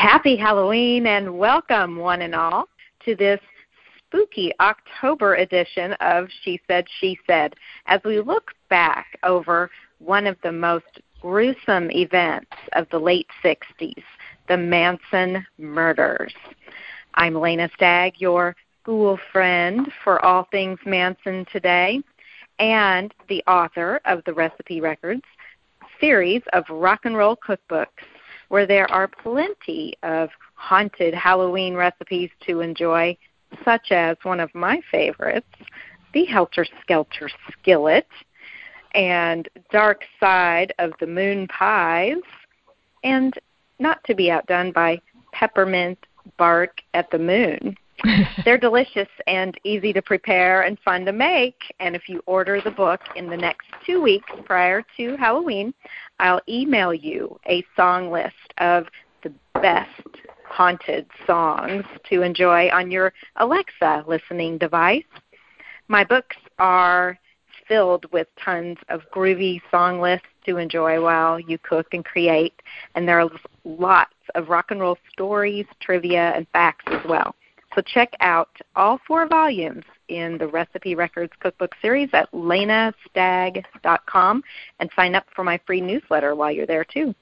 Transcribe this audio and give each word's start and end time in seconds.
Happy 0.00 0.34
Halloween 0.34 1.06
and 1.08 1.36
welcome, 1.36 1.98
one 1.98 2.22
and 2.22 2.34
all, 2.34 2.70
to 3.04 3.14
this 3.14 3.38
spooky 3.98 4.50
October 4.58 5.34
edition 5.34 5.92
of 6.00 6.26
She 6.40 6.58
Said, 6.66 6.86
She 7.00 7.18
Said, 7.26 7.54
as 7.84 8.00
we 8.02 8.18
look 8.18 8.52
back 8.70 9.18
over 9.24 9.70
one 9.98 10.26
of 10.26 10.38
the 10.42 10.52
most 10.52 11.02
gruesome 11.20 11.90
events 11.90 12.50
of 12.72 12.86
the 12.90 12.98
late 12.98 13.26
60s, 13.44 14.02
the 14.48 14.56
Manson 14.56 15.44
murders. 15.58 16.32
I'm 17.12 17.34
Lena 17.34 17.68
Stagg, 17.74 18.14
your 18.16 18.56
school 18.80 19.18
friend 19.30 19.86
for 20.02 20.24
all 20.24 20.48
things 20.50 20.78
Manson 20.86 21.44
today, 21.52 22.00
and 22.58 23.12
the 23.28 23.44
author 23.46 24.00
of 24.06 24.24
the 24.24 24.32
Recipe 24.32 24.80
Records 24.80 25.24
series 26.00 26.40
of 26.54 26.64
rock 26.70 27.00
and 27.04 27.18
roll 27.18 27.36
cookbooks 27.36 27.86
where 28.50 28.66
there 28.66 28.90
are 28.90 29.08
plenty 29.08 29.94
of 30.02 30.28
haunted 30.54 31.14
Halloween 31.14 31.74
recipes 31.74 32.30
to 32.46 32.60
enjoy, 32.60 33.16
such 33.64 33.92
as 33.92 34.16
one 34.24 34.40
of 34.40 34.54
my 34.54 34.80
favorites, 34.90 35.46
the 36.12 36.24
Helter 36.24 36.66
Skelter 36.82 37.30
Skillet, 37.52 38.08
and 38.94 39.48
Dark 39.70 40.02
Side 40.18 40.74
of 40.80 40.92
the 40.98 41.06
Moon 41.06 41.46
Pies, 41.46 42.16
and 43.04 43.32
not 43.78 44.02
to 44.04 44.16
be 44.16 44.32
outdone 44.32 44.72
by 44.72 45.00
Peppermint 45.32 45.98
Bark 46.36 46.80
at 46.92 47.08
the 47.12 47.18
Moon. 47.18 47.76
They're 48.44 48.58
delicious 48.58 49.08
and 49.26 49.58
easy 49.64 49.92
to 49.92 50.02
prepare 50.02 50.62
and 50.62 50.78
fun 50.80 51.04
to 51.04 51.12
make. 51.12 51.60
And 51.80 51.94
if 51.94 52.08
you 52.08 52.22
order 52.26 52.60
the 52.60 52.70
book 52.70 53.00
in 53.16 53.28
the 53.28 53.36
next 53.36 53.66
two 53.84 54.02
weeks 54.02 54.30
prior 54.44 54.82
to 54.96 55.16
Halloween, 55.16 55.74
I'll 56.18 56.40
email 56.48 56.94
you 56.94 57.38
a 57.46 57.64
song 57.76 58.10
list 58.10 58.34
of 58.58 58.86
the 59.22 59.32
best 59.60 59.90
haunted 60.44 61.06
songs 61.26 61.84
to 62.08 62.22
enjoy 62.22 62.68
on 62.70 62.90
your 62.90 63.12
Alexa 63.36 64.04
listening 64.06 64.58
device. 64.58 65.04
My 65.88 66.04
books 66.04 66.36
are 66.58 67.18
filled 67.68 68.10
with 68.12 68.26
tons 68.42 68.78
of 68.88 69.02
groovy 69.14 69.60
song 69.70 70.00
lists 70.00 70.26
to 70.44 70.56
enjoy 70.56 71.00
while 71.00 71.38
you 71.38 71.56
cook 71.58 71.86
and 71.92 72.04
create, 72.04 72.54
and 72.94 73.06
there 73.06 73.20
are 73.20 73.30
lots 73.64 74.14
of 74.34 74.48
rock 74.48 74.70
and 74.70 74.80
roll 74.80 74.98
stories, 75.12 75.66
trivia, 75.80 76.32
and 76.34 76.48
facts 76.52 76.84
as 76.88 77.04
well. 77.08 77.34
So 77.74 77.82
check 77.82 78.12
out 78.20 78.48
all 78.74 78.98
four 79.06 79.28
volumes 79.28 79.84
in 80.08 80.38
the 80.38 80.48
Recipe 80.48 80.94
Records 80.94 81.32
Cookbook 81.40 81.72
series 81.80 82.08
at 82.12 82.30
lenastagg.com 82.32 84.42
and 84.80 84.90
sign 84.96 85.14
up 85.14 85.26
for 85.34 85.44
my 85.44 85.60
free 85.66 85.80
newsletter 85.80 86.34
while 86.34 86.50
you're 86.50 86.66
there 86.66 86.84
too. 86.84 87.14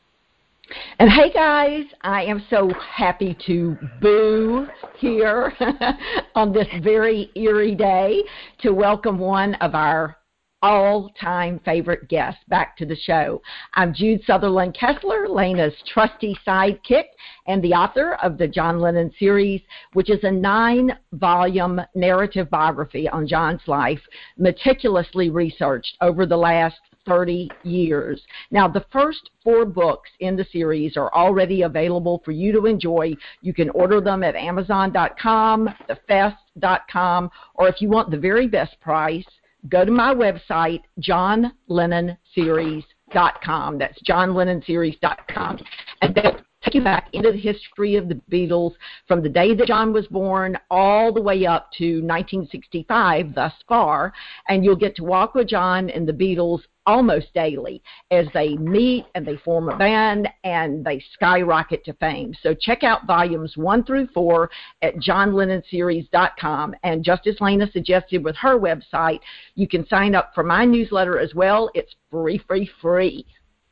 And 0.98 1.10
hey 1.10 1.32
guys, 1.32 1.84
I 2.02 2.24
am 2.24 2.44
so 2.50 2.70
happy 2.94 3.36
to 3.46 3.76
boo 4.02 4.66
here 4.98 5.54
on 6.34 6.52
this 6.52 6.68
very 6.82 7.30
eerie 7.34 7.74
day 7.74 8.22
to 8.60 8.72
welcome 8.72 9.18
one 9.18 9.54
of 9.56 9.74
our 9.74 10.17
all 10.62 11.10
time 11.20 11.60
favorite 11.64 12.08
guest 12.08 12.38
back 12.48 12.76
to 12.76 12.86
the 12.86 12.96
show. 12.96 13.40
I'm 13.74 13.94
Jude 13.94 14.22
Sutherland 14.26 14.76
Kessler, 14.78 15.28
Lena's 15.28 15.74
trusty 15.86 16.36
sidekick 16.46 17.04
and 17.46 17.62
the 17.62 17.72
author 17.72 18.14
of 18.22 18.38
the 18.38 18.48
John 18.48 18.80
Lennon 18.80 19.12
series, 19.18 19.60
which 19.92 20.10
is 20.10 20.22
a 20.24 20.30
nine 20.30 20.98
volume 21.12 21.80
narrative 21.94 22.50
biography 22.50 23.08
on 23.08 23.28
John's 23.28 23.62
life, 23.66 24.00
meticulously 24.36 25.30
researched 25.30 25.96
over 26.00 26.26
the 26.26 26.36
last 26.36 26.76
30 27.06 27.50
years. 27.62 28.20
Now, 28.50 28.68
the 28.68 28.84
first 28.92 29.30
four 29.42 29.64
books 29.64 30.10
in 30.20 30.36
the 30.36 30.46
series 30.52 30.96
are 30.96 31.12
already 31.14 31.62
available 31.62 32.20
for 32.24 32.32
you 32.32 32.52
to 32.52 32.66
enjoy. 32.66 33.14
You 33.40 33.54
can 33.54 33.70
order 33.70 34.00
them 34.00 34.22
at 34.22 34.36
Amazon.com, 34.36 35.70
TheFest.com, 35.88 37.30
or 37.54 37.68
if 37.68 37.80
you 37.80 37.88
want 37.88 38.10
the 38.10 38.18
very 38.18 38.46
best 38.46 38.78
price, 38.80 39.24
go 39.68 39.84
to 39.84 39.90
my 39.90 40.14
website, 40.14 40.82
johnlennonseries.com. 41.00 43.78
That's 43.78 44.00
johnlennonseries.com. 44.02 45.58
And 46.02 46.14
then 46.14 46.44
take 46.62 46.74
you 46.74 46.82
back 46.82 47.08
into 47.12 47.32
the 47.32 47.38
history 47.38 47.96
of 47.96 48.08
the 48.08 48.20
Beatles 48.30 48.74
from 49.06 49.22
the 49.22 49.28
day 49.28 49.54
that 49.54 49.66
John 49.66 49.92
was 49.92 50.06
born 50.08 50.56
all 50.70 51.12
the 51.12 51.20
way 51.20 51.44
up 51.46 51.70
to 51.78 52.00
1965 52.02 53.34
thus 53.34 53.52
far. 53.68 54.12
And 54.48 54.64
you'll 54.64 54.76
get 54.76 54.96
to 54.96 55.04
walk 55.04 55.34
with 55.34 55.48
John 55.48 55.90
and 55.90 56.08
the 56.08 56.12
Beatles 56.12 56.62
almost 56.88 57.32
daily 57.34 57.82
as 58.10 58.26
they 58.32 58.56
meet 58.56 59.04
and 59.14 59.24
they 59.24 59.36
form 59.36 59.68
a 59.68 59.76
band 59.76 60.26
and 60.42 60.82
they 60.82 61.04
skyrocket 61.12 61.84
to 61.84 61.92
fame. 61.94 62.34
So 62.42 62.54
check 62.54 62.82
out 62.82 63.06
volumes 63.06 63.56
one 63.58 63.84
through 63.84 64.08
four 64.14 64.50
at 64.80 64.96
johnlennonseries.com. 64.96 66.74
And 66.82 67.04
just 67.04 67.26
as 67.26 67.36
Lena 67.40 67.70
suggested 67.70 68.24
with 68.24 68.34
her 68.36 68.58
website, 68.58 69.20
you 69.54 69.68
can 69.68 69.86
sign 69.86 70.14
up 70.14 70.32
for 70.34 70.42
my 70.42 70.64
newsletter 70.64 71.18
as 71.18 71.34
well. 71.34 71.70
It's 71.74 71.94
free, 72.10 72.38
free, 72.38 72.68
free. 72.80 73.26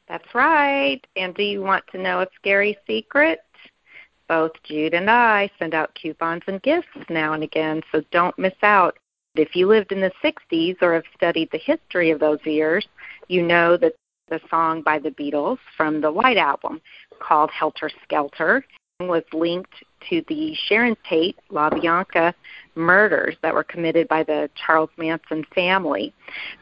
That's 0.09 0.35
right. 0.35 1.01
And 1.17 1.35
do 1.35 1.43
you 1.43 1.63
want 1.63 1.85
to 1.93 1.99
know 1.99 2.21
a 2.21 2.27
scary 2.37 2.77
secret? 2.87 3.41
Both 4.29 4.53
Jude 4.65 4.93
and 4.93 5.11
I 5.11 5.51
send 5.59 5.73
out 5.73 5.97
coupons 6.01 6.43
and 6.49 6.61
gifts 6.61 6.89
now 7.09 7.33
and 7.33 7.43
again, 7.43 7.83
so 7.91 8.03
don't 8.11 8.39
miss 8.39 8.55
out. 8.63 8.99
If 9.39 9.55
you 9.55 9.67
lived 9.67 9.93
in 9.93 10.01
the 10.01 10.13
60s 10.23 10.77
or 10.81 10.95
have 10.95 11.05
studied 11.15 11.51
the 11.53 11.59
history 11.59 12.11
of 12.11 12.21
those 12.21 12.45
years, 12.45 12.87
you 13.29 13.43
know 13.43 13.77
that 13.77 13.95
the 14.29 14.41
song 14.51 14.83
by 14.83 14.99
the 14.99 15.11
Beatles 15.11 15.59
from 15.77 16.01
the 16.01 16.11
White 16.11 16.37
Album 16.37 16.81
called 17.21 17.51
Helter 17.51 17.91
Skelter 18.03 18.65
was 19.01 19.25
linked 19.33 19.75
to 20.09 20.25
the 20.29 20.55
Sharon 20.55 20.97
Tate 21.09 21.37
LaBianca 21.51 22.33
murders 22.77 23.37
that 23.43 23.53
were 23.53 23.63
committed 23.63 24.09
by 24.09 24.23
the 24.23 24.49
Charles 24.55 24.89
Manson 24.97 25.45
family. 25.55 26.15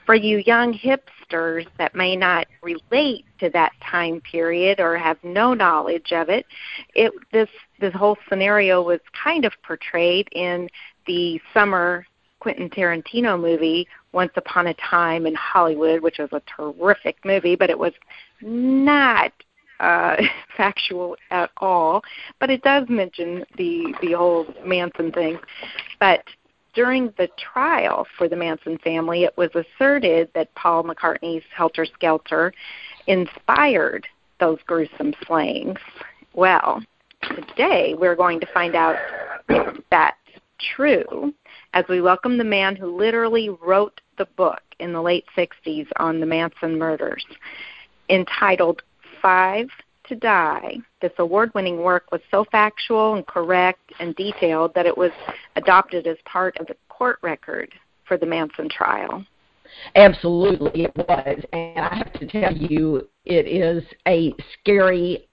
For 0.05 0.17
you 0.17 0.39
young 0.39 0.75
hipsters 0.75 1.67
that 1.79 1.95
may 1.95 2.17
not 2.17 2.49
relate 2.61 3.25
to 3.39 3.51
that 3.51 3.73
time 3.89 4.21
period 4.21 4.81
or 4.81 4.97
have 4.97 5.19
no 5.23 5.55
knowledge 5.55 6.13
of 6.13 6.29
it, 6.29 6.45
it 6.97 7.13
this 7.33 7.49
this 7.79 7.95
whole 7.95 8.19
scenario 8.29 8.83
was 8.83 9.01
kind 9.23 9.45
of 9.45 9.53
portrayed 9.63 10.29
in 10.33 10.69
the 11.07 11.41
summer 11.53 12.05
Quentin 12.45 12.69
Tarantino 12.69 13.41
movie 13.41 13.89
Once 14.13 14.33
Upon 14.37 14.67
a 14.67 14.75
Time 14.75 15.25
in 15.25 15.35
Hollywood, 15.35 16.03
which 16.03 16.19
was 16.19 16.29
a 16.33 16.43
terrific 16.55 17.17
movie, 17.25 17.57
but 17.57 17.71
it 17.71 17.79
was 17.79 17.95
not 18.43 19.33
uh, 19.81 20.17
factual 20.59 21.17
at 21.31 21.51
all. 21.57 22.03
But 22.41 22.51
it 22.51 22.61
does 22.61 22.87
mention 22.91 23.47
the 23.57 23.95
the 24.03 24.13
whole 24.13 24.47
Manson 24.63 25.11
thing. 25.11 25.39
But 25.99 26.25
during 26.75 27.15
the 27.17 27.31
trial 27.39 28.07
for 28.19 28.29
the 28.29 28.37
Manson 28.37 28.77
family, 28.85 29.25
it 29.25 29.35
was 29.39 29.49
asserted 29.55 30.29
that 30.35 30.55
Paul 30.55 30.85
McCartney's 30.85 31.45
Helter 31.57 31.87
Skelter 31.87 32.53
inspired 33.07 34.07
those 34.39 34.59
gruesome 34.67 35.15
slayings. 35.27 35.79
Well, 36.35 36.83
today 37.23 37.95
we're 37.99 38.17
going 38.17 38.39
to 38.41 38.47
find 38.53 38.75
out 38.75 38.97
if 39.49 39.83
that's 39.91 40.19
true 40.77 41.33
as 41.75 41.85
we 41.89 42.01
welcome 42.01 42.39
the 42.39 42.45
man 42.45 42.77
who 42.77 42.97
literally 42.97 43.49
wrote 43.49 44.01
the 44.17 44.27
book 44.37 44.63
in 44.79 44.93
the 44.93 45.03
late 45.03 45.25
60s 45.37 45.89
on 45.97 46.21
the 46.21 46.27
Manson 46.27 46.79
murders. 46.79 47.27
Entitled 48.09 48.81
Five 49.21 49.69
to 50.07 50.15
Die, 50.15 50.77
this 51.03 51.11
award 51.19 51.51
winning 51.53 51.79
work 51.79 52.13
was 52.13 52.21
so 52.31 52.45
factual 52.53 53.15
and 53.15 53.27
correct 53.27 53.93
and 53.99 54.15
detailed 54.15 54.73
that 54.75 54.87
it 54.87 54.97
was 54.97 55.11
adopted 55.57 56.07
as 56.07 56.17
part 56.25 56.57
of 56.59 56.67
the 56.69 56.77
court 56.89 57.19
record 57.23 57.73
for 58.05 58.17
the 58.17 58.27
Manson 58.27 58.69
trial. 58.69 59.25
Absolutely, 59.95 60.85
it 60.85 60.97
was. 60.97 61.45
And 61.53 61.79
I 61.79 61.95
have 61.95 62.13
to 62.15 62.27
tell 62.27 62.57
you, 62.57 63.09
it 63.25 63.47
is 63.47 63.83
a 64.07 64.35
scary, 64.61 65.29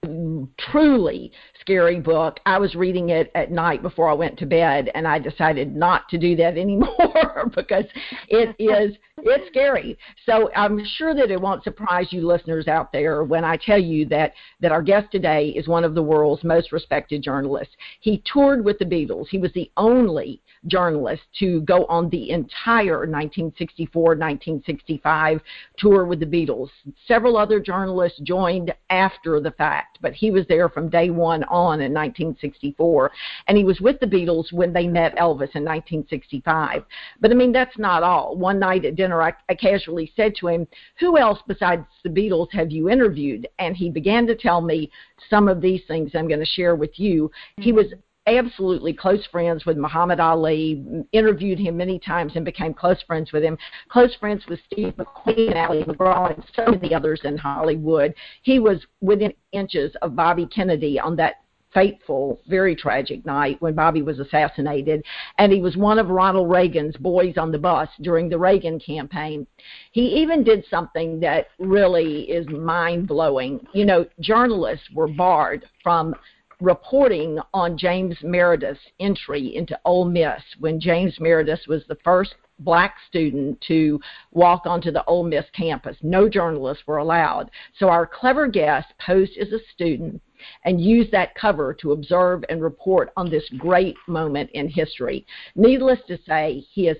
truly 0.58 1.32
scary 1.60 2.00
book. 2.00 2.40
I 2.46 2.58
was 2.58 2.74
reading 2.74 3.10
it 3.10 3.30
at 3.34 3.50
night 3.50 3.82
before 3.82 4.08
I 4.08 4.14
went 4.14 4.38
to 4.38 4.46
bed, 4.46 4.90
and 4.94 5.06
I 5.06 5.18
decided 5.18 5.74
not 5.74 6.08
to 6.10 6.18
do 6.18 6.36
that 6.36 6.56
anymore 6.58 7.50
because 7.54 7.84
it 8.28 8.54
is 8.58 8.96
it's 9.18 9.46
scary. 9.48 9.96
So 10.26 10.50
I'm 10.54 10.84
sure 10.96 11.14
that 11.14 11.30
it 11.30 11.40
won't 11.40 11.64
surprise 11.64 12.08
you 12.10 12.26
listeners 12.26 12.66
out 12.66 12.92
there 12.92 13.24
when 13.24 13.44
I 13.44 13.56
tell 13.56 13.78
you 13.78 14.06
that 14.06 14.32
that 14.60 14.72
our 14.72 14.82
guest 14.82 15.12
today 15.12 15.48
is 15.48 15.68
one 15.68 15.84
of 15.84 15.94
the 15.94 16.02
world's 16.02 16.44
most 16.44 16.72
respected 16.72 17.22
journalists. 17.22 17.74
He 18.00 18.22
toured 18.30 18.64
with 18.64 18.78
the 18.78 18.84
Beatles. 18.84 19.28
He 19.28 19.38
was 19.38 19.52
the 19.52 19.70
only 19.76 20.41
journalist 20.66 21.22
to 21.38 21.60
go 21.62 21.86
on 21.86 22.10
the 22.10 22.30
entire 22.30 23.06
1964-1965 23.06 25.40
tour 25.76 26.04
with 26.04 26.20
the 26.20 26.26
Beatles. 26.26 26.68
Several 27.06 27.36
other 27.36 27.60
journalists 27.60 28.20
joined 28.20 28.72
after 28.90 29.40
the 29.40 29.50
fact, 29.52 29.98
but 30.00 30.12
he 30.12 30.30
was 30.30 30.46
there 30.48 30.68
from 30.68 30.88
day 30.88 31.10
one 31.10 31.42
on 31.44 31.80
in 31.80 31.92
1964. 31.92 33.10
And 33.48 33.58
he 33.58 33.64
was 33.64 33.80
with 33.80 33.98
the 34.00 34.06
Beatles 34.06 34.52
when 34.52 34.72
they 34.72 34.86
met 34.86 35.16
Elvis 35.16 35.54
in 35.54 35.64
1965. 35.64 36.84
But 37.20 37.30
I 37.30 37.34
mean, 37.34 37.52
that's 37.52 37.78
not 37.78 38.02
all. 38.02 38.36
One 38.36 38.58
night 38.58 38.84
at 38.84 38.96
dinner, 38.96 39.22
I, 39.22 39.32
I 39.48 39.54
casually 39.54 40.12
said 40.14 40.34
to 40.36 40.48
him, 40.48 40.66
Who 41.00 41.16
else 41.18 41.38
besides 41.46 41.86
the 42.04 42.10
Beatles 42.10 42.52
have 42.52 42.70
you 42.70 42.88
interviewed? 42.88 43.48
And 43.58 43.76
he 43.76 43.90
began 43.90 44.26
to 44.26 44.36
tell 44.36 44.60
me 44.60 44.90
some 45.28 45.48
of 45.48 45.60
these 45.60 45.82
things 45.88 46.12
I'm 46.14 46.28
going 46.28 46.40
to 46.40 46.46
share 46.46 46.76
with 46.76 46.98
you. 46.98 47.30
He 47.56 47.72
was 47.72 47.86
absolutely 48.26 48.92
close 48.92 49.26
friends 49.26 49.66
with 49.66 49.76
Muhammad 49.76 50.20
Ali, 50.20 51.04
interviewed 51.12 51.58
him 51.58 51.76
many 51.76 51.98
times 51.98 52.32
and 52.36 52.44
became 52.44 52.74
close 52.74 53.02
friends 53.02 53.32
with 53.32 53.42
him, 53.42 53.58
close 53.88 54.14
friends 54.16 54.44
with 54.48 54.60
Steve 54.66 54.94
McQueen 54.96 55.48
and 55.48 55.58
Ali 55.58 55.84
MacGraw 55.84 56.34
and 56.34 56.44
so 56.54 56.70
many 56.70 56.94
others 56.94 57.20
in 57.24 57.36
Hollywood. 57.36 58.14
He 58.42 58.58
was 58.58 58.86
within 59.00 59.32
inches 59.52 59.94
of 60.02 60.16
Bobby 60.16 60.46
Kennedy 60.46 61.00
on 61.00 61.16
that 61.16 61.36
fateful, 61.74 62.40
very 62.48 62.76
tragic 62.76 63.24
night 63.24 63.56
when 63.60 63.74
Bobby 63.74 64.02
was 64.02 64.18
assassinated, 64.18 65.02
and 65.38 65.50
he 65.50 65.60
was 65.60 65.76
one 65.76 65.98
of 65.98 66.08
Ronald 66.08 66.50
Reagan's 66.50 66.96
boys 66.98 67.38
on 67.38 67.50
the 67.50 67.58
bus 67.58 67.88
during 68.02 68.28
the 68.28 68.38
Reagan 68.38 68.78
campaign. 68.78 69.46
He 69.92 70.02
even 70.20 70.44
did 70.44 70.64
something 70.68 71.18
that 71.20 71.48
really 71.58 72.22
is 72.30 72.46
mind 72.48 73.08
blowing. 73.08 73.66
You 73.72 73.86
know, 73.86 74.06
journalists 74.20 74.88
were 74.94 75.08
barred 75.08 75.64
from 75.82 76.14
reporting 76.62 77.40
on 77.52 77.76
James 77.76 78.16
Meredith's 78.22 78.80
entry 79.00 79.56
into 79.56 79.78
Ole 79.84 80.04
Miss 80.04 80.42
when 80.60 80.80
James 80.80 81.18
Meredith 81.18 81.60
was 81.66 81.82
the 81.88 81.98
first 82.04 82.34
black 82.60 82.94
student 83.08 83.60
to 83.66 84.00
walk 84.30 84.62
onto 84.64 84.92
the 84.92 85.04
Ole 85.06 85.24
Miss 85.24 85.44
campus. 85.52 85.96
No 86.02 86.28
journalists 86.28 86.84
were 86.86 86.98
allowed. 86.98 87.50
So 87.78 87.88
our 87.88 88.06
clever 88.06 88.46
guest 88.46 88.86
posed 89.04 89.36
as 89.38 89.48
a 89.48 89.58
student 89.74 90.22
and 90.64 90.80
used 90.80 91.10
that 91.10 91.34
cover 91.34 91.74
to 91.74 91.92
observe 91.92 92.44
and 92.48 92.62
report 92.62 93.12
on 93.16 93.28
this 93.28 93.48
great 93.58 93.96
moment 94.06 94.50
in 94.52 94.68
history. 94.68 95.26
Needless 95.56 95.98
to 96.06 96.18
say, 96.26 96.64
he 96.72 96.88
is 96.88 96.96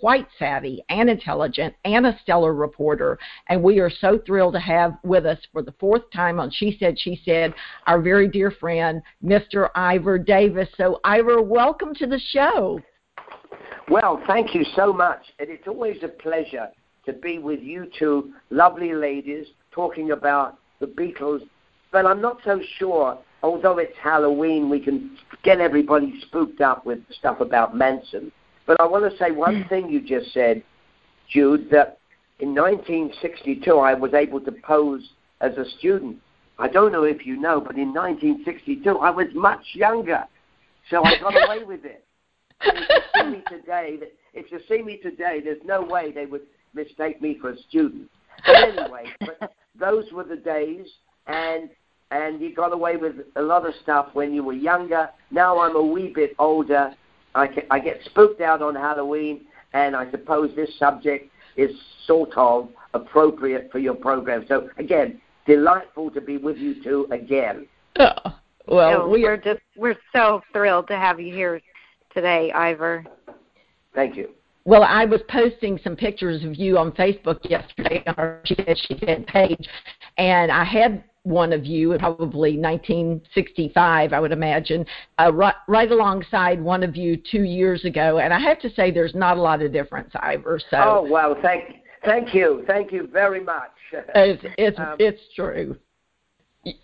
quite 0.00 0.26
savvy 0.38 0.82
and 0.88 1.08
intelligent 1.08 1.74
and 1.84 2.06
a 2.06 2.18
stellar 2.22 2.54
reporter. 2.54 3.18
And 3.48 3.62
we 3.62 3.78
are 3.78 3.90
so 3.90 4.20
thrilled 4.26 4.54
to 4.54 4.60
have 4.60 4.98
with 5.04 5.24
us 5.24 5.38
for 5.52 5.62
the 5.62 5.74
fourth 5.78 6.02
time 6.12 6.40
on 6.40 6.50
She 6.50 6.76
Said, 6.78 6.98
She 6.98 7.20
Said, 7.24 7.54
our 7.86 8.00
very 8.00 8.28
dear 8.28 8.50
friend, 8.50 9.00
Mr. 9.24 9.68
Ivor 9.74 10.18
Davis. 10.18 10.68
So, 10.76 11.00
Ivor, 11.04 11.42
welcome 11.42 11.94
to 11.94 12.06
the 12.06 12.20
show. 12.30 12.80
Well, 13.88 14.22
thank 14.26 14.54
you 14.54 14.64
so 14.74 14.92
much. 14.92 15.20
And 15.38 15.48
it's 15.48 15.68
always 15.68 16.02
a 16.02 16.08
pleasure 16.08 16.68
to 17.06 17.12
be 17.12 17.38
with 17.38 17.60
you 17.60 17.88
two 17.98 18.32
lovely 18.50 18.94
ladies 18.94 19.46
talking 19.70 20.10
about 20.10 20.58
the 20.80 20.86
Beatles. 20.86 21.46
But 21.92 22.06
I'm 22.06 22.20
not 22.20 22.38
so 22.44 22.60
sure, 22.78 23.18
although 23.42 23.78
it's 23.78 23.96
Halloween, 24.02 24.68
we 24.68 24.80
can 24.80 25.16
get 25.44 25.60
everybody 25.60 26.20
spooked 26.22 26.60
up 26.60 26.84
with 26.84 26.98
stuff 27.12 27.40
about 27.40 27.76
Manson. 27.76 28.32
But 28.66 28.80
I 28.80 28.86
want 28.86 29.10
to 29.10 29.16
say 29.18 29.30
one 29.30 29.62
hmm. 29.62 29.68
thing 29.68 29.88
you 29.88 30.00
just 30.00 30.32
said, 30.32 30.62
Jude, 31.30 31.68
that 31.70 31.98
in 32.40 32.54
1962 32.54 33.78
I 33.78 33.94
was 33.94 34.14
able 34.14 34.40
to 34.40 34.52
pose 34.52 35.08
as 35.40 35.56
a 35.56 35.64
student. 35.78 36.18
I 36.58 36.68
don't 36.68 36.92
know 36.92 37.04
if 37.04 37.26
you 37.26 37.36
know, 37.36 37.60
but 37.60 37.76
in 37.76 37.92
1962 37.92 38.98
I 38.98 39.10
was 39.10 39.26
much 39.34 39.64
younger, 39.72 40.24
so 40.90 41.04
I 41.04 41.18
got 41.18 41.34
away 41.34 41.64
with 41.66 41.84
it. 41.84 42.04
And 42.60 42.78
if 42.78 42.88
you 42.88 43.20
see 43.20 43.28
me 43.28 43.42
today, 43.48 43.98
if 44.32 44.52
you 44.52 44.60
see 44.68 44.82
me 44.82 44.98
today, 44.98 45.40
there's 45.42 45.62
no 45.64 45.82
way 45.82 46.12
they 46.12 46.26
would 46.26 46.42
mistake 46.74 47.20
me 47.20 47.38
for 47.40 47.50
a 47.50 47.58
student. 47.68 48.08
But 48.46 48.56
anyway, 48.56 49.04
but 49.20 49.52
those 49.78 50.04
were 50.12 50.24
the 50.24 50.36
days, 50.36 50.86
and 51.26 51.70
and 52.10 52.40
you 52.40 52.54
got 52.54 52.72
away 52.72 52.96
with 52.96 53.16
a 53.36 53.42
lot 53.42 53.66
of 53.66 53.74
stuff 53.82 54.08
when 54.12 54.32
you 54.32 54.44
were 54.44 54.52
younger. 54.52 55.10
Now 55.30 55.58
I'm 55.58 55.74
a 55.74 55.82
wee 55.82 56.12
bit 56.14 56.34
older, 56.38 56.94
I, 57.34 57.46
can, 57.46 57.64
I 57.70 57.78
get 57.80 58.00
spooked 58.04 58.40
out 58.40 58.62
on 58.62 58.74
Halloween, 58.74 59.42
and 59.72 59.96
I 59.96 60.10
suppose 60.10 60.54
this 60.54 60.70
subject 60.78 61.30
is 61.56 61.70
sort 62.06 62.32
of 62.36 62.68
appropriate 62.94 63.70
for 63.70 63.78
your 63.78 63.94
program. 63.94 64.44
So 64.48 64.68
again, 64.78 65.20
delightful 65.46 66.10
to 66.10 66.20
be 66.20 66.36
with 66.36 66.56
you 66.56 66.82
two 66.82 67.06
again. 67.10 67.66
Oh, 67.98 68.38
well, 68.66 69.08
we 69.08 69.26
are 69.26 69.36
just 69.36 69.60
we're 69.76 69.98
so 70.14 70.42
thrilled 70.52 70.88
to 70.88 70.96
have 70.96 71.20
you 71.20 71.32
here 71.32 71.60
today, 72.12 72.50
Ivor. 72.52 73.04
Thank 73.94 74.16
you. 74.16 74.30
Well, 74.64 74.82
I 74.82 75.04
was 75.04 75.20
posting 75.28 75.78
some 75.84 75.94
pictures 75.94 76.42
of 76.42 76.56
you 76.56 76.78
on 76.78 76.92
Facebook 76.92 77.38
yesterday 77.48 78.02
on 78.06 78.14
our 78.16 78.40
She 78.44 78.54
Said 78.54 78.78
She 78.78 78.98
Said 79.04 79.26
page, 79.26 79.68
and 80.16 80.50
I 80.50 80.64
had 80.64 81.04
one 81.24 81.54
of 81.54 81.64
you, 81.64 81.96
probably 81.98 82.58
1965, 82.58 84.12
I 84.12 84.20
would 84.20 84.30
imagine, 84.30 84.86
uh, 85.18 85.32
right, 85.32 85.54
right 85.66 85.90
alongside 85.90 86.62
one 86.62 86.82
of 86.82 86.96
you 86.96 87.16
two 87.16 87.42
years 87.42 87.84
ago. 87.84 88.18
And 88.18 88.32
I 88.32 88.38
have 88.38 88.60
to 88.60 88.70
say, 88.70 88.90
there's 88.90 89.14
not 89.14 89.38
a 89.38 89.40
lot 89.40 89.62
of 89.62 89.72
difference, 89.72 90.12
Ivor. 90.14 90.60
So. 90.70 90.76
Oh 90.76 91.06
well, 91.10 91.34
thank 91.42 91.76
thank 92.04 92.34
you, 92.34 92.62
thank 92.66 92.92
you 92.92 93.08
very 93.10 93.42
much. 93.42 93.72
It's 94.14 94.44
it's 94.58 94.78
um, 94.78 94.96
it's 94.98 95.20
true. 95.34 95.76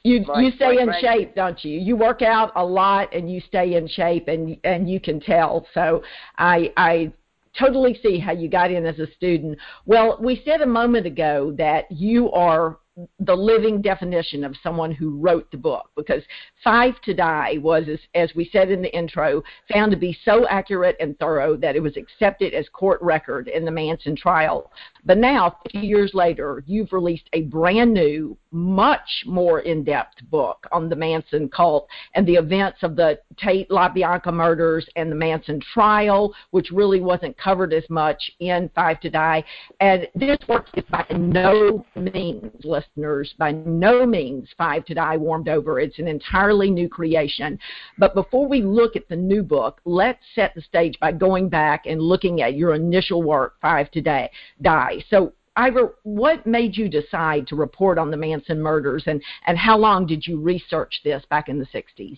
You 0.03 0.25
my, 0.27 0.41
you 0.41 0.53
stay 0.53 0.79
in 0.79 0.91
shape, 1.01 1.35
don't 1.35 1.63
you? 1.65 1.79
You 1.79 1.97
work 1.97 2.23
out 2.23 2.53
a 2.57 2.65
lot 2.65 3.15
and 3.15 3.31
you 3.31 3.41
stay 3.41 3.75
in 3.75 3.89
shape, 3.89 4.29
and 4.29 4.57
and 4.65 4.89
you 4.89 5.01
can 5.01 5.21
tell. 5.21 5.67
So 5.75 6.03
I 6.39 6.73
I 6.77 7.13
totally 7.59 7.99
see 8.03 8.19
how 8.19 8.33
you 8.33 8.49
got 8.49 8.71
in 8.71 8.87
as 8.87 8.99
a 8.99 9.11
student. 9.13 9.59
Well, 9.87 10.19
we 10.21 10.43
said 10.45 10.61
a 10.61 10.67
moment 10.67 11.07
ago 11.07 11.55
that 11.59 11.91
you 11.91 12.31
are 12.33 12.79
the 13.19 13.35
living 13.35 13.82
definition 13.82 14.44
of 14.44 14.55
someone 14.62 14.93
who 14.93 15.19
wrote 15.19 15.50
the 15.50 15.56
book 15.56 15.91
because 15.97 16.23
Five 16.62 17.00
to 17.02 17.14
Die 17.14 17.58
was, 17.62 17.85
as, 17.88 17.99
as, 18.14 18.35
we 18.35 18.49
said 18.52 18.70
in 18.70 18.82
the 18.82 18.97
intro, 18.97 19.43
found 19.73 19.91
to 19.93 19.97
be 19.97 20.17
so 20.25 20.47
accurate 20.49 20.97
and 21.00 21.19
thorough 21.19 21.56
that 21.56 21.76
it 21.76 21.82
was 21.82 21.97
accepted 21.97 22.52
as 22.52 22.69
court 22.69 23.00
record 23.00 23.49
in 23.49 23.64
the 23.64 23.70
Manson 23.70 24.14
trial. 24.14 24.70
But 25.05 25.19
now, 25.19 25.56
50 25.73 25.87
years 25.87 26.12
later, 26.12 26.62
you've 26.67 26.93
released 26.93 27.29
a 27.32 27.43
brand 27.43 27.94
new, 27.94 28.37
much 28.52 29.25
more 29.26 29.61
in 29.61 29.85
depth 29.85 30.17
book 30.31 30.67
on 30.73 30.88
the 30.88 30.97
Manson 30.97 31.49
cult 31.49 31.88
and 32.14 32.26
the 32.26 32.35
events 32.35 32.79
of 32.82 32.97
the 32.97 33.19
Tate 33.37 33.69
LaBianca 33.70 34.32
murders 34.32 34.88
and 34.97 35.11
the 35.11 35.17
Manson 35.17 35.61
trial, 35.73 36.35
which 36.50 36.70
really 36.70 37.00
wasn't 37.00 37.37
covered 37.38 37.73
as 37.73 37.88
much 37.88 38.31
in 38.41 38.70
Five 38.75 39.00
to 39.00 39.11
Die. 39.11 39.44
And 39.81 40.08
this 40.14 40.38
work 40.49 40.67
is 40.75 40.85
by 40.91 41.06
no 41.17 41.85
means, 41.94 42.64
listeners, 42.64 43.35
by 43.38 43.52
no 43.52 44.06
means 44.06 44.49
Five 44.58 44.85
to 44.87 44.94
Die 44.94 45.17
warmed 45.17 45.49
over. 45.49 45.79
It's 45.79 45.99
an 45.99 46.08
entirely 46.08 46.70
new 46.70 46.88
creation. 46.88 47.58
But 47.99 48.14
before 48.14 48.49
we 48.49 48.62
look 48.62 48.96
at 48.96 49.08
the 49.08 49.17
new 49.17 49.43
book, 49.43 49.81
let's 49.85 50.20
set 50.35 50.55
the 50.55 50.62
stage 50.62 50.99
by 51.00 51.12
going 51.12 51.49
back 51.49 51.87
and 51.87 52.00
looking 52.00 52.43
at 52.43 52.55
your 52.55 52.75
initial 52.75 53.23
work, 53.23 53.55
Five 53.61 53.91
to 53.93 54.00
Die. 54.00 55.05
So, 55.08 55.32
Ivor, 55.61 55.95
what 56.05 56.47
made 56.47 56.75
you 56.75 56.89
decide 56.89 57.47
to 57.49 57.55
report 57.55 57.99
on 57.99 58.11
the 58.11 58.17
Manson 58.17 58.62
murders, 58.62 59.03
and, 59.07 59.23
and 59.47 59.59
how 59.59 59.77
long 59.77 60.07
did 60.07 60.27
you 60.27 60.41
research 60.41 61.03
this 61.05 61.23
back 61.29 61.51
in 61.51 61.59
the 61.59 61.67
60s? 61.67 62.17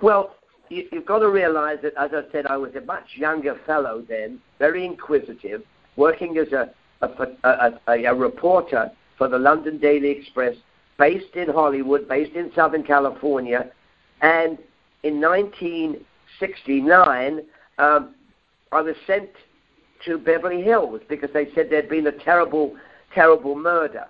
Well, 0.00 0.34
you, 0.70 0.88
have 0.92 1.04
got 1.04 1.18
to 1.18 1.28
realize 1.28 1.80
that, 1.82 1.92
as 1.98 2.12
I 2.14 2.22
said, 2.32 2.46
I 2.46 2.56
was 2.56 2.74
a 2.74 2.80
much 2.80 3.04
younger 3.16 3.60
fellow 3.66 4.02
then, 4.08 4.40
very 4.58 4.86
inquisitive, 4.86 5.62
working 5.96 6.38
as 6.38 6.50
a, 6.52 6.70
a, 7.02 7.08
a, 7.44 7.78
a, 7.88 8.04
a 8.04 8.14
reporter 8.14 8.90
for 9.18 9.28
the 9.28 9.38
London 9.38 9.76
Daily 9.76 10.08
Express, 10.08 10.56
based 10.98 11.36
in 11.36 11.50
Hollywood, 11.50 12.08
based 12.08 12.34
in 12.34 12.50
Southern 12.54 12.82
California. 12.82 13.70
And 14.22 14.56
in 15.02 15.20
1969, 15.20 17.42
um, 17.76 18.14
I 18.72 18.80
was 18.80 18.96
sent 19.06 19.28
to 20.04 20.18
Beverly 20.18 20.62
Hills 20.62 21.00
because 21.08 21.30
they 21.32 21.48
said 21.54 21.68
there'd 21.70 21.88
been 21.88 22.06
a 22.06 22.12
terrible, 22.12 22.76
terrible 23.14 23.54
murder. 23.54 24.06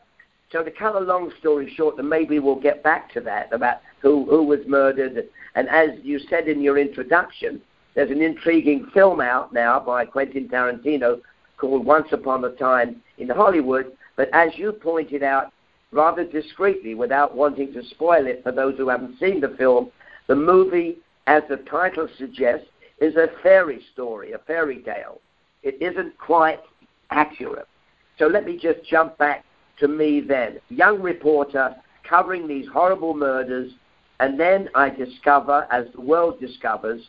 So 0.51 0.63
to 0.63 0.71
cut 0.71 0.95
a 0.95 1.01
long 1.01 1.33
story 1.41 1.73
short, 1.75 1.99
and 1.99 2.09
maybe 2.09 2.39
we'll 2.39 2.61
get 2.61 2.83
back 2.83 3.13
to 3.15 3.21
that 3.23 3.53
about 3.53 3.79
who 4.01 4.27
who 4.27 4.43
was 4.43 4.61
murdered. 4.67 5.29
And 5.55 5.69
as 5.69 5.91
you 6.03 6.19
said 6.19 6.47
in 6.47 6.61
your 6.61 6.79
introduction, 6.79 7.61
there's 7.95 8.11
an 8.11 8.23
intriguing 8.23 8.87
film 8.93 9.21
out 9.21 9.53
now 9.53 9.81
by 9.81 10.05
Quentin 10.05 10.49
Tarantino 10.49 11.21
called 11.57 11.87
Once 11.87 12.09
Upon 12.13 12.45
a 12.45 12.51
Time 12.51 13.03
in 13.19 13.29
Hollywood. 13.29 13.93
But 14.17 14.29
as 14.33 14.51
you 14.57 14.73
pointed 14.73 15.23
out, 15.23 15.53
rather 15.91 16.25
discreetly, 16.25 16.95
without 16.95 17.35
wanting 17.35 17.73
to 17.73 17.83
spoil 17.85 18.27
it 18.27 18.43
for 18.43 18.53
those 18.53 18.77
who 18.77 18.89
haven't 18.89 19.19
seen 19.19 19.41
the 19.41 19.55
film, 19.57 19.91
the 20.27 20.37
movie, 20.37 20.99
as 21.27 21.43
the 21.49 21.57
title 21.57 22.09
suggests, 22.19 22.67
is 23.01 23.17
a 23.17 23.29
fairy 23.43 23.83
story, 23.93 24.33
a 24.33 24.39
fairy 24.39 24.83
tale 24.83 25.21
it 25.63 25.81
isn't 25.81 26.17
quite 26.19 26.61
accurate. 27.11 27.69
So 28.19 28.27
let 28.27 28.45
me 28.45 28.59
just 28.61 28.85
jump 28.89 29.17
back 29.19 29.45
to 29.79 29.89
me 29.89 30.21
then. 30.21 30.59
Young 30.69 31.01
reporter 31.01 31.75
covering 32.09 32.47
these 32.47 32.67
horrible 32.73 33.15
murders, 33.15 33.73
and 34.21 34.39
then 34.39 34.69
I 34.75 34.91
discover, 34.91 35.67
as 35.71 35.87
the 35.95 36.01
world 36.01 36.41
discovers, 36.41 37.03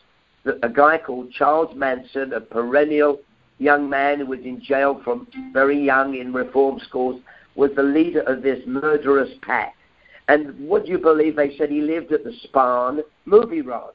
that 0.44 0.58
a 0.62 0.68
guy 0.68 0.98
called 0.98 1.32
Charles 1.32 1.74
Manson, 1.76 2.32
a 2.32 2.40
perennial 2.40 3.20
young 3.58 3.88
man 3.88 4.20
who 4.20 4.26
was 4.26 4.40
in 4.40 4.62
jail 4.62 5.00
from 5.04 5.26
very 5.52 5.80
young 5.80 6.16
in 6.16 6.32
reform 6.32 6.80
schools, 6.80 7.20
was 7.54 7.70
the 7.76 7.82
leader 7.82 8.20
of 8.22 8.42
this 8.42 8.60
murderous 8.66 9.30
pack. 9.42 9.74
And 10.28 10.68
would 10.68 10.88
you 10.88 10.98
believe 10.98 11.36
they 11.36 11.56
said 11.56 11.70
he 11.70 11.80
lived 11.80 12.12
at 12.12 12.24
the 12.24 12.34
Spahn 12.46 13.00
movie 13.26 13.60
ranch? 13.60 13.94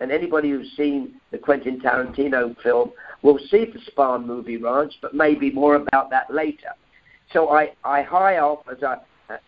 And 0.00 0.12
anybody 0.12 0.50
who's 0.50 0.70
seen 0.76 1.20
the 1.30 1.38
Quentin 1.38 1.80
Tarantino 1.80 2.56
film 2.62 2.92
will 3.22 3.38
see 3.50 3.64
the 3.64 3.80
Spahn 3.90 4.24
movie 4.24 4.56
ranch, 4.56 4.94
but 5.02 5.14
maybe 5.14 5.50
more 5.50 5.74
about 5.74 6.10
that 6.10 6.32
later. 6.32 6.70
So 7.32 7.50
I, 7.50 7.72
I 7.84 8.02
high 8.02 8.38
off 8.38 8.60
as 8.70 8.82
I 8.82 8.98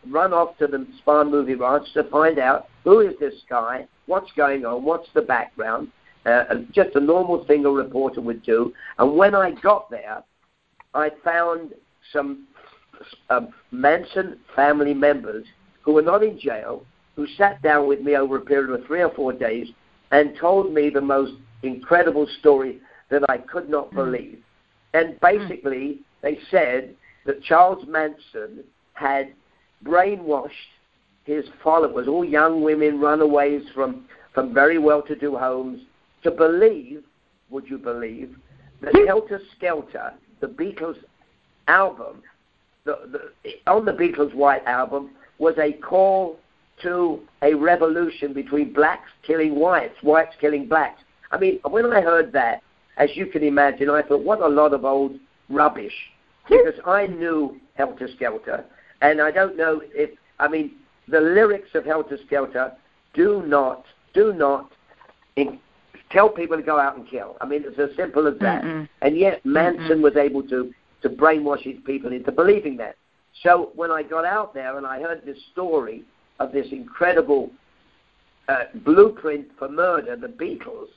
run 0.09 0.33
off 0.33 0.59
to 0.59 0.67
the 0.67 0.87
Spahn 1.01 1.31
movie 1.31 1.55
ranch 1.55 1.87
to 1.95 2.05
find 2.05 2.39
out 2.39 2.69
who 2.85 3.01
is 3.01 3.15
this 3.19 3.35
guy, 3.49 3.87
what's 4.07 4.31
going 4.33 4.65
on, 4.65 4.85
what's 4.85 5.09
the 5.15 5.23
background, 5.23 5.89
uh, 6.27 6.45
just 6.73 6.95
a 6.97 7.01
normal 7.01 7.45
thing 7.47 7.65
a 7.65 7.71
reporter 7.71 8.21
would 8.21 8.43
do. 8.43 8.73
And 8.99 9.17
when 9.17 9.35
I 9.35 9.53
got 9.53 9.91
there, 9.91 10.23
I 10.95 11.11
found 11.25 11.73
some 12.13 12.47
uh, 13.31 13.43
Manson 13.71 14.39
family 14.55 14.93
members 14.93 15.47
who 15.83 15.93
were 15.95 16.03
not 16.03 16.23
in 16.23 16.39
jail, 16.39 16.85
who 17.17 17.27
sat 17.39 17.63
down 17.63 17.89
with 17.89 18.01
me 18.01 18.17
over 18.17 18.37
a 18.37 18.41
period 18.41 18.79
of 18.79 18.87
three 18.87 19.03
or 19.03 19.11
four 19.15 19.33
days 19.33 19.69
and 20.11 20.37
told 20.37 20.73
me 20.73 20.91
the 20.91 21.01
most 21.01 21.33
incredible 21.63 22.27
story 22.41 22.81
that 23.11 23.23
I 23.29 23.39
could 23.39 23.69
not 23.69 23.89
hmm. 23.91 23.97
believe. 23.97 24.39
And 24.95 25.19
basically, 25.21 26.01
they 26.23 26.39
said 26.51 26.95
that 27.27 27.43
Charles 27.43 27.85
Manson 27.87 28.65
had 28.95 29.33
brainwashed 29.85 30.51
his 31.25 31.45
followers, 31.63 32.09
all 32.09 32.25
young 32.25 32.63
women, 32.63 32.99
runaways 32.99 33.63
from, 33.75 34.07
from 34.35 34.53
very 34.53 34.79
well 34.79 35.03
to 35.03 35.15
do 35.15 35.37
homes, 35.37 35.81
to 36.23 36.31
believe, 36.31 37.05
would 37.51 37.69
you 37.69 37.79
believe, 37.79 38.35
that 38.81 38.95
hmm. 38.95 39.07
Helter 39.07 39.41
Skelter, 39.57 40.13
the 40.41 40.47
Beatles 40.47 40.97
album, 41.69 42.23
the, 42.85 43.31
the, 43.45 43.71
on 43.71 43.85
the 43.85 43.93
Beatles' 43.93 44.35
White 44.35 44.65
Album, 44.65 45.11
was 45.39 45.55
a 45.59 45.73
call 45.73 46.39
to 46.83 47.21
a 47.43 47.55
revolution 47.55 48.33
between 48.33 48.73
blacks 48.73 49.11
killing 49.27 49.55
whites, 49.55 49.95
whites 50.03 50.35
killing 50.41 50.69
blacks. 50.69 51.03
I 51.31 51.39
mean, 51.39 51.61
when 51.69 51.93
I 51.93 52.01
heard 52.01 52.33
that, 52.33 52.63
as 52.97 53.11
you 53.15 53.27
can 53.27 53.43
imagine, 53.43 53.89
I 53.89 54.03
thought, 54.03 54.25
what 54.25 54.41
a 54.41 54.49
lot 54.49 54.73
of 54.73 54.85
old 54.85 55.19
rubbish. 55.49 55.95
Hmm. 56.45 56.57
Because 56.65 56.81
I 56.87 57.07
knew 57.07 57.57
Helter 57.75 58.09
Skelter, 58.17 58.65
and 59.01 59.21
I 59.21 59.31
don't 59.31 59.57
know 59.57 59.81
if, 59.95 60.11
I 60.39 60.49
mean, 60.49 60.73
the 61.09 61.21
lyrics 61.21 61.71
of 61.75 61.85
Helter 61.85 62.19
Skelter 62.27 62.73
do 63.15 63.43
not, 63.47 63.85
do 64.15 64.33
not 64.33 64.71
in, 65.37 65.59
tell 66.11 66.29
people 66.29 66.57
to 66.57 66.63
go 66.63 66.79
out 66.79 66.97
and 66.97 67.09
kill. 67.09 67.37
I 67.41 67.47
mean, 67.47 67.65
it's 67.65 67.79
as 67.79 67.97
simple 67.97 68.27
as 68.27 68.39
that. 68.41 68.63
Mm-mm. 68.63 68.89
And 69.03 69.17
yet 69.17 69.45
Manson 69.45 69.99
Mm-mm. 69.99 70.03
was 70.03 70.17
able 70.17 70.43
to, 70.49 70.73
to 71.03 71.09
brainwash 71.09 71.63
his 71.63 71.77
people 71.85 72.13
into 72.13 72.33
believing 72.33 72.77
that. 72.79 72.97
So 73.43 73.71
when 73.75 73.91
I 73.91 74.03
got 74.03 74.25
out 74.25 74.53
there 74.55 74.77
and 74.77 74.87
I 74.87 75.01
heard 75.01 75.23
this 75.25 75.39
story 75.53 76.05
of 76.41 76.53
this 76.53 76.67
incredible 76.73 77.51
uh, 78.49 78.65
blueprint 78.75 79.47
for 79.59 79.69
murder, 79.69 80.17
the 80.17 80.27
Beatles, 80.27 80.89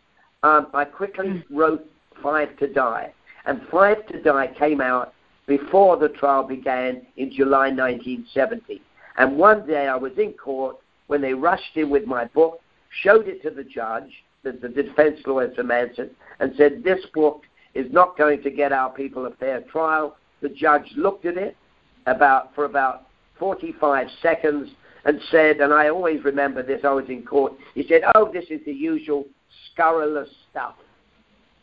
um, 0.41 0.67
I 0.73 0.85
quickly 0.85 1.27
mm. 1.27 1.43
wrote 1.51 1.85
Five 2.21 2.57
to 2.57 2.71
Die. 2.71 3.13
And 3.45 3.61
Five 3.69 4.07
to 4.07 4.21
Die 4.21 4.47
came 4.57 4.81
out 4.81 5.13
before 5.45 5.97
the 5.97 6.09
trial 6.09 6.43
began 6.43 7.05
in 7.17 7.31
July 7.31 7.69
1970. 7.69 8.81
And 9.17 9.37
one 9.37 9.67
day 9.67 9.87
I 9.87 9.95
was 9.95 10.13
in 10.17 10.33
court 10.33 10.77
when 11.07 11.21
they 11.21 11.33
rushed 11.33 11.75
in 11.75 11.89
with 11.89 12.05
my 12.05 12.25
book, 12.25 12.59
showed 13.03 13.27
it 13.27 13.41
to 13.43 13.49
the 13.49 13.63
judge, 13.63 14.09
the, 14.43 14.53
the 14.53 14.69
defense 14.69 15.19
lawyer 15.25 15.51
for 15.53 15.63
Manson, 15.63 16.09
and 16.39 16.53
said, 16.57 16.83
This 16.83 17.05
book 17.13 17.43
is 17.73 17.91
not 17.91 18.17
going 18.17 18.41
to 18.43 18.49
get 18.49 18.71
our 18.71 18.89
people 18.89 19.25
a 19.25 19.31
fair 19.31 19.61
trial. 19.61 20.15
The 20.41 20.49
judge 20.49 20.91
looked 20.95 21.25
at 21.25 21.37
it 21.37 21.57
about 22.05 22.53
for 22.55 22.65
about 22.65 23.07
45 23.39 24.07
seconds 24.21 24.69
and 25.05 25.19
said, 25.31 25.57
and 25.57 25.73
I 25.73 25.89
always 25.89 26.23
remember 26.23 26.63
this, 26.63 26.81
I 26.83 26.91
was 26.91 27.05
in 27.09 27.23
court, 27.23 27.53
he 27.75 27.85
said, 27.87 28.01
oh, 28.15 28.31
this 28.31 28.45
is 28.49 28.61
the 28.65 28.73
usual 28.73 29.25
scurrilous 29.71 30.29
stuff. 30.49 30.75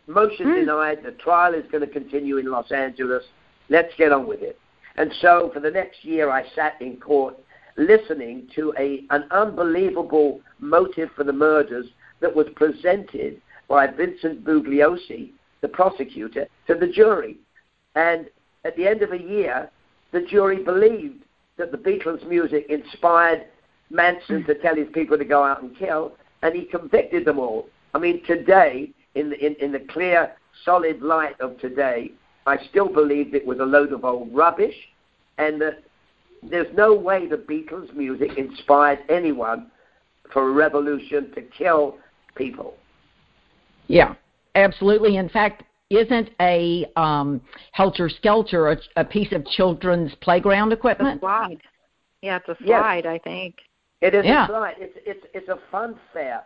Motion 0.06 0.46
mm. 0.46 0.60
denied, 0.60 0.98
the 1.02 1.12
trial 1.12 1.54
is 1.54 1.64
going 1.70 1.86
to 1.86 1.92
continue 1.92 2.36
in 2.36 2.50
Los 2.50 2.70
Angeles, 2.72 3.24
let's 3.68 3.92
get 3.96 4.12
on 4.12 4.26
with 4.26 4.42
it. 4.42 4.58
And 4.96 5.12
so 5.20 5.50
for 5.54 5.60
the 5.60 5.70
next 5.70 6.04
year, 6.04 6.30
I 6.30 6.44
sat 6.54 6.80
in 6.80 6.96
court 6.96 7.36
listening 7.76 8.48
to 8.54 8.74
a, 8.78 9.04
an 9.10 9.24
unbelievable 9.30 10.40
motive 10.58 11.08
for 11.16 11.24
the 11.24 11.32
murders 11.32 11.86
that 12.20 12.34
was 12.34 12.46
presented 12.56 13.40
by 13.68 13.86
Vincent 13.86 14.44
Bugliosi, 14.44 15.30
the 15.60 15.68
prosecutor, 15.68 16.46
to 16.66 16.74
the 16.74 16.88
jury. 16.88 17.38
And 17.94 18.26
at 18.64 18.76
the 18.76 18.86
end 18.86 19.02
of 19.02 19.12
a 19.12 19.18
year, 19.18 19.70
the 20.12 20.22
jury 20.22 20.62
believed 20.62 21.24
that 21.60 21.70
the 21.70 21.78
Beatles' 21.78 22.26
music 22.26 22.66
inspired 22.68 23.44
Manson 23.90 24.44
to 24.46 24.54
tell 24.54 24.74
his 24.74 24.88
people 24.92 25.18
to 25.18 25.24
go 25.24 25.44
out 25.44 25.62
and 25.62 25.76
kill, 25.76 26.16
and 26.42 26.54
he 26.54 26.64
convicted 26.64 27.24
them 27.24 27.38
all. 27.38 27.68
I 27.94 27.98
mean, 27.98 28.24
today, 28.24 28.90
in 29.14 29.30
the, 29.30 29.46
in, 29.46 29.54
in 29.56 29.72
the 29.72 29.80
clear, 29.80 30.32
solid 30.64 31.02
light 31.02 31.38
of 31.40 31.58
today, 31.60 32.12
I 32.46 32.56
still 32.70 32.88
believe 32.88 33.34
it 33.34 33.46
was 33.46 33.58
a 33.58 33.64
load 33.64 33.92
of 33.92 34.04
old 34.04 34.34
rubbish, 34.34 34.74
and 35.38 35.60
that 35.60 35.82
there's 36.42 36.74
no 36.74 36.94
way 36.94 37.26
the 37.26 37.36
Beatles' 37.36 37.94
music 37.94 38.38
inspired 38.38 39.00
anyone 39.10 39.70
for 40.32 40.48
a 40.48 40.52
revolution 40.52 41.30
to 41.34 41.42
kill 41.42 41.98
people. 42.36 42.74
Yeah, 43.86 44.14
absolutely. 44.54 45.16
In 45.16 45.28
fact, 45.28 45.64
isn't 45.90 46.30
a 46.40 46.86
um, 46.96 47.40
helter 47.72 48.08
skelter 48.08 48.70
a, 48.70 48.76
a, 48.96 49.04
piece 49.04 49.32
of 49.32 49.44
children's 49.46 50.14
playground 50.22 50.72
equipment? 50.72 51.16
A 51.18 51.20
slide. 51.20 51.60
Yeah, 52.22 52.36
it's 52.36 52.48
a 52.48 52.64
slide. 52.64 53.04
Yes. 53.04 53.12
I 53.12 53.18
think 53.18 53.56
it 54.00 54.14
is 54.14 54.24
yeah. 54.24 54.44
a 54.44 54.48
slide. 54.48 54.74
It's 54.78 54.96
it's 55.04 55.26
it's 55.34 55.48
a 55.48 55.58
fun 55.70 55.96
fair. 56.12 56.42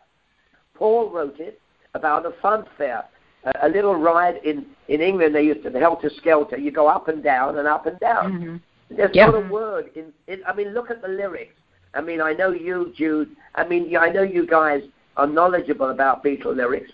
Paul 0.75 1.11
wrote 1.11 1.39
it 1.39 1.61
about 1.95 2.27
a 2.27 2.33
fun 2.41 2.65
fair. 2.79 3.05
A, 3.45 3.67
a 3.67 3.69
little 3.69 3.95
ride 3.95 4.37
in 4.45 4.67
in 4.89 5.01
England. 5.01 5.35
They 5.35 5.43
used 5.43 5.63
to 5.65 5.71
the 5.71 5.79
helter 5.79 6.11
skelter. 6.17 6.57
You 6.57 6.71
go 6.71 6.89
up 6.89 7.09
and 7.09 7.23
down 7.23 7.59
and 7.59 7.69
up 7.69 7.87
and 7.87 8.01
down. 8.01 8.33
Mm-hmm. 8.33 8.97
There's 8.97 9.11
yeah. 9.15 9.27
not 9.27 9.45
a 9.45 9.49
word 9.49 9.91
in, 9.95 10.13
in. 10.27 10.43
I 10.47 10.55
mean, 10.55 10.73
look 10.73 10.91
at 10.91 11.03
the 11.03 11.09
lyrics. 11.09 11.55
I 11.93 12.01
mean, 12.01 12.21
I 12.21 12.33
know 12.33 12.51
you, 12.51 12.93
Jude. 12.97 13.37
I 13.55 13.67
mean, 13.67 13.95
I 13.97 14.09
know 14.09 14.23
you 14.23 14.47
guys 14.47 14.83
are 15.17 15.27
knowledgeable 15.27 15.91
about 15.91 16.25
Beatle 16.25 16.57
lyrics 16.57 16.91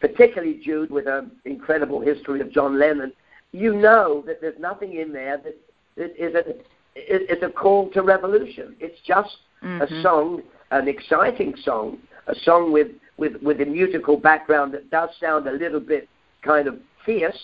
particularly 0.00 0.60
Jude 0.64 0.90
with 0.90 1.06
an 1.06 1.30
incredible 1.44 2.00
history 2.00 2.40
of 2.40 2.50
John 2.50 2.78
Lennon, 2.78 3.12
you 3.52 3.74
know 3.74 4.22
that 4.26 4.40
there's 4.40 4.58
nothing 4.58 4.96
in 4.96 5.12
there 5.12 5.38
that, 5.38 5.56
that 5.96 6.16
is 6.16 6.34
a 6.34 6.54
is 6.96 7.42
a 7.42 7.48
call 7.48 7.90
to 7.90 8.02
revolution. 8.02 8.74
It's 8.80 8.98
just 9.06 9.36
mm-hmm. 9.62 9.82
a 9.82 10.02
song, 10.02 10.42
an 10.70 10.88
exciting 10.88 11.54
song, 11.64 11.98
a 12.26 12.34
song 12.34 12.72
with, 12.72 12.88
with, 13.16 13.40
with 13.42 13.60
a 13.60 13.64
musical 13.64 14.16
background 14.16 14.74
that 14.74 14.90
does 14.90 15.10
sound 15.20 15.46
a 15.46 15.52
little 15.52 15.80
bit 15.80 16.08
kind 16.42 16.66
of 16.66 16.78
fierce, 17.04 17.38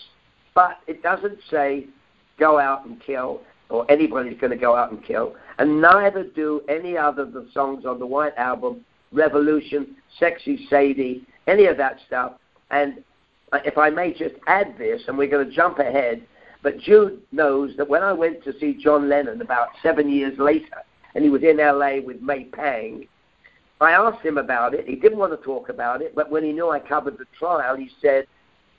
but 0.53 0.79
it 0.87 1.01
doesn't 1.01 1.37
say 1.49 1.85
go 2.39 2.59
out 2.59 2.85
and 2.85 3.01
kill 3.01 3.41
or 3.69 3.89
anybody's 3.91 4.39
going 4.39 4.51
to 4.51 4.57
go 4.57 4.75
out 4.75 4.91
and 4.91 5.03
kill. 5.03 5.35
And 5.59 5.81
neither 5.81 6.23
do 6.23 6.61
any 6.69 6.97
other 6.97 7.23
of 7.23 7.33
the 7.33 7.47
songs 7.53 7.85
on 7.85 7.99
the 7.99 8.05
White 8.05 8.35
Album, 8.37 8.81
Revolution, 9.11 9.95
Sexy 10.19 10.67
Sadie, 10.69 11.25
any 11.47 11.65
of 11.65 11.77
that 11.77 11.97
stuff 12.05 12.33
and 12.71 13.03
if 13.53 13.77
I 13.77 13.89
may 13.89 14.11
just 14.11 14.35
add 14.47 14.75
this, 14.77 15.01
and 15.07 15.17
we're 15.17 15.29
going 15.29 15.47
to 15.47 15.55
jump 15.55 15.79
ahead, 15.79 16.21
but 16.63 16.79
Jude 16.79 17.21
knows 17.31 17.71
that 17.77 17.87
when 17.87 18.03
I 18.03 18.13
went 18.13 18.43
to 18.43 18.57
see 18.59 18.73
John 18.73 19.07
Lennon 19.07 19.41
about 19.41 19.69
seven 19.81 20.09
years 20.09 20.37
later, 20.37 20.83
and 21.15 21.23
he 21.23 21.29
was 21.29 21.43
in 21.43 21.57
LA 21.57 22.01
with 22.05 22.21
May 22.21 22.45
Pang, 22.45 23.07
I 23.79 23.91
asked 23.91 24.25
him 24.25 24.37
about 24.37 24.73
it. 24.73 24.87
He 24.87 24.95
didn't 24.95 25.19
want 25.19 25.39
to 25.39 25.45
talk 25.45 25.69
about 25.69 26.01
it, 26.01 26.15
but 26.15 26.31
when 26.31 26.43
he 26.43 26.51
knew 26.51 26.69
I 26.69 26.79
covered 26.79 27.17
the 27.17 27.25
trial, 27.37 27.75
he 27.75 27.89
said, 28.01 28.25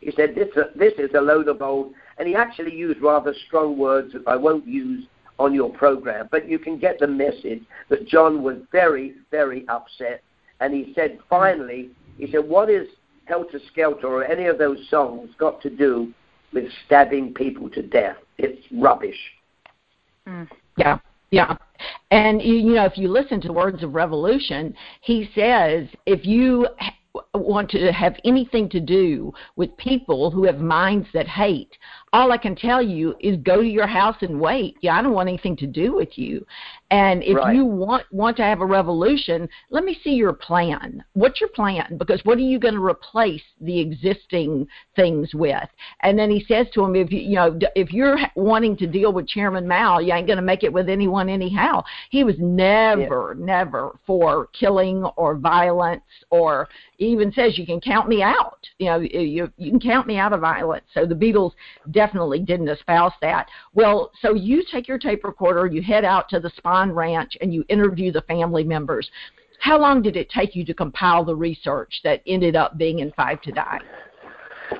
he 0.00 0.12
said 0.12 0.34
this 0.34 0.48
uh, 0.56 0.64
this 0.76 0.92
is 0.98 1.10
a 1.14 1.20
load 1.20 1.48
of 1.48 1.62
old, 1.62 1.92
and 2.18 2.28
he 2.28 2.34
actually 2.34 2.74
used 2.74 3.00
rather 3.00 3.34
strong 3.46 3.76
words 3.76 4.12
that 4.12 4.22
I 4.26 4.36
won't 4.36 4.66
use 4.66 5.06
on 5.38 5.54
your 5.54 5.70
program, 5.70 6.28
but 6.30 6.48
you 6.48 6.58
can 6.58 6.78
get 6.78 6.98
the 6.98 7.06
message 7.06 7.62
that 7.88 8.06
John 8.06 8.42
was 8.42 8.58
very 8.70 9.14
very 9.30 9.66
upset, 9.68 10.22
and 10.60 10.72
he 10.72 10.92
said 10.94 11.18
finally, 11.28 11.90
he 12.16 12.30
said, 12.30 12.48
what 12.48 12.70
is 12.70 12.88
Helter 13.28 13.60
Skelter 13.70 14.06
or 14.06 14.24
any 14.24 14.46
of 14.46 14.58
those 14.58 14.88
songs 14.88 15.30
got 15.38 15.60
to 15.62 15.70
do 15.70 16.12
with 16.52 16.64
stabbing 16.86 17.34
people 17.34 17.68
to 17.70 17.82
death. 17.82 18.16
It's 18.38 18.64
rubbish. 18.72 19.18
Mm. 20.26 20.48
Yeah, 20.76 20.98
yeah. 21.30 21.56
And, 22.10 22.40
you 22.40 22.74
know, 22.74 22.84
if 22.84 22.96
you 22.96 23.08
listen 23.08 23.40
to 23.42 23.52
Words 23.52 23.82
of 23.82 23.94
Revolution, 23.94 24.74
he 25.02 25.28
says 25.34 25.88
if 26.06 26.24
you 26.24 26.66
want 27.34 27.70
to 27.70 27.92
have 27.92 28.16
anything 28.24 28.68
to 28.70 28.80
do 28.80 29.32
with 29.56 29.76
people 29.76 30.30
who 30.30 30.44
have 30.44 30.58
minds 30.58 31.06
that 31.12 31.28
hate, 31.28 31.76
all 32.12 32.32
I 32.32 32.38
can 32.38 32.56
tell 32.56 32.82
you 32.82 33.14
is 33.20 33.36
go 33.38 33.62
to 33.62 33.68
your 33.68 33.86
house 33.86 34.16
and 34.20 34.40
wait. 34.40 34.76
Yeah, 34.80 34.98
I 34.98 35.02
don't 35.02 35.12
want 35.12 35.28
anything 35.28 35.56
to 35.58 35.66
do 35.66 35.94
with 35.94 36.16
you. 36.16 36.46
And 36.90 37.22
if 37.22 37.36
right. 37.36 37.54
you 37.54 37.66
want 37.66 38.04
want 38.10 38.36
to 38.38 38.42
have 38.42 38.60
a 38.60 38.66
revolution, 38.66 39.48
let 39.70 39.84
me 39.84 39.98
see 40.02 40.12
your 40.12 40.32
plan. 40.32 41.04
What's 41.12 41.38
your 41.40 41.50
plan? 41.50 41.96
Because 41.98 42.20
what 42.24 42.38
are 42.38 42.42
you 42.42 42.58
going 42.58 42.74
to 42.74 42.84
replace 42.84 43.42
the 43.60 43.78
existing 43.78 44.66
things 44.96 45.34
with? 45.34 45.68
And 46.02 46.18
then 46.18 46.30
he 46.30 46.44
says 46.48 46.66
to 46.74 46.84
him, 46.84 46.96
if 46.96 47.12
you 47.12 47.20
you 47.20 47.34
know 47.34 47.58
if 47.74 47.92
you're 47.92 48.18
wanting 48.36 48.76
to 48.78 48.86
deal 48.86 49.12
with 49.12 49.28
Chairman 49.28 49.68
Mao, 49.68 49.98
you 49.98 50.14
ain't 50.14 50.26
going 50.26 50.38
to 50.38 50.42
make 50.42 50.62
it 50.62 50.72
with 50.72 50.88
anyone 50.88 51.28
anyhow. 51.28 51.84
He 52.10 52.24
was 52.24 52.36
never 52.38 53.36
yeah. 53.38 53.44
never 53.44 53.98
for 54.06 54.48
killing 54.58 55.04
or 55.16 55.36
violence 55.36 56.02
or 56.30 56.68
even 56.98 57.30
says 57.32 57.58
you 57.58 57.66
can 57.66 57.80
count 57.80 58.08
me 58.08 58.22
out. 58.22 58.66
You 58.78 58.86
know 58.86 59.00
you 59.00 59.52
you 59.58 59.70
can 59.70 59.80
count 59.80 60.06
me 60.06 60.16
out 60.16 60.32
of 60.32 60.40
violence. 60.40 60.86
So 60.94 61.04
the 61.04 61.14
Beatles 61.14 61.52
definitely 61.98 62.38
didn't 62.38 62.68
espouse 62.68 63.12
that. 63.20 63.48
Well, 63.74 64.12
so 64.22 64.32
you 64.32 64.62
take 64.70 64.86
your 64.86 64.98
tape 64.98 65.24
recorder, 65.24 65.66
you 65.66 65.82
head 65.82 66.04
out 66.04 66.28
to 66.28 66.38
the 66.38 66.50
Spahn 66.50 66.94
Ranch 66.94 67.36
and 67.40 67.52
you 67.52 67.64
interview 67.68 68.12
the 68.12 68.22
family 68.22 68.62
members. 68.62 69.10
How 69.58 69.80
long 69.80 70.00
did 70.00 70.16
it 70.16 70.30
take 70.30 70.54
you 70.54 70.64
to 70.66 70.72
compile 70.72 71.24
the 71.24 71.34
research 71.34 71.92
that 72.04 72.22
ended 72.24 72.54
up 72.54 72.78
being 72.78 73.00
in 73.00 73.10
Five 73.16 73.42
to 73.42 73.50
Die? 73.50 73.80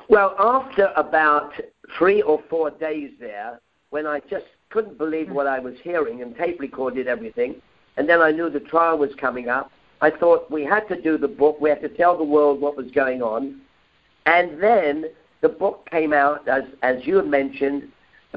Well, 0.08 0.37
after 0.38 0.92
about 0.94 1.54
three 1.98 2.22
or 2.22 2.40
four 2.48 2.70
days 2.70 3.10
there, 3.18 3.58
when 3.90 4.06
I 4.06 4.20
just 4.30 4.46
couldn't 4.70 4.96
believe 4.96 5.28
what 5.28 5.48
I 5.48 5.58
was 5.58 5.75
hearing 5.82 6.22
and 6.22 6.37
tape 6.37 6.60
recorded 6.60 7.08
everything, 7.08 7.60
and 7.96 8.08
then 8.08 8.22
I 8.22 8.30
knew 8.30 8.48
the 8.48 8.60
trial 8.60 8.96
was 8.96 9.10
coming 9.20 9.48
up, 9.48 9.72
I 10.00 10.10
thought 10.10 10.52
we 10.52 10.64
had 10.64 10.87
to 10.87 11.02
do 11.02 11.18
the 11.18 11.26
book, 11.26 11.60
we 11.60 11.68
had 11.68 11.80
to 11.80 11.88
tell 11.88 12.16
the 12.16 12.22
world 12.22 12.60
what 12.60 12.76
was 12.76 12.92
going 12.92 13.22
on, 13.22 13.60
and 14.26 14.62
then 14.62 15.06
the 15.40 15.49
book 15.49 15.88
came 15.90 16.12
out, 16.12 16.47
as, 16.49 16.64
as 16.83 16.97
you 17.07 17.16
had 17.16 17.26
mentioned, 17.26 17.90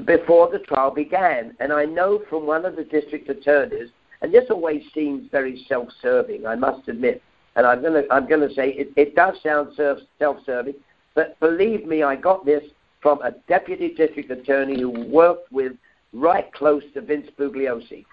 before 0.04 0.50
the 0.50 0.58
trial 0.60 0.90
began. 0.90 1.54
And 1.60 1.72
I 1.72 1.84
know 1.84 2.22
from 2.30 2.46
one 2.46 2.64
of 2.64 2.76
the 2.76 2.84
district 2.84 3.28
attorneys, 3.28 3.90
and 4.20 4.32
this 4.32 4.44
always 4.50 4.82
seems 4.94 5.28
very 5.30 5.64
self-serving, 5.68 6.46
I 6.46 6.54
must 6.54 6.88
admit, 6.88 7.22
and 7.56 7.66
I'm 7.66 7.82
going 7.82 8.02
to 8.02 8.12
I'm 8.12 8.28
going 8.28 8.48
to 8.48 8.54
say 8.54 8.70
it, 8.70 8.92
it 8.96 9.14
does 9.14 9.34
sound 9.42 9.74
self-serving, 10.18 10.74
but 11.14 11.38
believe 11.40 11.86
me, 11.86 12.02
I 12.02 12.16
got 12.16 12.46
this 12.46 12.62
from 13.00 13.20
a 13.22 13.32
deputy 13.48 13.92
district 13.94 14.30
attorney 14.30 14.80
who 14.80 14.90
worked 15.08 15.50
with 15.52 15.72
right 16.12 16.50
close 16.52 16.84
to 16.94 17.00
Vince 17.00 17.28
Bugliosi. 17.38 18.04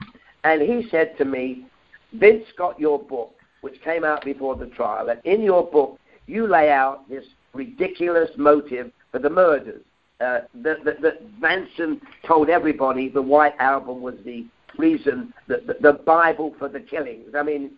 And 0.44 0.62
he 0.62 0.88
said 0.90 1.16
to 1.20 1.26
me, 1.26 1.68
Vince 2.14 2.46
got 2.58 2.80
your 2.80 2.98
book, 2.98 3.36
which 3.62 3.80
came 3.84 4.04
out 4.04 4.26
before 4.26 4.56
the 4.56 4.66
trial, 4.68 5.10
and 5.10 5.22
in 5.26 5.42
your 5.44 5.70
book, 5.70 6.00
you 6.26 6.48
lay 6.48 6.72
out 6.72 7.08
this 7.08 7.26
ridiculous 7.54 8.30
motive 8.38 8.92
for 9.12 9.20
the 9.20 9.30
murders 9.30 9.82
uh, 10.22 10.40
that, 10.56 10.84
that, 10.84 11.02
that 11.02 11.40
Manson 11.40 12.02
told 12.26 12.50
everybody 12.50 13.10
the 13.10 13.22
White 13.22 13.56
Album 13.60 14.02
was 14.02 14.16
the 14.26 14.46
reason, 14.78 15.34
the, 15.48 15.62
the, 15.66 15.76
the 15.82 15.94
Bible 15.94 16.54
for 16.60 16.68
the 16.68 16.80
killings. 16.80 17.34
I 17.36 17.44
mean, 17.44 17.72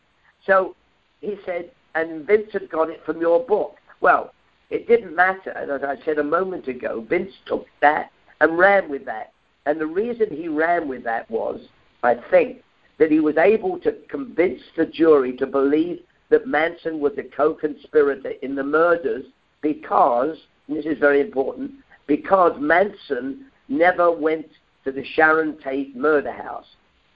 so 0.46 0.76
he 1.20 1.36
said, 1.46 1.72
and 1.94 2.26
Vincent 2.26 2.72
got 2.72 2.90
it 2.90 3.02
from 3.06 3.22
your 3.22 3.46
book. 3.46 3.76
Well, 4.02 4.34
it 4.70 4.88
didn't 4.88 5.16
matter. 5.16 5.52
As 5.52 5.84
I 5.84 6.04
said 6.04 6.18
a 6.18 6.24
moment 6.24 6.68
ago, 6.68 7.06
Vince 7.08 7.34
took 7.46 7.66
that 7.82 8.12
and 8.40 8.58
ran 8.58 8.90
with 8.90 9.06
that. 9.06 9.34
And 9.66 9.80
the 9.80 9.86
reason 9.86 10.28
he 10.32 10.48
ran 10.48 10.88
with 10.88 11.04
that 11.04 11.30
was, 11.30 11.60
I 12.02 12.16
think, 12.32 12.64
that 12.98 13.12
he 13.12 13.20
was 13.20 13.38
able 13.38 13.80
to 13.80 13.96
convince 14.10 14.62
the 14.76 14.86
jury 14.86 15.36
to 15.38 15.46
believe 15.46 16.00
that 16.30 16.48
Manson 16.48 17.00
was 17.00 17.14
a 17.18 17.24
co-conspirator 17.24 18.32
in 18.42 18.56
the 18.56 18.64
murders 18.64 19.26
because, 19.62 20.38
and 20.68 20.78
this 20.78 20.86
is 20.86 20.98
very 21.00 21.22
important, 21.22 21.72
because 22.08 22.54
Manson 22.60 23.46
never 23.68 24.12
went 24.12 24.48
to 24.84 24.92
the 24.92 25.04
Sharon 25.16 25.58
Tate 25.64 25.96
murder 25.96 26.32
house. 26.32 26.66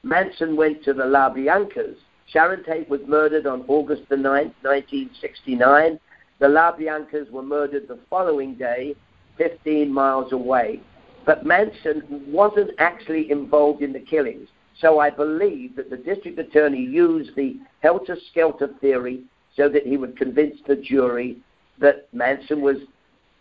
Manson 0.03 0.55
went 0.55 0.83
to 0.83 0.93
the 0.93 1.03
LaBiancas. 1.03 1.95
Sharon 2.27 2.63
Tate 2.63 2.89
was 2.89 3.01
murdered 3.07 3.47
on 3.47 3.65
August 3.67 4.03
the 4.09 4.15
9th, 4.15 4.53
1969. 4.61 5.99
The 6.39 6.45
LaBiancas 6.45 7.31
were 7.31 7.43
murdered 7.43 7.87
the 7.87 7.99
following 8.09 8.55
day, 8.55 8.95
15 9.37 9.91
miles 9.91 10.31
away. 10.31 10.81
But 11.25 11.45
Manson 11.45 12.03
wasn't 12.27 12.71
actually 12.77 13.31
involved 13.31 13.81
in 13.81 13.93
the 13.93 13.99
killings. 13.99 14.47
So 14.79 14.99
I 14.99 15.09
believe 15.09 15.75
that 15.75 15.89
the 15.89 15.97
district 15.97 16.37
attorney 16.37 16.81
used 16.81 17.35
the 17.35 17.57
helter 17.79 18.17
skelter 18.29 18.69
theory 18.81 19.23
so 19.55 19.69
that 19.69 19.87
he 19.87 19.97
would 19.97 20.17
convince 20.17 20.57
the 20.67 20.75
jury 20.75 21.37
that 21.79 22.07
Manson 22.13 22.61
was 22.61 22.77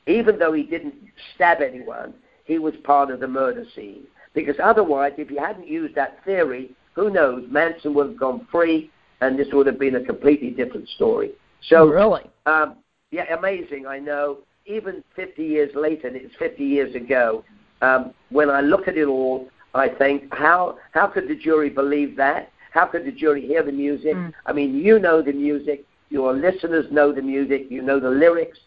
even 0.07 0.39
though 0.39 0.53
he 0.53 0.63
didn't 0.63 0.95
stab 1.35 1.61
anyone, 1.61 2.15
he 2.45 2.59
was 2.59 2.75
part 2.85 3.11
of 3.11 3.21
the 3.21 3.29
murder 3.29 3.65
scene. 3.75 4.05
Because 4.35 4.57
otherwise, 4.63 5.13
if 5.17 5.29
he 5.29 5.37
hadn't 5.37 5.67
used 5.67 5.95
that 5.95 6.23
theory, 6.25 6.73
who 6.95 7.11
knows? 7.11 7.45
Manson 7.49 7.95
would 7.95 8.09
have 8.09 8.19
gone 8.19 8.47
free, 8.51 8.91
and 9.21 9.39
this 9.39 9.49
would 9.53 9.67
have 9.67 9.79
been 9.79 9.97
a 9.97 10.05
completely 10.05 10.51
different 10.51 10.89
story. 10.89 11.33
So, 11.69 11.87
really, 11.87 12.23
um, 12.47 12.77
yeah, 13.11 13.33
amazing. 13.37 13.87
I 13.87 13.99
know. 13.99 14.39
Even 14.67 15.05
50 15.15 15.43
years 15.43 15.71
later, 15.75 16.09
and 16.09 16.17
it's 16.17 16.35
50 16.39 16.65
years 16.65 16.95
ago. 16.95 17.45
Um, 17.83 18.15
when 18.31 18.49
I 18.49 18.61
look 18.61 18.89
at 18.89 18.97
it 18.97 19.07
all, 19.07 19.49
I 19.75 19.89
think, 19.89 20.33
how 20.33 20.79
how 20.93 21.07
could 21.07 21.29
the 21.29 21.37
jury 21.37 21.69
believe 21.69 22.17
that? 22.17 22.51
How 22.73 22.87
could 22.87 23.05
the 23.05 23.13
jury 23.13 23.47
hear 23.47 23.63
the 23.63 23.73
music? 23.73 24.15
Mm. 24.15 24.33
I 24.47 24.53
mean, 24.53 24.75
you 24.75 24.99
know 24.99 25.23
the 25.23 25.33
music. 25.33 25.85
Your 26.15 26.33
listeners 26.33 26.87
know 26.93 27.13
the 27.13 27.23
music. 27.23 27.67
You 27.71 27.83
know 27.83 27.99
the 27.99 28.15
lyrics 28.25 28.59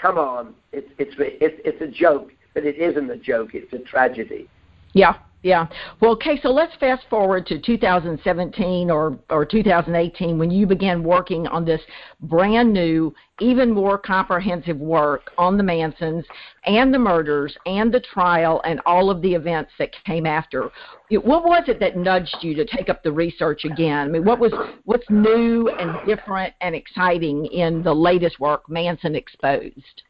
come 0.00 0.18
on, 0.18 0.54
it's 0.72 0.90
it's 0.98 1.14
it's 1.18 1.60
it's 1.64 1.80
a 1.80 1.86
joke, 1.86 2.32
but 2.54 2.64
it 2.64 2.76
isn't 2.76 3.10
a 3.10 3.16
joke. 3.16 3.50
It's 3.54 3.72
a 3.72 3.78
tragedy. 3.78 4.48
Yeah, 4.92 5.14
yeah. 5.42 5.66
Well, 6.00 6.12
okay, 6.12 6.38
so 6.42 6.50
let's 6.50 6.74
fast 6.76 7.04
forward 7.08 7.46
to 7.46 7.58
2017 7.58 8.90
or, 8.90 9.18
or 9.30 9.46
2018 9.46 10.38
when 10.38 10.50
you 10.50 10.66
began 10.66 11.02
working 11.02 11.46
on 11.46 11.64
this 11.64 11.80
brand 12.20 12.72
new, 12.74 13.14
even 13.40 13.72
more 13.72 13.96
comprehensive 13.96 14.76
work 14.76 15.30
on 15.38 15.56
the 15.56 15.62
Mansons 15.62 16.24
and 16.66 16.92
the 16.92 16.98
murders 16.98 17.56
and 17.64 17.92
the 17.92 18.00
trial 18.00 18.60
and 18.66 18.80
all 18.84 19.08
of 19.08 19.22
the 19.22 19.32
events 19.32 19.72
that 19.78 19.90
came 20.04 20.26
after. 20.26 20.70
What 21.10 21.44
was 21.44 21.64
it 21.68 21.80
that 21.80 21.96
nudged 21.96 22.36
you 22.42 22.54
to 22.56 22.66
take 22.66 22.90
up 22.90 23.02
the 23.02 23.12
research 23.12 23.64
again? 23.64 24.08
I 24.08 24.10
mean, 24.10 24.24
what 24.26 24.38
was 24.38 24.52
what's 24.84 25.08
new 25.08 25.68
and 25.68 26.06
different 26.06 26.52
and 26.60 26.74
exciting 26.74 27.46
in 27.46 27.82
the 27.82 27.94
latest 27.94 28.38
work, 28.40 28.68
Manson 28.68 29.14
Exposed? 29.14 30.02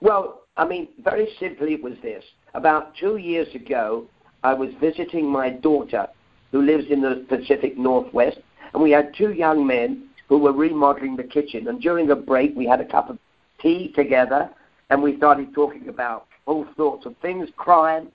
Well, 0.00 0.44
I 0.56 0.66
mean, 0.66 0.88
very 1.04 1.28
simply, 1.38 1.74
it 1.74 1.82
was 1.82 1.94
this. 2.02 2.24
About 2.54 2.94
two 2.96 3.18
years 3.18 3.54
ago, 3.54 4.06
I 4.42 4.54
was 4.54 4.70
visiting 4.80 5.26
my 5.26 5.50
daughter 5.50 6.06
who 6.50 6.62
lives 6.62 6.84
in 6.90 7.00
the 7.00 7.24
Pacific 7.28 7.78
Northwest, 7.78 8.38
and 8.72 8.82
we 8.82 8.90
had 8.90 9.14
two 9.14 9.32
young 9.32 9.66
men 9.66 10.08
who 10.28 10.38
were 10.38 10.52
remodeling 10.52 11.16
the 11.16 11.24
kitchen. 11.24 11.68
And 11.68 11.80
during 11.80 12.10
a 12.10 12.16
break, 12.16 12.56
we 12.56 12.66
had 12.66 12.80
a 12.80 12.84
cup 12.84 13.10
of 13.10 13.18
tea 13.60 13.92
together, 13.94 14.50
and 14.90 15.02
we 15.02 15.16
started 15.16 15.54
talking 15.54 15.88
about 15.88 16.26
all 16.46 16.66
sorts 16.76 17.06
of 17.06 17.16
things, 17.18 17.48
crime. 17.56 18.08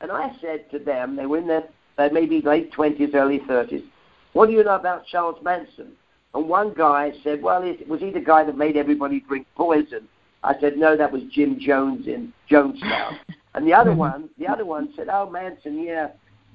And 0.00 0.10
I 0.10 0.34
said 0.40 0.70
to 0.70 0.78
them, 0.78 1.16
they 1.16 1.26
were 1.26 1.38
in 1.38 1.46
their 1.46 1.64
uh, 1.98 2.08
maybe 2.12 2.40
late 2.40 2.72
20s, 2.72 3.14
early 3.14 3.40
30s, 3.40 3.84
what 4.32 4.46
do 4.46 4.52
you 4.52 4.64
know 4.64 4.74
about 4.74 5.06
Charles 5.06 5.42
Manson? 5.42 5.92
And 6.34 6.48
one 6.48 6.72
guy 6.72 7.12
said, 7.22 7.42
well, 7.42 7.62
was 7.86 8.00
he 8.00 8.10
the 8.10 8.20
guy 8.20 8.44
that 8.44 8.56
made 8.56 8.76
everybody 8.76 9.20
drink 9.20 9.46
poison? 9.54 10.08
I 10.44 10.58
said, 10.60 10.76
no, 10.76 10.96
that 10.96 11.12
was 11.12 11.22
Jim 11.32 11.58
Jones 11.60 12.06
in 12.06 12.32
Jonestown. 12.50 13.18
And 13.54 13.66
the 13.66 13.74
other 13.74 13.92
one, 13.92 14.30
the 14.38 14.48
other 14.48 14.64
one 14.64 14.92
said, 14.96 15.08
"Oh, 15.10 15.28
Manson, 15.28 15.82
yeah, 15.82 16.08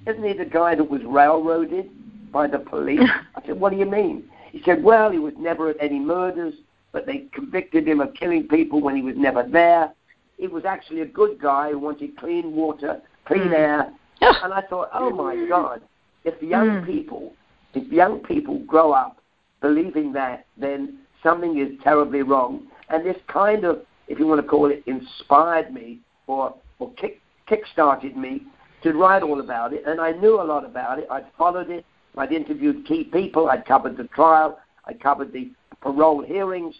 isn't 0.07 0.23
he 0.23 0.33
the 0.33 0.45
guy 0.45 0.75
that 0.75 0.89
was 0.89 1.03
railroaded 1.03 1.89
by 2.31 2.47
the 2.47 2.59
police?" 2.59 3.07
I 3.35 3.45
said, 3.45 3.59
"What 3.59 3.71
do 3.71 3.77
you 3.77 3.85
mean?" 3.85 4.29
He 4.51 4.61
said, 4.63 4.83
"Well, 4.83 5.11
he 5.11 5.19
was 5.19 5.33
never 5.37 5.69
at 5.69 5.77
any 5.79 5.99
murders, 5.99 6.55
but 6.91 7.05
they 7.05 7.25
convicted 7.33 7.87
him 7.87 7.99
of 7.99 8.13
killing 8.15 8.47
people 8.47 8.81
when 8.81 8.95
he 8.95 9.03
was 9.03 9.15
never 9.15 9.43
there. 9.43 9.93
He 10.37 10.47
was 10.47 10.65
actually 10.65 11.01
a 11.01 11.05
good 11.05 11.39
guy 11.39 11.71
who 11.71 11.79
wanted 11.79 12.17
clean 12.17 12.53
water, 12.53 12.99
clean 13.25 13.49
mm. 13.49 13.53
air." 13.53 13.93
and 14.21 14.53
I 14.53 14.61
thought, 14.61 14.89
"Oh 14.93 15.11
my 15.11 15.35
God, 15.47 15.81
if 16.23 16.41
young 16.41 16.81
mm. 16.81 16.85
people, 16.85 17.33
if 17.75 17.91
young 17.91 18.21
people 18.21 18.59
grow 18.65 18.91
up 18.91 19.21
believing 19.61 20.13
that, 20.13 20.47
then 20.57 20.97
something 21.21 21.59
is 21.59 21.79
terribly 21.83 22.23
wrong." 22.23 22.65
And 22.89 23.05
this 23.05 23.17
kind 23.27 23.65
of, 23.65 23.81
if 24.07 24.19
you 24.19 24.27
want 24.27 24.41
to 24.41 24.47
call 24.47 24.71
it, 24.71 24.83
inspired 24.85 25.73
me 25.73 25.99
or 26.27 26.55
or 26.79 26.91
kick 26.93 27.19
kick-started 27.47 28.15
me 28.15 28.43
to 28.83 28.93
write 28.93 29.23
all 29.23 29.39
about 29.39 29.73
it, 29.73 29.83
and 29.87 29.99
I 29.99 30.11
knew 30.11 30.39
a 30.39 30.43
lot 30.43 30.65
about 30.65 30.99
it. 30.99 31.07
I'd 31.09 31.25
followed 31.37 31.69
it. 31.69 31.85
I'd 32.17 32.31
interviewed 32.31 32.85
key 32.85 33.05
people. 33.05 33.49
I'd 33.49 33.65
covered 33.65 33.97
the 33.97 34.03
trial. 34.05 34.59
I 34.85 34.93
covered 34.93 35.31
the 35.31 35.51
parole 35.81 36.23
hearings, 36.23 36.75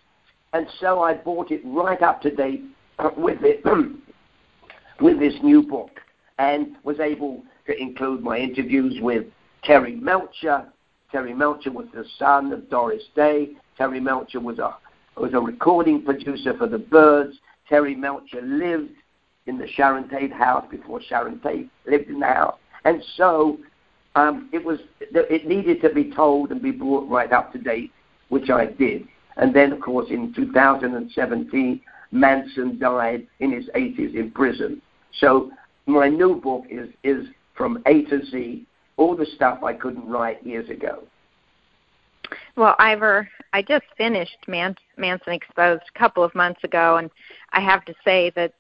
and 0.54 0.68
so 0.80 1.02
I 1.02 1.14
brought 1.14 1.52
it 1.52 1.62
right 1.66 2.02
up 2.02 2.22
to 2.22 2.34
date 2.34 2.64
with 3.18 3.40
it 3.42 3.64
with 5.02 5.20
this 5.20 5.34
new 5.44 5.64
book, 5.64 5.92
and 6.40 6.76
was 6.84 7.00
able 7.00 7.44
to 7.66 7.80
include 7.80 8.22
my 8.22 8.38
interviews 8.38 8.98
with 9.02 9.26
Terry 9.64 9.96
Melcher. 9.96 10.66
Terry 11.12 11.34
Melcher 11.34 11.72
was 11.72 11.88
the 11.94 12.06
son 12.18 12.52
of 12.52 12.70
Doris 12.70 13.04
Day. 13.16 13.50
Terry 13.78 14.00
Melcher 14.00 14.40
was 14.40 14.60
a 14.60 14.76
was 15.20 15.34
a 15.34 15.40
recording 15.40 16.04
producer 16.04 16.56
for 16.58 16.68
the 16.68 16.78
Byrds. 16.78 17.38
Terry 17.68 17.96
Melcher 17.96 18.42
lived 18.42 18.92
in 19.46 19.58
the 19.58 19.68
Sharon 19.68 20.08
Tate 20.10 20.32
house 20.32 20.66
before 20.70 21.02
Sharon 21.02 21.40
Tate 21.40 21.70
lived 21.86 22.10
in 22.10 22.20
the 22.20 22.26
house. 22.26 22.58
And 22.86 23.04
so 23.16 23.58
um, 24.16 24.50
it 24.52 24.64
was 24.64 24.80
it 25.00 25.48
needed 25.48 25.82
to 25.82 25.90
be 25.94 26.12
told 26.12 26.52
and 26.52 26.62
be 26.62 26.72
brought 26.72 27.10
right 27.10 27.32
up 27.32 27.52
to 27.54 27.60
date, 27.60 27.92
which 28.30 28.50
I 28.50 28.66
did. 28.66 29.08
And 29.38 29.56
then, 29.56 29.72
of 29.72 29.82
course, 29.82 30.08
in 30.10 30.34
2017, 30.34 31.82
Manson 32.12 32.80
died 32.80 33.28
in 33.40 33.52
his 33.52 33.68
80s 33.76 34.16
in 34.16 34.32
prison. 34.32 34.82
So 35.20 35.52
my 35.86 36.10
new 36.10 36.42
book 36.42 36.66
is 36.70 36.90
is 37.04 37.28
from 37.56 37.82
A 37.86 38.04
to 38.06 38.26
Z, 38.26 38.66
all 38.98 39.16
the 39.16 39.26
stuff 39.36 39.64
I 39.64 39.74
couldn't 39.74 40.08
write 40.08 40.46
years 40.46 40.70
ago. 40.70 41.04
Well, 42.56 42.76
Ivor, 42.80 43.30
I 43.54 43.62
just 43.62 43.86
finished 43.98 44.38
Man- 44.48 44.76
Manson 44.98 45.34
Exposed 45.34 45.84
a 45.94 46.00
couple 46.00 46.24
of 46.24 46.34
months 46.36 46.64
ago, 46.64 46.98
and 46.98 47.10
I 47.52 47.62
have 47.62 47.86
to 47.86 47.94
say 48.04 48.32
that 48.36 48.54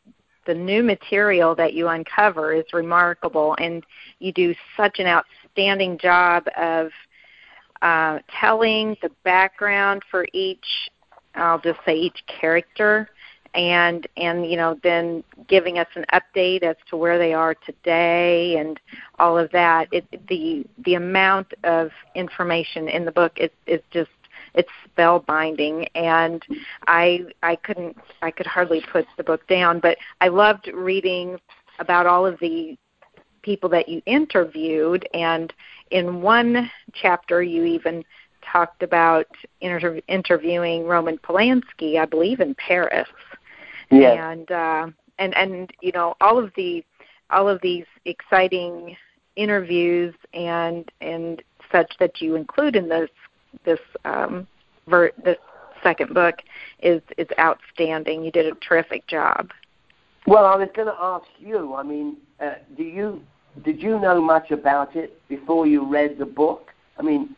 the 0.45 0.53
new 0.53 0.81
material 0.81 1.53
that 1.55 1.73
you 1.73 1.87
uncover 1.89 2.53
is 2.53 2.65
remarkable, 2.73 3.55
and 3.59 3.83
you 4.19 4.31
do 4.31 4.55
such 4.75 4.99
an 4.99 5.07
outstanding 5.07 5.97
job 5.97 6.45
of 6.55 6.89
uh, 7.81 8.19
telling 8.39 8.95
the 9.01 9.11
background 9.23 10.03
for 10.09 10.25
each. 10.33 10.89
I'll 11.35 11.59
just 11.59 11.79
say 11.85 11.95
each 11.95 12.23
character, 12.27 13.09
and 13.57 14.07
and 14.17 14.45
you 14.45 14.55
know 14.55 14.79
then 14.83 15.23
giving 15.47 15.79
us 15.79 15.87
an 15.95 16.05
update 16.13 16.61
as 16.61 16.75
to 16.89 16.95
where 16.95 17.17
they 17.17 17.33
are 17.33 17.55
today 17.55 18.55
and 18.57 18.79
all 19.19 19.37
of 19.37 19.51
that 19.51 19.87
it 19.91 20.05
the 20.29 20.63
the 20.85 20.93
amount 20.93 21.53
of 21.63 21.89
information 22.15 22.87
in 22.87 23.03
the 23.03 23.11
book 23.11 23.33
is 23.37 23.49
is 23.65 23.81
just 23.91 24.11
it's 24.53 24.69
spellbinding 24.95 25.87
and 25.95 26.45
i 26.85 27.25
i 27.41 27.55
couldn't 27.55 27.97
i 28.21 28.29
could 28.29 28.45
hardly 28.45 28.81
put 28.91 29.05
the 29.17 29.23
book 29.23 29.45
down 29.47 29.79
but 29.79 29.97
i 30.21 30.27
loved 30.27 30.69
reading 30.73 31.39
about 31.79 32.05
all 32.05 32.25
of 32.25 32.39
the 32.39 32.77
people 33.41 33.69
that 33.69 33.89
you 33.89 34.01
interviewed 34.05 35.07
and 35.15 35.51
in 35.89 36.21
one 36.21 36.69
chapter 36.93 37.41
you 37.41 37.63
even 37.63 38.03
talked 38.51 38.83
about 38.83 39.27
inter- 39.61 40.01
interviewing 40.07 40.85
Roman 40.85 41.17
Polanski, 41.17 41.99
I 41.99 42.05
believe, 42.05 42.39
in 42.39 42.55
Paris. 42.55 43.07
Yes. 43.89 44.17
And 44.19 44.51
uh, 44.51 44.87
and 45.19 45.35
and 45.35 45.71
you 45.81 45.91
know 45.91 46.15
all 46.21 46.37
of 46.37 46.51
the 46.55 46.83
all 47.29 47.47
of 47.47 47.61
these 47.61 47.85
exciting 48.05 48.95
interviews 49.35 50.13
and 50.33 50.91
and 51.01 51.41
such 51.71 51.93
that 51.99 52.21
you 52.21 52.35
include 52.35 52.75
in 52.75 52.89
this 52.89 53.09
this 53.65 53.79
um, 54.05 54.47
ver- 54.87 55.11
this 55.23 55.37
second 55.83 56.13
book 56.13 56.35
is 56.81 57.01
is 57.17 57.27
outstanding. 57.39 58.23
You 58.23 58.31
did 58.31 58.45
a 58.45 58.55
terrific 58.55 59.07
job. 59.07 59.51
Well, 60.25 60.45
I 60.45 60.55
was 60.57 60.67
going 60.75 60.87
to 60.87 60.95
ask 60.99 61.27
you. 61.39 61.75
I 61.75 61.83
mean, 61.83 62.17
uh, 62.41 62.55
do 62.75 62.83
you 62.83 63.21
did 63.63 63.81
you 63.81 63.99
know 63.99 64.21
much 64.21 64.51
about 64.51 64.95
it 64.95 65.19
before 65.29 65.67
you 65.67 65.85
read 65.85 66.17
the 66.17 66.25
book? 66.25 66.71
I 66.97 67.01
mean, 67.01 67.35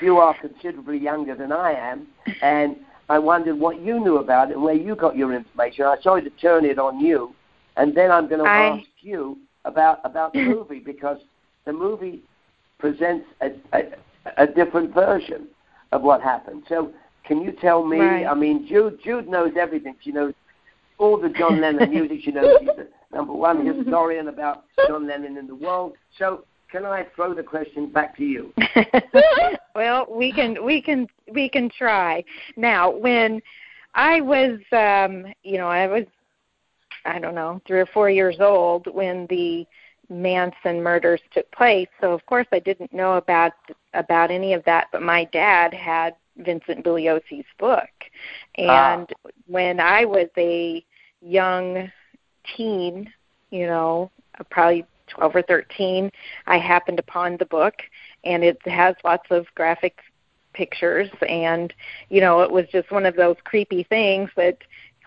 you 0.00 0.18
are 0.18 0.34
considerably 0.40 0.98
younger 0.98 1.34
than 1.34 1.52
I 1.52 1.72
am, 1.72 2.06
and 2.42 2.76
I 3.12 3.18
wondered 3.18 3.60
what 3.60 3.82
you 3.82 4.00
knew 4.00 4.16
about 4.16 4.48
it 4.48 4.54
and 4.54 4.62
where 4.62 4.74
you 4.74 4.96
got 4.96 5.16
your 5.16 5.34
information. 5.34 5.84
I 5.84 5.96
sorry 6.02 6.22
to 6.22 6.30
turn 6.30 6.64
it 6.64 6.78
on 6.78 6.98
you, 6.98 7.34
and 7.76 7.94
then 7.94 8.10
I'm 8.10 8.26
going 8.26 8.42
to 8.42 8.48
I... 8.48 8.78
ask 8.78 8.88
you 9.02 9.36
about 9.66 10.00
about 10.04 10.32
the 10.32 10.40
movie 10.40 10.78
because 10.78 11.18
the 11.66 11.74
movie 11.74 12.22
presents 12.78 13.26
a, 13.42 13.50
a, 13.74 13.82
a 14.38 14.46
different 14.46 14.94
version 14.94 15.46
of 15.92 16.00
what 16.00 16.22
happened. 16.22 16.62
So, 16.70 16.90
can 17.24 17.42
you 17.42 17.52
tell 17.52 17.84
me? 17.84 17.98
Right. 17.98 18.24
I 18.24 18.32
mean, 18.32 18.66
Jude 18.66 18.98
Jude 19.04 19.28
knows 19.28 19.52
everything. 19.60 19.94
She 20.02 20.10
knows 20.10 20.32
all 20.96 21.20
the 21.20 21.28
John 21.28 21.60
Lennon 21.60 21.90
music. 21.90 22.20
She 22.24 22.30
knows 22.30 22.56
she's 22.60 22.68
the 22.78 22.88
number 23.14 23.34
one 23.34 23.66
historian 23.76 24.28
about 24.28 24.64
John 24.88 25.06
Lennon 25.06 25.36
in 25.36 25.46
the 25.46 25.54
world. 25.54 25.96
So, 26.18 26.44
can 26.70 26.86
I 26.86 27.06
throw 27.14 27.34
the 27.34 27.42
question 27.42 27.92
back 27.92 28.16
to 28.16 28.24
you? 28.24 28.54
well, 29.74 30.06
we 30.08 30.32
can 30.32 30.64
we 30.64 30.80
can 30.80 31.06
we 31.32 31.48
can 31.48 31.68
try. 31.70 32.24
Now, 32.56 32.90
when 32.90 33.40
I 33.94 34.20
was 34.20 34.58
um, 34.72 35.26
you 35.42 35.58
know, 35.58 35.68
I 35.68 35.86
was 35.86 36.04
I 37.04 37.18
don't 37.18 37.34
know, 37.34 37.60
3 37.66 37.80
or 37.80 37.86
4 37.86 38.10
years 38.10 38.36
old 38.38 38.86
when 38.86 39.26
the 39.28 39.66
Manson 40.08 40.82
murders 40.82 41.20
took 41.32 41.50
place. 41.50 41.88
So 42.00 42.12
of 42.12 42.24
course 42.26 42.46
I 42.52 42.58
didn't 42.58 42.92
know 42.92 43.14
about 43.14 43.52
about 43.94 44.30
any 44.30 44.52
of 44.52 44.64
that, 44.64 44.88
but 44.92 45.02
my 45.02 45.24
dad 45.24 45.74
had 45.74 46.14
Vincent 46.36 46.84
Bugliosi's 46.84 47.46
book. 47.58 47.90
And 48.56 49.12
ah. 49.24 49.30
when 49.46 49.80
I 49.80 50.04
was 50.04 50.28
a 50.36 50.84
young 51.20 51.90
teen, 52.56 53.12
you 53.50 53.66
know, 53.66 54.10
probably 54.50 54.84
12 55.08 55.36
or 55.36 55.42
13, 55.42 56.10
I 56.46 56.58
happened 56.58 56.98
upon 56.98 57.36
the 57.36 57.46
book, 57.46 57.74
and 58.24 58.42
it 58.42 58.58
has 58.66 58.94
lots 59.04 59.26
of 59.30 59.46
graphic 59.54 59.98
pictures, 60.52 61.10
and 61.28 61.72
you 62.08 62.20
know, 62.20 62.40
it 62.40 62.50
was 62.50 62.66
just 62.72 62.90
one 62.90 63.06
of 63.06 63.16
those 63.16 63.36
creepy 63.44 63.82
things 63.84 64.30
that 64.36 64.58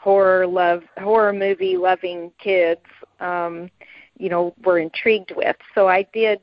horror 0.05 0.45
love 0.45 0.83
horror 0.99 1.33
movie 1.33 1.77
loving 1.77 2.31
kids 2.37 2.81
um 3.21 3.67
you 4.19 4.29
know 4.29 4.53
were 4.63 4.77
intrigued 4.77 5.31
with. 5.35 5.55
So 5.73 5.87
i 5.87 6.03
did 6.13 6.39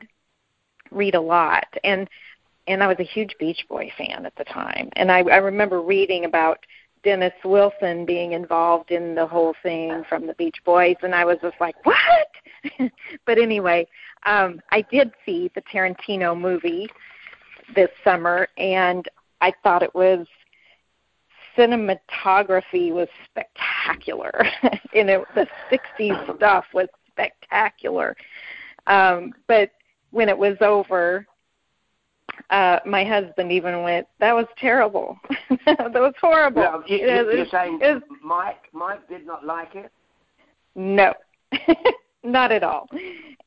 read 0.90 1.14
a 1.14 1.20
lot. 1.20 1.66
And 1.84 2.08
and 2.66 2.82
i 2.82 2.88
was 2.88 2.96
a 2.98 3.04
huge 3.04 3.36
beach 3.38 3.64
boy 3.68 3.90
fan 3.96 4.26
at 4.26 4.34
the 4.34 4.44
time. 4.44 4.90
And 4.96 5.12
i 5.12 5.20
i 5.20 5.36
remember 5.36 5.80
reading 5.80 6.24
about 6.24 6.58
Dennis 7.04 7.34
Wilson 7.44 8.04
being 8.04 8.32
involved 8.32 8.90
in 8.90 9.14
the 9.14 9.26
whole 9.26 9.54
thing 9.62 10.04
from 10.08 10.26
the 10.26 10.34
Beach 10.34 10.58
Boys, 10.64 10.94
and 11.02 11.14
I 11.14 11.24
was 11.24 11.36
just 11.42 11.56
like, 11.60 11.74
what? 11.84 12.28
but 13.26 13.38
anyway, 13.38 13.88
um, 14.24 14.60
I 14.70 14.82
did 14.82 15.10
see 15.26 15.50
the 15.56 15.62
Tarantino 15.62 16.38
movie 16.38 16.88
this 17.74 17.90
summer, 18.04 18.48
and 18.58 19.08
I 19.40 19.52
thought 19.62 19.82
it 19.82 19.94
was 19.94 20.26
cinematography 21.56 22.92
was 22.92 23.08
spectacular. 23.24 24.44
you 24.94 25.04
know, 25.04 25.24
the 25.34 25.46
'60s 25.70 26.36
stuff 26.36 26.64
was 26.72 26.88
spectacular. 27.10 28.16
Um, 28.86 29.32
but 29.46 29.70
when 30.10 30.28
it 30.28 30.36
was 30.36 30.56
over, 30.60 31.26
uh 32.50 32.78
my 32.86 33.04
husband 33.04 33.52
even 33.52 33.82
went 33.82 34.06
that 34.18 34.34
was 34.34 34.46
terrible. 34.58 35.18
That 35.66 35.92
was 35.94 36.14
horrible. 36.20 36.62
Well, 36.62 36.84
you, 36.86 36.98
you, 36.98 37.06
you're 37.06 37.46
saying 37.46 37.78
was, 37.80 38.02
mike 38.22 38.64
mike 38.72 39.06
did 39.08 39.26
not 39.26 39.44
like 39.44 39.74
it? 39.74 39.92
No. 40.74 41.14
Not 42.24 42.52
at 42.52 42.62
all. 42.62 42.88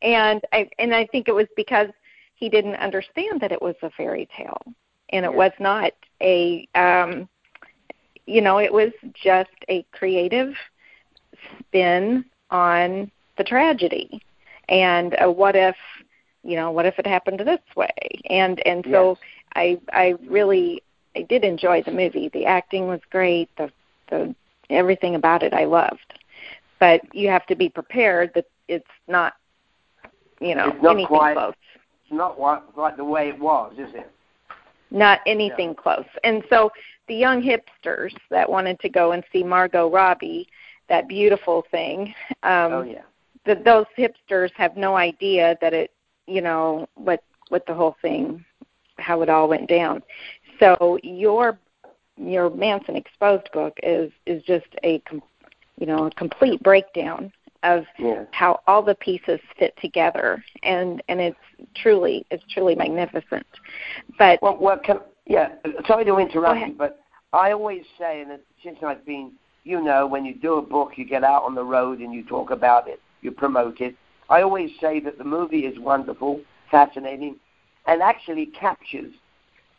And 0.01 0.41
i 0.54 0.69
and 0.80 0.93
i 0.93 1.06
think 1.08 1.28
it 1.28 1.34
was 1.34 1.47
because 1.56 1.89
he 2.35 2.49
didn't 2.49 2.75
understand 2.75 3.41
that 3.41 3.51
it 3.51 3.61
was 3.61 3.75
a 3.81 3.89
fairy 3.91 4.27
tale. 4.35 4.61
And 5.09 5.25
it 5.25 5.33
was 5.33 5.51
not 5.59 5.93
a 6.21 6.67
um 6.75 7.27
you 8.25 8.41
know 8.41 8.59
it 8.59 8.71
was 8.71 8.91
just 9.13 9.49
a 9.69 9.83
creative 9.91 10.53
spin 11.59 12.25
on 12.51 13.11
the 13.37 13.43
tragedy. 13.43 14.21
And 14.69 15.15
a 15.19 15.31
what 15.31 15.55
if 15.55 15.75
you 16.43 16.55
know 16.55 16.71
what 16.71 16.85
if 16.85 16.99
it 16.99 17.07
happened 17.07 17.39
this 17.39 17.59
way? 17.75 18.21
And 18.29 18.65
and 18.67 18.85
so 18.91 19.09
yes. 19.09 19.17
i 19.55 19.79
i 19.93 20.15
really 20.27 20.81
i 21.15 21.21
did 21.21 21.43
enjoy 21.43 21.81
the 21.83 21.91
movie. 21.91 22.29
The 22.29 22.45
acting 22.45 22.87
was 22.87 22.99
great. 23.09 23.49
The 23.57 23.71
the 24.09 24.35
everything 24.69 25.15
about 25.15 25.43
it 25.43 25.53
i 25.53 25.65
loved. 25.65 26.19
But 26.79 27.01
you 27.15 27.29
have 27.29 27.45
to 27.45 27.55
be 27.55 27.69
prepared 27.69 28.31
that 28.33 28.45
it's 28.67 28.85
not 29.07 29.33
you 30.41 30.55
know 30.55 30.69
it's 30.69 30.83
not 30.83 30.91
anything 30.91 31.07
quite, 31.07 31.35
close 31.35 31.53
not 32.11 32.39
what, 32.39 32.77
like 32.77 32.97
the 32.97 33.03
way 33.03 33.29
it 33.29 33.39
was 33.39 33.73
is 33.77 33.93
it? 33.93 34.11
Not 34.91 35.19
anything 35.25 35.69
yeah. 35.69 35.81
close. 35.81 36.05
And 36.23 36.43
so 36.49 36.71
the 37.07 37.15
young 37.15 37.41
hipsters 37.41 38.15
that 38.29 38.49
wanted 38.49 38.79
to 38.79 38.89
go 38.89 39.11
and 39.11 39.23
see 39.31 39.43
margot 39.43 39.89
robbie 39.89 40.47
that 40.87 41.07
beautiful 41.07 41.63
thing 41.69 42.13
um 42.43 42.73
oh 42.73 42.81
yeah. 42.81 43.01
that 43.45 43.63
those 43.63 43.85
hipsters 43.97 44.51
have 44.55 44.75
no 44.75 44.95
idea 44.95 45.55
that 45.61 45.73
it 45.73 45.91
you 46.25 46.41
know 46.41 46.87
what 46.95 47.23
what 47.49 47.65
the 47.67 47.73
whole 47.73 47.95
thing 48.01 48.43
how 48.97 49.21
it 49.21 49.29
all 49.29 49.47
went 49.47 49.69
down. 49.69 50.01
So 50.59 50.99
your 51.03 51.59
your 52.17 52.49
manson 52.49 52.95
exposed 52.95 53.51
book 53.51 53.77
is 53.83 54.11
is 54.25 54.41
just 54.43 54.67
a 54.83 54.99
com- 54.99 55.21
you 55.77 55.85
know 55.85 56.05
a 56.05 56.11
complete 56.11 56.61
breakdown 56.63 57.31
of 57.65 57.86
yeah. 57.99 58.23
how 58.32 58.60
all 58.67 58.82
the 58.82 58.95
pieces 58.95 59.39
fit 59.60 59.73
together 59.82 60.43
and 60.63 61.04
and 61.10 61.19
it's 61.19 61.38
truly 61.75 62.25
it's 62.32 62.43
truly 62.51 62.75
magnificent 62.75 63.45
but 64.17 64.41
well, 64.41 64.58
well 64.60 64.78
can, 64.78 64.99
yeah 65.25 65.49
sorry 65.88 66.06
to 66.06 66.17
interrupt 66.17 66.60
you 66.60 66.73
but 66.78 66.99
i 67.34 67.51
always 67.51 67.84
say 67.99 68.21
and 68.21 68.39
since 68.63 68.78
i've 68.84 69.06
been 69.06 69.32
you 69.63 69.82
know 69.82 70.06
when 70.06 70.23
you 70.23 70.34
do 70.36 70.56
a 70.56 70.62
book 70.62 70.91
you 70.95 71.06
get 71.06 71.23
out 71.23 71.43
on 71.43 71.56
the 71.56 71.63
road 71.63 71.99
and 71.99 72.13
you 72.13 72.23
talk 72.23 72.51
about 72.51 72.88
it 72.88 73.01
you 73.21 73.32
promote 73.32 73.82
it 73.82 73.95
I 74.30 74.41
always 74.41 74.71
say 74.82 74.99
that 75.01 75.17
the 75.17 75.23
movie 75.23 75.65
is 75.65 75.80
wonderful, 75.80 76.41
fascinating, 76.71 77.38
and 77.86 78.01
actually 78.01 78.47
captures 78.47 79.13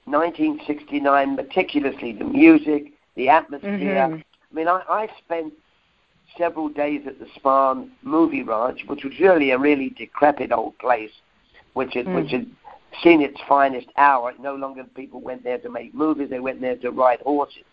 1969 0.05 1.35
meticulously 1.35 2.13
the 2.13 2.25
music, 2.25 2.93
the 3.17 3.29
atmosphere. 3.29 3.73
Mm-hmm. 3.73 4.15
I 4.15 4.55
mean, 4.55 4.69
I, 4.69 4.83
I 4.89 5.09
spent 5.25 5.53
several 6.37 6.69
days 6.69 7.03
at 7.07 7.19
the 7.19 7.27
Spahn 7.39 7.91
Movie 8.03 8.43
Ranch, 8.43 8.85
which 8.87 9.05
was 9.05 9.13
really 9.21 9.51
a 9.51 9.59
really 9.59 9.91
decrepit 9.91 10.53
old 10.53 10.79
place, 10.79 11.11
which 11.75 11.95
had, 11.95 12.07
mm. 12.07 12.15
which 12.15 12.33
had 12.33 12.47
seen 13.03 13.21
its 13.21 13.39
finest 13.49 13.89
hour. 13.97 14.33
No 14.39 14.55
longer 14.55 14.85
people 14.95 15.21
went 15.21 15.45
there 15.45 15.59
to 15.59 15.71
make 15.71 15.95
movies; 15.95 16.31
they 16.31 16.41
went 16.41 16.61
there 16.61 16.77
to 16.77 16.91
ride 16.91 17.21
horses. 17.21 17.65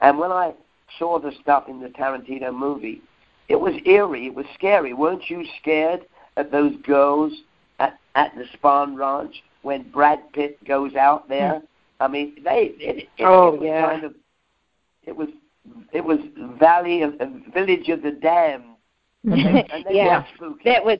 And 0.00 0.18
when 0.18 0.30
I 0.30 0.54
saw 0.98 1.18
the 1.18 1.32
stuff 1.40 1.68
in 1.68 1.80
the 1.80 1.88
Tarantino 1.88 2.54
movie, 2.54 3.02
it 3.48 3.56
was 3.56 3.74
eerie. 3.84 4.26
It 4.26 4.34
was 4.34 4.46
scary. 4.54 4.92
Weren't 4.92 5.28
you 5.28 5.44
scared 5.60 6.04
at 6.36 6.50
those 6.50 6.74
girls 6.82 7.32
at 7.78 7.98
at 8.14 8.34
the 8.36 8.44
Spahn 8.56 8.96
Ranch 8.96 9.42
when 9.62 9.90
Brad 9.90 10.20
Pitt 10.32 10.62
goes 10.64 10.94
out 10.94 11.28
there? 11.28 11.54
Mm. 11.54 11.62
I 12.00 12.08
mean, 12.08 12.36
they. 12.44 12.74
It, 12.78 12.96
it, 12.98 13.08
oh 13.20 13.54
it 13.54 13.60
was 13.60 13.66
yeah. 13.66 13.86
Kind 13.86 14.04
of, 14.04 14.14
it 15.04 15.16
was 15.16 15.28
it 15.92 16.04
was 16.04 16.18
Valley 16.58 17.02
of 17.02 17.14
Village 17.52 17.88
of 17.88 18.02
the 18.02 18.12
Damned. 18.12 18.64
yeah, 19.24 20.24
that 20.64 20.84
was 20.84 20.98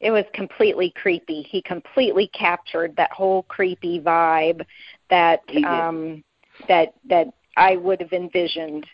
it 0.00 0.10
was 0.10 0.24
completely 0.32 0.92
creepy. 0.96 1.42
He 1.42 1.62
completely 1.62 2.28
captured 2.28 2.94
that 2.96 3.10
whole 3.12 3.44
creepy 3.44 4.00
vibe 4.00 4.64
that 5.10 5.40
um 5.64 6.22
that 6.68 6.94
that 7.08 7.28
I 7.56 7.76
would 7.76 8.00
have 8.00 8.12
envisioned 8.12 8.86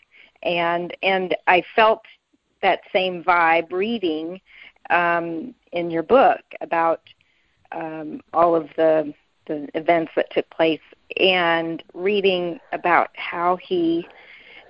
and 0.42 0.96
and 1.02 1.36
I 1.46 1.62
felt 1.74 2.02
that 2.62 2.80
same 2.92 3.22
vibe 3.22 3.72
reading 3.72 4.40
um 4.90 5.54
in 5.72 5.90
your 5.90 6.02
book 6.02 6.40
about 6.60 7.02
um 7.72 8.20
all 8.32 8.54
of 8.54 8.68
the 8.76 9.12
the 9.46 9.68
events 9.74 10.12
that 10.16 10.30
took 10.30 10.48
place 10.50 10.80
and 11.18 11.82
reading 11.92 12.58
about 12.72 13.10
how 13.14 13.56
he 13.56 14.06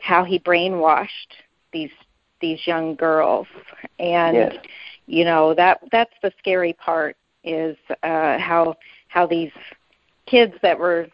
how 0.05 0.23
he 0.23 0.38
brainwashed 0.38 1.33
these 1.73 1.90
these 2.40 2.61
young 2.67 2.95
girls 2.95 3.47
and 3.99 4.37
yes. 4.37 4.57
you 5.07 5.25
know 5.25 5.55
that 5.55 5.81
that's 5.90 6.12
the 6.23 6.31
scary 6.38 6.75
part 6.75 7.17
is 7.43 7.77
uh 8.03 8.37
how 8.38 8.75
how 9.09 9.27
these 9.27 9.53
kids 10.27 10.53
that 10.61 10.79
were 10.79 11.07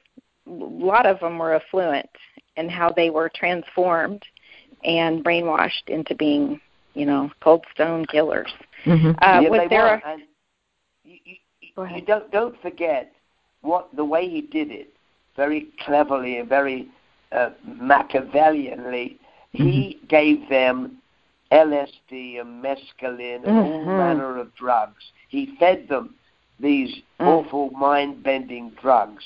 a 0.49 0.51
lot 0.51 1.07
of 1.07 1.21
them 1.21 1.39
were 1.39 1.55
affluent 1.55 2.11
and 2.57 2.69
how 2.69 2.91
they 2.91 3.11
were 3.11 3.31
transformed 3.33 4.25
and 4.83 5.25
brainwashed 5.25 5.87
into 5.87 6.15
being 6.17 6.61
you 6.95 7.07
know 7.07 7.31
cold 7.41 7.65
stone 7.73 8.05
killers 8.07 8.51
mm-hmm. 8.85 9.11
uh 9.23 9.41
yeah, 9.41 9.49
was 9.49 9.67
there 9.71 9.95
a, 9.95 10.17
you, 11.05 11.17
you, 11.25 11.87
you 11.95 12.03
don't 12.05 12.29
don't 12.33 12.61
forget 12.61 13.13
what 13.61 13.89
the 13.95 14.05
way 14.05 14.29
he 14.29 14.41
did 14.41 14.73
it 14.73 14.89
very 15.37 15.69
cleverly 15.85 16.39
and 16.39 16.49
very 16.49 16.89
uh, 17.33 17.51
Machiavellianly, 17.67 19.17
mm-hmm. 19.55 19.69
he 19.69 20.01
gave 20.09 20.49
them 20.49 20.99
LSD 21.53 22.41
and 22.41 22.63
mescaline 22.65 23.37
and 23.37 23.45
mm-hmm. 23.45 23.49
all 23.59 23.85
manner 23.85 24.39
of 24.39 24.55
drugs. 24.55 25.03
He 25.29 25.55
fed 25.59 25.89
them 25.89 26.15
these 26.59 26.95
mm. 27.19 27.27
awful 27.27 27.71
mind-bending 27.71 28.73
drugs, 28.81 29.25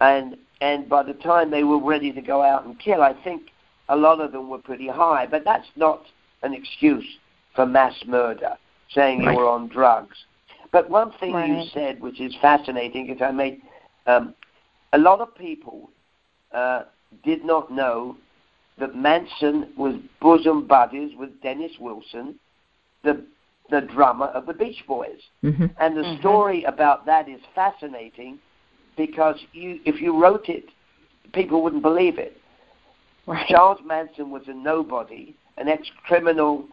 and 0.00 0.36
and 0.60 0.88
by 0.88 1.02
the 1.02 1.12
time 1.14 1.50
they 1.50 1.62
were 1.62 1.82
ready 1.82 2.10
to 2.12 2.22
go 2.22 2.42
out 2.42 2.64
and 2.64 2.78
kill, 2.78 3.02
I 3.02 3.12
think 3.22 3.50
a 3.88 3.96
lot 3.96 4.20
of 4.20 4.32
them 4.32 4.48
were 4.48 4.58
pretty 4.58 4.88
high. 4.88 5.26
But 5.26 5.44
that's 5.44 5.68
not 5.76 6.02
an 6.42 6.54
excuse 6.54 7.06
for 7.54 7.66
mass 7.66 7.94
murder, 8.06 8.56
saying 8.90 9.24
right. 9.24 9.32
you 9.32 9.38
were 9.38 9.48
on 9.48 9.68
drugs. 9.68 10.16
But 10.72 10.90
one 10.90 11.12
thing 11.20 11.34
right. 11.34 11.48
you 11.48 11.64
said, 11.72 12.00
which 12.00 12.20
is 12.20 12.34
fascinating, 12.40 13.08
is 13.10 13.20
I 13.20 13.30
made 13.30 13.60
um, 14.06 14.34
a 14.92 14.98
lot 14.98 15.20
of 15.20 15.34
people 15.36 15.90
uh, 16.52 16.84
did 17.22 17.44
not 17.44 17.70
know 17.70 18.16
that 18.78 18.94
Manson 18.94 19.72
was 19.76 19.96
bosom 20.20 20.66
buddies 20.66 21.16
with 21.16 21.40
Dennis 21.42 21.72
Wilson, 21.80 22.38
the 23.02 23.24
the 23.70 23.80
drummer 23.80 24.26
of 24.26 24.46
the 24.46 24.52
Beach 24.52 24.84
Boys. 24.86 25.18
Mm-hmm. 25.42 25.66
And 25.80 25.96
the 25.96 26.02
mm-hmm. 26.02 26.20
story 26.20 26.64
about 26.64 27.06
that 27.06 27.28
is 27.28 27.40
fascinating 27.54 28.38
because 28.96 29.36
you 29.52 29.80
if 29.84 30.00
you 30.00 30.20
wrote 30.20 30.48
it, 30.48 30.64
people 31.32 31.62
wouldn't 31.62 31.82
believe 31.82 32.18
it. 32.18 32.36
Right. 33.26 33.46
Charles 33.48 33.80
Manson 33.84 34.30
was 34.30 34.42
a 34.48 34.54
nobody, 34.54 35.34
an 35.56 35.68
ex 35.68 35.88
criminal, 36.06 36.66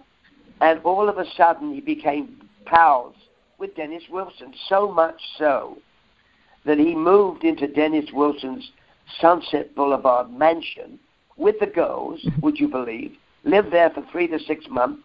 and 0.60 0.80
all 0.84 1.08
of 1.08 1.18
a 1.18 1.26
sudden 1.38 1.74
he 1.74 1.82
became 1.82 2.42
pals 2.66 3.16
with 3.58 3.76
Dennis 3.76 4.04
Wilson, 4.10 4.54
so 4.68 4.92
much 4.92 5.22
so 5.38 5.78
that 6.66 6.78
he 6.78 6.94
moved 6.96 7.44
into 7.44 7.68
Dennis 7.68 8.06
Wilson's 8.12 8.72
Sunset 9.20 9.76
Boulevard 9.76 10.32
mansion 10.32 11.00
with 11.38 11.60
the 11.60 11.68
girls, 11.68 12.22
mm-hmm. 12.24 12.42
would 12.42 12.60
you 12.60 12.68
believe, 12.68 13.16
lived 13.44 13.72
there 13.72 13.90
for 13.90 14.06
three 14.12 14.28
to 14.28 14.40
six 14.40 14.66
months, 14.70 15.02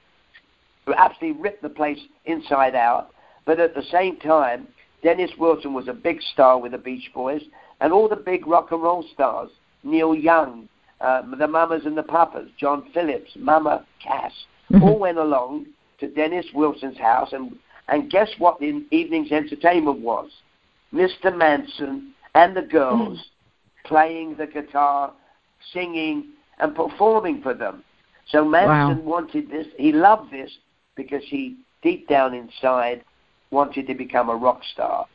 absolutely 0.96 1.40
ripped 1.40 1.62
the 1.62 1.68
place 1.68 1.98
inside 2.26 2.74
out. 2.74 3.10
But 3.44 3.58
at 3.60 3.74
the 3.74 3.82
same 3.90 4.18
time, 4.18 4.68
Dennis 5.02 5.30
Wilson 5.38 5.74
was 5.74 5.88
a 5.88 5.92
big 5.92 6.20
star 6.22 6.58
with 6.58 6.72
the 6.72 6.78
Beach 6.78 7.10
Boys 7.14 7.42
and 7.80 7.92
all 7.92 8.08
the 8.08 8.16
big 8.16 8.46
rock 8.46 8.72
and 8.72 8.82
roll 8.82 9.04
stars, 9.12 9.50
Neil 9.82 10.14
Young, 10.14 10.68
uh, 11.00 11.22
the 11.38 11.46
Mamas 11.46 11.84
and 11.84 11.96
the 11.96 12.02
Papas, 12.02 12.48
John 12.58 12.88
Phillips, 12.92 13.30
Mama 13.36 13.84
Cass, 14.02 14.32
mm-hmm. 14.70 14.82
all 14.82 14.98
went 14.98 15.18
along 15.18 15.66
to 16.00 16.08
Dennis 16.08 16.46
Wilson's 16.54 16.98
house 16.98 17.32
and 17.32 17.56
and 17.88 18.10
guess 18.10 18.28
what 18.38 18.58
the 18.58 18.84
evening's 18.90 19.30
entertainment 19.30 20.00
was? 20.00 20.28
Mr. 20.92 21.36
Manson 21.36 22.12
and 22.34 22.56
the 22.56 22.62
girls 22.62 23.18
mm 23.18 23.22
playing 23.86 24.36
the 24.36 24.46
guitar, 24.46 25.12
singing, 25.72 26.26
and 26.58 26.74
performing 26.74 27.42
for 27.42 27.54
them. 27.54 27.82
So 28.28 28.44
Manson 28.44 29.04
wow. 29.04 29.10
wanted 29.10 29.50
this. 29.50 29.66
He 29.78 29.92
loved 29.92 30.32
this 30.32 30.50
because 30.96 31.22
he, 31.26 31.56
deep 31.82 32.08
down 32.08 32.34
inside, 32.34 33.04
wanted 33.50 33.86
to 33.86 33.94
become 33.94 34.28
a 34.28 34.36
rock 34.36 34.62
star. 34.72 35.06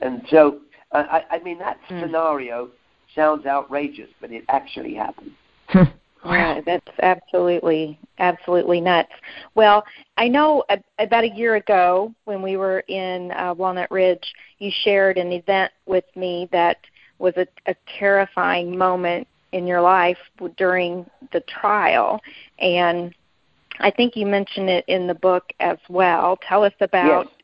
And 0.00 0.22
so, 0.30 0.58
I, 0.92 1.24
I 1.30 1.38
mean, 1.40 1.58
that 1.58 1.78
mm. 1.88 2.00
scenario 2.00 2.70
sounds 3.14 3.46
outrageous, 3.46 4.08
but 4.20 4.32
it 4.32 4.44
actually 4.48 4.94
happened. 4.94 5.32
Yeah, 6.24 6.60
that's 6.64 6.98
absolutely 7.02 7.98
absolutely 8.18 8.80
nuts. 8.80 9.12
Well, 9.54 9.84
I 10.16 10.28
know 10.28 10.64
a, 10.70 10.78
about 10.98 11.24
a 11.24 11.28
year 11.28 11.56
ago 11.56 12.12
when 12.24 12.42
we 12.42 12.56
were 12.56 12.80
in 12.88 13.30
uh, 13.32 13.54
Walnut 13.54 13.90
Ridge, 13.90 14.32
you 14.58 14.72
shared 14.82 15.18
an 15.18 15.32
event 15.32 15.70
with 15.86 16.04
me 16.16 16.48
that 16.52 16.78
was 17.18 17.34
a, 17.36 17.46
a 17.66 17.74
terrifying 17.98 18.76
moment 18.76 19.26
in 19.52 19.66
your 19.66 19.80
life 19.80 20.18
during 20.56 21.08
the 21.32 21.40
trial 21.40 22.20
and 22.58 23.14
I 23.78 23.90
think 23.90 24.16
you 24.16 24.26
mentioned 24.26 24.70
it 24.70 24.84
in 24.88 25.06
the 25.06 25.14
book 25.14 25.52
as 25.60 25.78
well. 25.88 26.38
Tell 26.48 26.64
us 26.64 26.72
about 26.80 27.26
yes. 27.26 27.34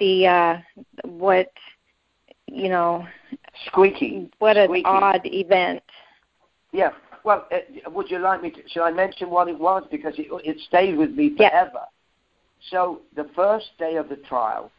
the 0.00 0.26
uh 0.26 1.08
what 1.08 1.52
you 2.46 2.68
know 2.68 3.06
squeaky 3.66 4.30
what 4.38 4.56
an 4.56 4.68
squeaky. 4.68 4.84
odd 4.86 5.20
event. 5.24 5.82
Yeah. 6.72 6.90
Well, 7.24 7.46
uh, 7.52 7.90
would 7.90 8.10
you 8.10 8.18
like 8.18 8.42
me 8.42 8.50
to 8.50 8.62
should 8.68 8.82
I 8.82 8.90
mention 8.90 9.30
what 9.30 9.48
it 9.48 9.58
was 9.58 9.84
because 9.90 10.14
it 10.18 10.28
it 10.44 10.58
stayed 10.66 10.96
with 10.96 11.10
me 11.10 11.36
forever. 11.36 11.82
So, 12.70 13.02
the 13.14 13.28
first 13.36 13.66
day 13.78 13.96
of 13.96 14.08
the 14.08 14.16
trial, 14.16 14.72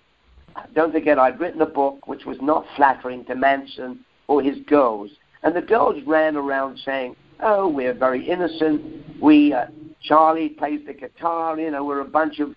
don't 0.75 0.91
forget 0.91 1.17
I'd 1.17 1.39
written 1.39 1.61
a 1.61 1.65
book 1.65 2.07
which 2.07 2.25
was 2.25 2.37
not 2.41 2.65
flattering 2.75 3.23
to 3.25 3.35
Manson 3.35 4.03
or 4.29 4.43
his 4.43 4.59
girls. 4.67 5.09
And 5.43 5.55
the 5.55 5.61
girls 5.61 6.01
ran 6.05 6.37
around 6.37 6.79
saying, 6.85 7.15
"Oh, 7.41 7.67
we're 7.67 7.93
very 7.93 8.25
innocent. 8.29 8.81
We 9.19 9.51
uh, 9.53 9.65
Charlie 10.01 10.49
plays 10.49 10.81
the 10.85 10.93
guitar. 10.93 11.59
You 11.59 11.71
know, 11.71 11.83
we're 11.83 11.99
a 11.99 12.05
bunch 12.05 12.39
of 12.39 12.55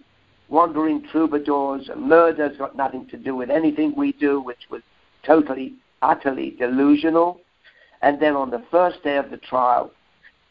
wandering 0.48 1.02
troubadours. 1.10 1.90
Murder's 1.96 2.56
got 2.58 2.76
nothing 2.76 3.06
to 3.06 3.16
do 3.16 3.34
with 3.34 3.50
anything 3.50 3.94
we 3.96 4.12
do," 4.12 4.40
which 4.40 4.64
was 4.70 4.82
totally, 5.24 5.74
utterly 6.02 6.50
delusional. 6.50 7.40
And 8.02 8.20
then 8.20 8.36
on 8.36 8.50
the 8.50 8.64
first 8.70 9.02
day 9.02 9.16
of 9.16 9.30
the 9.30 9.38
trial, 9.38 9.92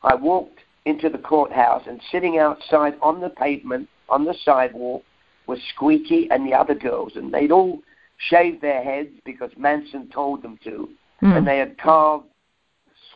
I 0.04 0.16
walked 0.16 0.60
into 0.86 1.10
the 1.10 1.20
courthouse, 1.20 1.84
and 1.86 2.02
sitting 2.12 2.40
outside 2.40 2.96
on 3.02 3.22
the 3.22 3.30
pavement 3.30 3.88
on 4.10 4.26
the 4.26 4.34
sidewalk 4.44 5.04
was 5.46 5.60
Squeaky 5.76 6.30
and 6.32 6.48
the 6.48 6.56
other 6.56 6.74
girls, 6.74 7.12
and 7.16 7.32
they'd 7.32 7.52
all 7.52 7.80
shaved 8.18 8.62
their 8.62 8.84
heads 8.84 9.10
because 9.26 9.52
Manson 9.58 10.10
told 10.10 10.42
them 10.42 10.58
to 10.64 10.90
mm. 11.22 11.38
and 11.38 11.48
they 11.48 11.58
had 11.58 11.78
carved 11.78 12.26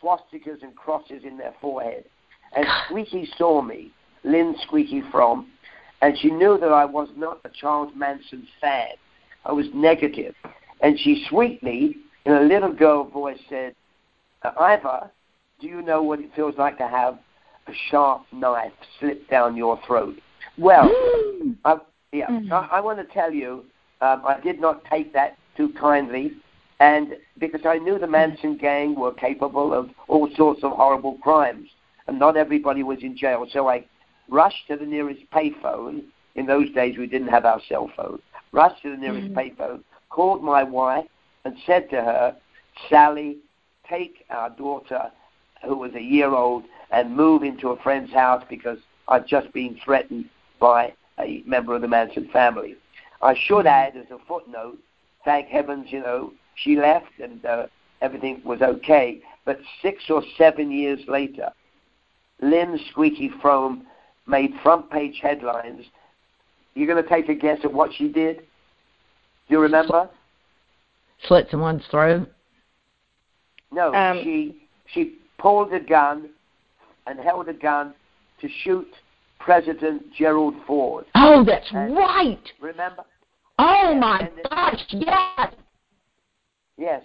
swastikas 0.00 0.62
and 0.62 0.74
crosses 0.76 1.22
in 1.24 1.36
their 1.36 1.54
forehead. 1.60 2.04
And 2.54 2.66
Squeaky 2.86 3.28
saw 3.36 3.62
me, 3.62 3.90
Lynn 4.24 4.54
Squeaky 4.62 5.02
from, 5.10 5.48
and 6.02 6.16
she 6.18 6.30
knew 6.30 6.58
that 6.58 6.72
I 6.72 6.84
was 6.84 7.08
not 7.16 7.40
a 7.44 7.48
Charles 7.48 7.92
Manson 7.96 8.46
fan. 8.60 8.90
I 9.44 9.52
was 9.52 9.66
negative. 9.74 10.34
And 10.80 10.98
she 10.98 11.24
sweetly, 11.28 11.96
in 12.26 12.32
a 12.32 12.42
little 12.42 12.72
girl 12.72 13.04
voice, 13.04 13.38
said, 13.48 13.74
Ivor, 14.60 15.10
do 15.60 15.66
you 15.66 15.82
know 15.82 16.02
what 16.02 16.20
it 16.20 16.30
feels 16.34 16.54
like 16.58 16.76
to 16.78 16.86
have 16.86 17.18
a 17.66 17.72
sharp 17.90 18.22
knife 18.32 18.72
slip 19.00 19.28
down 19.30 19.56
your 19.56 19.80
throat? 19.86 20.16
Well, 20.58 20.90
I, 21.64 21.76
yeah, 22.12 22.28
mm-hmm. 22.28 22.52
I, 22.52 22.68
I 22.72 22.80
want 22.80 22.98
to 22.98 23.14
tell 23.14 23.32
you, 23.32 23.64
um, 24.00 24.22
I 24.26 24.38
did 24.42 24.60
not 24.60 24.84
take 24.84 25.12
that 25.14 25.36
too 25.56 25.72
kindly. 25.80 26.32
And 26.78 27.16
because 27.38 27.62
I 27.64 27.78
knew 27.78 27.98
the 27.98 28.06
Manson 28.06 28.56
gang 28.56 28.94
were 28.94 29.12
capable 29.12 29.72
of 29.72 29.90
all 30.08 30.28
sorts 30.36 30.62
of 30.62 30.72
horrible 30.72 31.18
crimes, 31.22 31.68
and 32.06 32.18
not 32.18 32.36
everybody 32.36 32.82
was 32.82 33.02
in 33.02 33.16
jail, 33.16 33.46
so 33.50 33.68
I, 33.68 33.84
rushed 34.28 34.66
to 34.68 34.76
the 34.76 34.84
nearest 34.84 35.22
payphone. 35.32 36.04
In 36.34 36.46
those 36.46 36.70
days, 36.72 36.98
we 36.98 37.06
didn't 37.06 37.28
have 37.28 37.46
our 37.46 37.60
cell 37.68 37.90
phone. 37.96 38.20
Rushed 38.52 38.82
to 38.82 38.90
the 38.90 38.96
nearest 38.96 39.28
mm-hmm. 39.28 39.38
payphone, 39.38 39.82
called 40.10 40.42
my 40.42 40.62
wife, 40.62 41.06
and 41.44 41.56
said 41.66 41.88
to 41.90 41.96
her, 41.96 42.36
Sally, 42.90 43.38
take 43.88 44.24
our 44.30 44.50
daughter, 44.50 45.10
who 45.64 45.76
was 45.76 45.94
a 45.94 46.02
year 46.02 46.34
old, 46.34 46.64
and 46.90 47.16
move 47.16 47.42
into 47.42 47.70
a 47.70 47.82
friend's 47.82 48.12
house 48.12 48.44
because 48.50 48.78
I've 49.08 49.26
just 49.26 49.52
been 49.52 49.78
threatened 49.82 50.26
by 50.60 50.92
a 51.18 51.42
member 51.46 51.74
of 51.74 51.82
the 51.82 51.88
Manson 51.88 52.28
family. 52.32 52.76
I 53.22 53.34
should 53.34 53.64
mm-hmm. 53.64 53.68
add, 53.68 53.96
as 53.96 54.10
a 54.10 54.18
footnote, 54.28 54.78
thank 55.24 55.48
heavens, 55.48 55.86
you 55.90 56.00
know, 56.00 56.32
she 56.56 56.76
left 56.76 57.18
and 57.22 57.44
uh, 57.44 57.66
everything 58.00 58.42
was 58.44 58.60
okay. 58.62 59.20
But 59.44 59.60
six 59.80 60.04
or 60.10 60.22
seven 60.36 60.70
years 60.70 61.00
later, 61.06 61.50
Lynn 62.40 62.78
Squeaky 62.90 63.30
Fromme 63.42 63.82
made 64.26 64.52
front 64.62 64.90
page 64.90 65.20
headlines. 65.22 65.84
You're 66.74 66.86
going 66.86 67.02
to 67.02 67.08
take 67.08 67.28
a 67.28 67.34
guess 67.34 67.58
at 67.64 67.72
what 67.72 67.90
she 67.96 68.08
did? 68.08 68.38
Do 68.38 69.54
you 69.54 69.60
remember? 69.60 70.10
Slit 71.26 71.46
someone's 71.50 71.84
throat. 71.90 72.28
No, 73.72 73.94
um, 73.94 74.20
she 74.22 74.56
she 74.92 75.18
pulled 75.38 75.72
a 75.72 75.80
gun 75.80 76.30
and 77.06 77.18
held 77.18 77.48
a 77.48 77.52
gun 77.52 77.94
to 78.40 78.48
shoot 78.62 78.88
President 79.38 80.02
Gerald 80.16 80.54
Ford. 80.66 81.06
Oh, 81.14 81.44
that's 81.44 81.66
and 81.72 81.96
right. 81.96 82.40
Remember? 82.60 83.04
Oh 83.58 83.94
my 83.94 84.28
gosh, 84.50 84.84
yes. 84.90 85.54
Yes, 86.76 87.02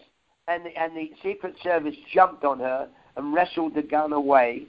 and 0.48 0.66
the, 0.66 0.78
and 0.78 0.96
the 0.96 1.12
Secret 1.24 1.56
Service 1.64 1.96
jumped 2.14 2.44
on 2.44 2.60
her 2.60 2.88
and 3.16 3.34
wrestled 3.34 3.76
the 3.76 3.82
gun 3.82 4.14
away. 4.14 4.68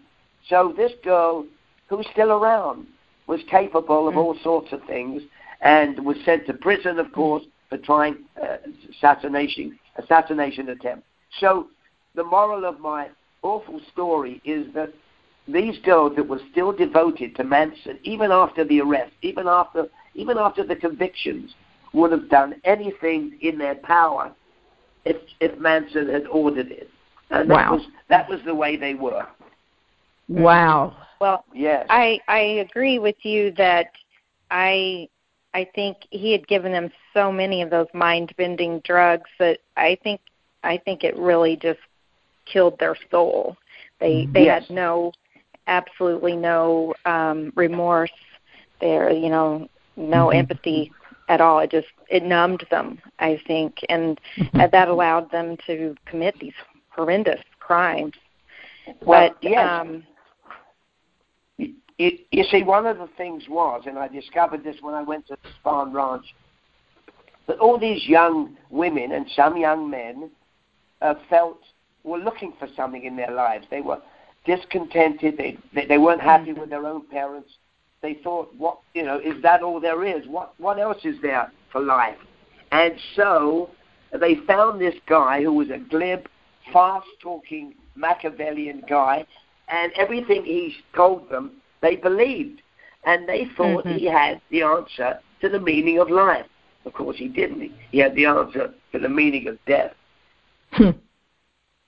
So 0.49 0.73
this 0.77 0.93
girl, 1.03 1.47
who's 1.89 2.07
still 2.13 2.33
around, 2.33 2.87
was 3.27 3.41
capable 3.51 4.09
of 4.09 4.15
mm. 4.15 4.19
all 4.19 4.37
sorts 4.43 4.73
of 4.73 4.83
things, 4.85 5.23
and 5.61 6.05
was 6.05 6.17
sent 6.25 6.47
to 6.47 6.55
prison, 6.55 6.99
of 6.99 7.13
course, 7.13 7.45
for 7.69 7.79
trying 7.79 8.17
uh, 8.43 8.57
assassination 8.91 9.79
assassination 9.97 10.69
attempt. 10.71 11.05
So 11.39 11.69
the 12.15 12.25
moral 12.25 12.65
of 12.65 12.81
my 12.81 13.09
awful 13.43 13.81
story 13.93 14.41
is 14.45 14.73
that 14.75 14.93
these 15.49 15.79
girls 15.81 16.17
that 16.17 16.29
were 16.29 16.41
still 16.51 16.73
devoted 16.73 17.35
to 17.37 17.45
Manson, 17.45 17.99
even 18.05 18.31
after 18.31 18.65
the 18.65 18.81
arrest, 18.81 19.13
even 19.23 19.49
after 19.49 19.89
even 20.15 20.39
after 20.39 20.65
the 20.65 20.77
convictions, 20.77 21.55
would 21.93 22.13
have 22.13 22.29
done 22.29 22.61
anything 22.65 23.39
in 23.41 23.59
their 23.59 23.75
power 23.77 24.33
if 25.05 25.17
if 25.41 25.59
Manson 25.59 26.09
had 26.09 26.27
ordered 26.27 26.71
it. 26.71 26.89
And 27.31 27.51
that 27.51 27.71
was 27.71 27.87
that 28.09 28.29
was 28.29 28.41
the 28.45 28.55
way 28.55 28.77
they 28.77 28.95
were. 28.95 29.27
Wow. 30.29 30.97
Well, 31.21 31.45
yes. 31.55 31.87
I 31.89 32.21
I 32.29 32.39
agree 32.39 32.99
with 32.99 33.17
you 33.23 33.53
that 33.53 33.93
I 34.51 35.09
I 35.55 35.67
think 35.75 35.99
he 36.11 36.33
had 36.33 36.47
given 36.47 36.73
them 36.73 36.91
so 37.15 37.31
many 37.31 37.63
of 37.63 37.71
those 37.71 37.87
mind-bending 37.95 38.81
drugs 38.81 39.31
that 39.39 39.59
I 39.77 39.99
think 40.03 40.21
I 40.63 40.79
think 40.79 41.05
it 41.05 41.17
really 41.17 41.57
just 41.57 41.81
killed 42.45 42.79
their 42.79 42.97
soul. 43.11 43.57
They 43.99 44.27
they 44.33 44.45
yes. 44.45 44.67
had 44.67 44.75
no 44.75 45.13
absolutely 45.67 46.37
no 46.37 46.95
um 47.07 47.53
remorse 47.57 48.11
there, 48.81 49.11
you 49.11 49.31
know, 49.31 49.69
no 49.97 50.27
mm-hmm. 50.27 50.39
empathy 50.39 50.93
at 51.29 51.41
all. 51.41 51.59
It 51.61 51.71
just 51.71 51.89
it 52.09 52.23
numbed 52.23 52.67
them, 52.71 52.99
I 53.19 53.41
think, 53.47 53.77
and 53.89 54.21
mm-hmm. 54.37 54.59
that 54.71 54.89
allowed 54.89 55.31
them 55.31 55.57
to 55.67 55.95
commit 56.07 56.39
these 56.41 56.55
horrendous 56.91 57.41
crimes. 57.61 58.15
Well, 59.01 59.31
but 59.31 59.37
yes. 59.43 59.69
um 59.69 60.05
you, 62.03 62.19
you 62.31 62.45
see, 62.45 62.63
one 62.63 62.87
of 62.87 62.99
the 62.99 63.09
things 63.17 63.45
was, 63.49 63.83
and 63.87 63.99
I 63.99 64.09
discovered 64.09 64.65
this 64.65 64.77
when 64.81 64.95
I 64.95 65.03
went 65.03 65.27
to 65.29 65.37
the 65.43 65.49
Spahn 65.65 65.93
Ranch, 65.93 66.25
that 67.47 67.59
all 67.59 67.79
these 67.79 68.07
young 68.09 68.57
women 68.71 69.13
and 69.13 69.27
some 69.35 69.57
young 69.57 69.89
men 69.91 70.31
uh, 71.01 71.15
felt 71.29 71.59
were 72.05 72.19
looking 72.19 72.53
for 72.59 72.69
something 72.77 73.05
in 73.05 73.17
their 73.17 73.31
lives. 73.31 73.67
They 73.71 73.81
were 73.81 74.01
discontented. 74.45 75.37
They 75.37 75.59
they, 75.75 75.87
they 75.87 75.99
weren't 75.99 76.21
happy 76.21 76.51
mm-hmm. 76.51 76.61
with 76.61 76.71
their 76.71 76.87
own 76.87 77.07
parents. 77.09 77.51
They 78.03 78.15
thought, 78.15 78.53
what 78.59 78.79
you 78.95 79.05
know, 79.05 79.19
is 79.19 79.41
that 79.43 79.63
all 79.63 79.81
there 79.81 80.05
is? 80.05 80.27
What 80.27 80.55
what 80.59 80.79
else 80.79 80.99
is 81.05 81.17
there 81.23 81.53
for 81.71 81.81
life? 81.81 82.19
And 82.73 82.95
so 83.17 83.71
they 84.19 84.37
found 84.47 84.81
this 84.81 84.95
guy 85.07 85.43
who 85.43 85.53
was 85.53 85.71
a 85.71 85.79
glib, 85.79 86.27
fast-talking 86.73 87.75
Machiavellian 87.95 88.83
guy, 88.89 89.25
and 89.69 89.93
everything 89.97 90.45
he 90.45 90.75
told 90.97 91.31
them, 91.31 91.53
they 91.81 91.97
believed, 91.97 92.61
and 93.05 93.29
they 93.29 93.47
thought 93.57 93.85
mm-hmm. 93.85 93.99
he 93.99 94.07
had 94.07 94.41
the 94.51 94.63
answer 94.63 95.19
to 95.41 95.49
the 95.49 95.61
meaning 95.61 95.99
of 95.99 96.11
life. 96.11 96.47
Of 96.85 96.95
course, 96.95 97.17
he 97.17 97.29
didn't. 97.29 97.71
He 97.91 97.99
had 97.99 98.15
the 98.15 98.27
answer 98.27 98.75
to 98.93 98.99
the 98.99 99.09
meaning 99.09 99.47
of 99.49 99.59
death. 99.67 99.93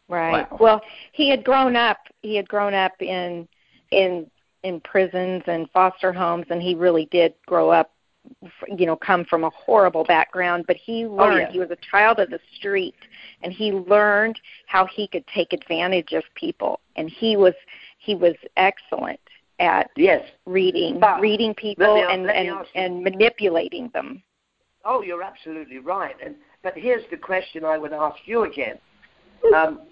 Right. 0.08 0.50
Wow. 0.50 0.58
Well, 0.60 0.80
he 1.12 1.30
had 1.30 1.44
grown 1.44 1.76
up. 1.76 1.98
He 2.22 2.36
had 2.36 2.48
grown 2.48 2.74
up 2.74 2.92
in 3.00 3.48
in 3.90 4.30
in 4.64 4.80
prisons 4.80 5.42
and 5.46 5.70
foster 5.70 6.12
homes, 6.12 6.46
and 6.50 6.60
he 6.60 6.74
really 6.74 7.06
did 7.12 7.34
grow 7.46 7.70
up. 7.70 7.92
You 8.66 8.86
know, 8.86 8.96
come 8.96 9.26
from 9.26 9.44
a 9.44 9.50
horrible 9.50 10.02
background, 10.04 10.64
but 10.66 10.76
he 10.76 11.06
learned. 11.06 11.34
Oh, 11.34 11.38
yeah. 11.40 11.52
He 11.52 11.58
was 11.58 11.70
a 11.70 11.76
child 11.90 12.18
of 12.18 12.30
the 12.30 12.40
street, 12.56 12.94
and 13.42 13.52
he 13.52 13.70
learned 13.70 14.40
how 14.66 14.86
he 14.86 15.06
could 15.06 15.26
take 15.26 15.52
advantage 15.52 16.12
of 16.12 16.24
people. 16.34 16.80
And 16.96 17.10
he 17.10 17.36
was 17.36 17.52
he 17.98 18.14
was 18.14 18.34
excellent 18.56 19.20
at 19.60 19.90
yes 19.94 20.22
reading 20.46 20.98
but 20.98 21.20
reading 21.20 21.54
people 21.54 21.94
me, 21.94 22.02
and 22.10 22.30
and, 22.30 22.66
and 22.74 23.04
manipulating 23.04 23.90
them. 23.92 24.22
Oh, 24.86 25.02
you're 25.02 25.22
absolutely 25.22 25.78
right. 25.78 26.16
And 26.24 26.34
but 26.62 26.72
here's 26.74 27.04
the 27.10 27.18
question 27.18 27.62
I 27.64 27.76
would 27.76 27.92
ask 27.92 28.16
you 28.24 28.44
again. 28.44 28.78
Um, 29.54 29.82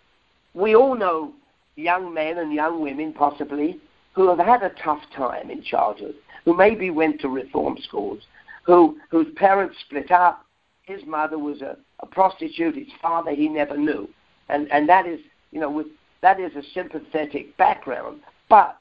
we 0.54 0.74
all 0.74 0.94
know 0.94 1.34
young 1.76 2.12
men 2.14 2.38
and 2.38 2.52
young 2.52 2.80
women, 2.80 3.12
possibly, 3.12 3.78
who 4.12 4.28
have 4.28 4.38
had 4.38 4.62
a 4.62 4.72
tough 4.82 5.02
time 5.16 5.50
in 5.50 5.62
childhood, 5.62 6.14
who 6.44 6.56
maybe 6.56 6.90
went 6.90 7.20
to 7.20 7.28
reform 7.28 7.76
schools, 7.82 8.22
who 8.64 8.98
whose 9.10 9.28
parents 9.36 9.76
split 9.86 10.10
up. 10.10 10.44
His 10.82 11.04
mother 11.06 11.38
was 11.38 11.62
a, 11.62 11.76
a 12.00 12.06
prostitute. 12.06 12.74
His 12.74 12.88
father 13.00 13.32
he 13.32 13.48
never 13.48 13.76
knew, 13.76 14.08
and 14.48 14.70
and 14.72 14.88
that 14.88 15.06
is 15.06 15.20
you 15.50 15.60
know 15.60 15.70
with 15.70 15.86
that 16.22 16.40
is 16.40 16.54
a 16.56 16.62
sympathetic 16.74 17.56
background. 17.56 18.20
But 18.48 18.78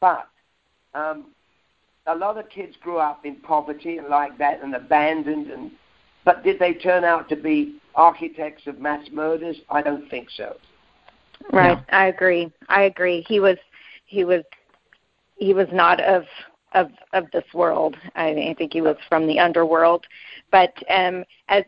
but 0.00 0.28
um, 0.94 1.26
a 2.06 2.14
lot 2.14 2.38
of 2.38 2.48
kids 2.48 2.76
grew 2.80 2.98
up 2.98 3.24
in 3.24 3.36
poverty 3.36 3.98
and 3.98 4.08
like 4.08 4.36
that 4.38 4.62
and 4.62 4.74
abandoned 4.74 5.50
and 5.50 5.70
but 6.24 6.44
did 6.44 6.58
they 6.58 6.74
turn 6.74 7.04
out 7.04 7.28
to 7.30 7.36
be 7.36 7.80
architects 7.94 8.66
of 8.66 8.78
mass 8.78 9.06
murders? 9.10 9.56
I 9.70 9.82
don't 9.82 10.08
think 10.10 10.28
so. 10.30 10.56
Right. 11.52 11.78
No. 11.78 11.82
I 11.90 12.06
agree. 12.06 12.52
I 12.68 12.82
agree. 12.82 13.24
He 13.26 13.40
was 13.40 13.56
he 14.04 14.24
was 14.24 14.42
he 15.40 15.54
was 15.54 15.66
not 15.72 16.00
of 16.00 16.24
of 16.72 16.92
of 17.12 17.28
this 17.32 17.44
world. 17.52 17.96
I, 18.14 18.54
think 18.56 18.72
he 18.72 18.80
was 18.80 18.96
from 19.08 19.26
the 19.26 19.40
underworld. 19.40 20.06
But 20.52 20.72
um 20.88 21.24
as 21.48 21.64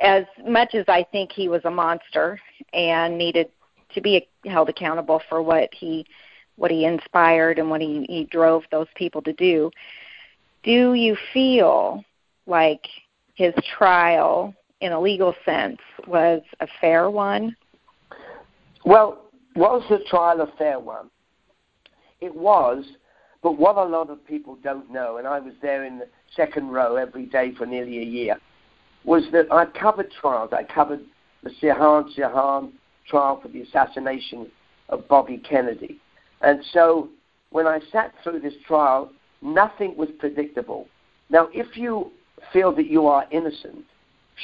as 0.00 0.24
much 0.46 0.76
as 0.76 0.84
I 0.86 1.04
think 1.10 1.32
he 1.32 1.48
was 1.48 1.64
a 1.64 1.70
monster 1.70 2.38
and 2.72 3.18
needed 3.18 3.48
to 3.94 4.00
be 4.00 4.28
held 4.44 4.68
accountable 4.68 5.20
for 5.28 5.42
what 5.42 5.70
he 5.74 6.06
what 6.54 6.70
he 6.70 6.84
inspired 6.84 7.58
and 7.58 7.70
what 7.70 7.80
he, 7.80 8.04
he 8.08 8.24
drove 8.24 8.64
those 8.70 8.88
people 8.96 9.22
to 9.22 9.32
do, 9.32 9.70
do 10.64 10.94
you 10.94 11.16
feel 11.32 12.04
like 12.46 12.84
his 13.34 13.54
trial 13.76 14.52
in 14.80 14.92
a 14.92 15.00
legal 15.00 15.34
sense 15.44 15.78
was 16.06 16.42
a 16.60 16.66
fair 16.80 17.10
one? 17.10 17.56
Well, 18.84 19.30
was 19.54 19.82
the 19.88 20.00
trial 20.08 20.40
a 20.40 20.56
fair 20.56 20.80
one? 20.80 21.10
It 22.20 22.34
was, 22.34 22.84
but 23.42 23.58
what 23.58 23.76
a 23.76 23.84
lot 23.84 24.10
of 24.10 24.24
people 24.26 24.56
don't 24.62 24.90
know, 24.90 25.18
and 25.18 25.26
I 25.26 25.38
was 25.38 25.54
there 25.62 25.84
in 25.84 25.98
the 25.98 26.08
second 26.34 26.70
row 26.70 26.96
every 26.96 27.26
day 27.26 27.52
for 27.56 27.66
nearly 27.66 27.98
a 27.98 28.04
year, 28.04 28.36
was 29.04 29.24
that 29.32 29.50
I 29.52 29.66
covered 29.66 30.10
trials. 30.10 30.50
I 30.52 30.64
covered 30.64 31.00
the 31.42 31.50
Sirhan 31.50 32.14
Sirhan 32.16 32.72
trial 33.08 33.40
for 33.40 33.48
the 33.48 33.62
assassination 33.62 34.50
of 34.88 35.06
Bobby 35.08 35.38
Kennedy. 35.38 36.00
And 36.40 36.60
so 36.72 37.08
when 37.50 37.66
I 37.66 37.80
sat 37.92 38.12
through 38.22 38.40
this 38.40 38.54
trial, 38.66 39.10
nothing 39.40 39.96
was 39.96 40.08
predictable. 40.18 40.86
Now, 41.30 41.48
if 41.52 41.76
you 41.76 42.10
feel 42.52 42.74
that 42.74 42.86
you 42.86 43.06
are 43.06 43.26
innocent, 43.30 43.84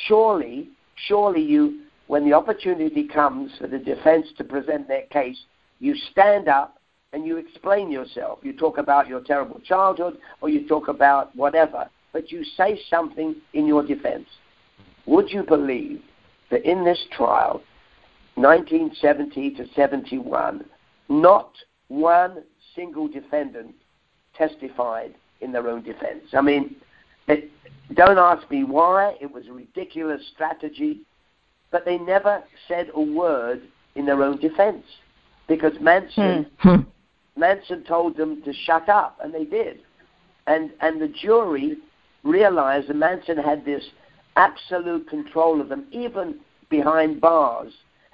surely, 0.06 0.68
surely 1.06 1.42
you 1.42 1.80
when 2.06 2.24
the 2.24 2.34
opportunity 2.34 3.08
comes 3.08 3.50
for 3.58 3.66
the 3.66 3.78
defense 3.78 4.26
to 4.36 4.44
present 4.44 4.86
their 4.86 5.06
case, 5.06 5.38
you 5.80 5.94
stand 6.12 6.48
up 6.48 6.78
and 7.14 7.24
you 7.24 7.36
explain 7.36 7.92
yourself. 7.92 8.40
You 8.42 8.52
talk 8.52 8.76
about 8.76 9.06
your 9.06 9.20
terrible 9.20 9.60
childhood 9.60 10.18
or 10.40 10.48
you 10.48 10.66
talk 10.66 10.88
about 10.88 11.34
whatever, 11.36 11.88
but 12.12 12.32
you 12.32 12.44
say 12.56 12.80
something 12.90 13.36
in 13.52 13.66
your 13.66 13.86
defense. 13.86 14.26
Would 15.06 15.30
you 15.30 15.44
believe 15.44 16.02
that 16.50 16.68
in 16.68 16.84
this 16.84 17.06
trial, 17.12 17.62
1970 18.34 19.52
to 19.52 19.66
71, 19.76 20.64
not 21.08 21.52
one 21.86 22.42
single 22.74 23.06
defendant 23.06 23.74
testified 24.36 25.14
in 25.40 25.52
their 25.52 25.68
own 25.68 25.82
defense. 25.82 26.24
I 26.32 26.40
mean, 26.40 26.74
it, 27.28 27.48
don't 27.94 28.18
ask 28.18 28.50
me 28.50 28.64
why. 28.64 29.14
It 29.20 29.30
was 29.30 29.46
a 29.46 29.52
ridiculous 29.52 30.20
strategy, 30.34 31.02
but 31.70 31.84
they 31.84 31.98
never 31.98 32.42
said 32.66 32.90
a 32.94 33.00
word 33.00 33.62
in 33.94 34.04
their 34.04 34.20
own 34.22 34.40
defense 34.40 34.84
because 35.46 35.74
Manson 35.80 36.46
hmm. 36.58 36.76
Manson 37.36 37.84
told 37.84 38.16
them 38.16 38.42
to 38.42 38.52
shut 38.52 38.88
up, 38.88 39.18
and 39.22 39.34
they 39.34 39.44
did. 39.44 39.80
And 40.46 40.70
and 40.80 41.00
the 41.00 41.08
jury 41.08 41.76
realized 42.22 42.88
that 42.88 42.96
Manson 42.96 43.38
had 43.38 43.64
this 43.64 43.84
absolute 44.36 45.08
control 45.08 45.60
of 45.60 45.68
them, 45.68 45.86
even 45.90 46.40
behind 46.70 47.20
bars, 47.20 47.72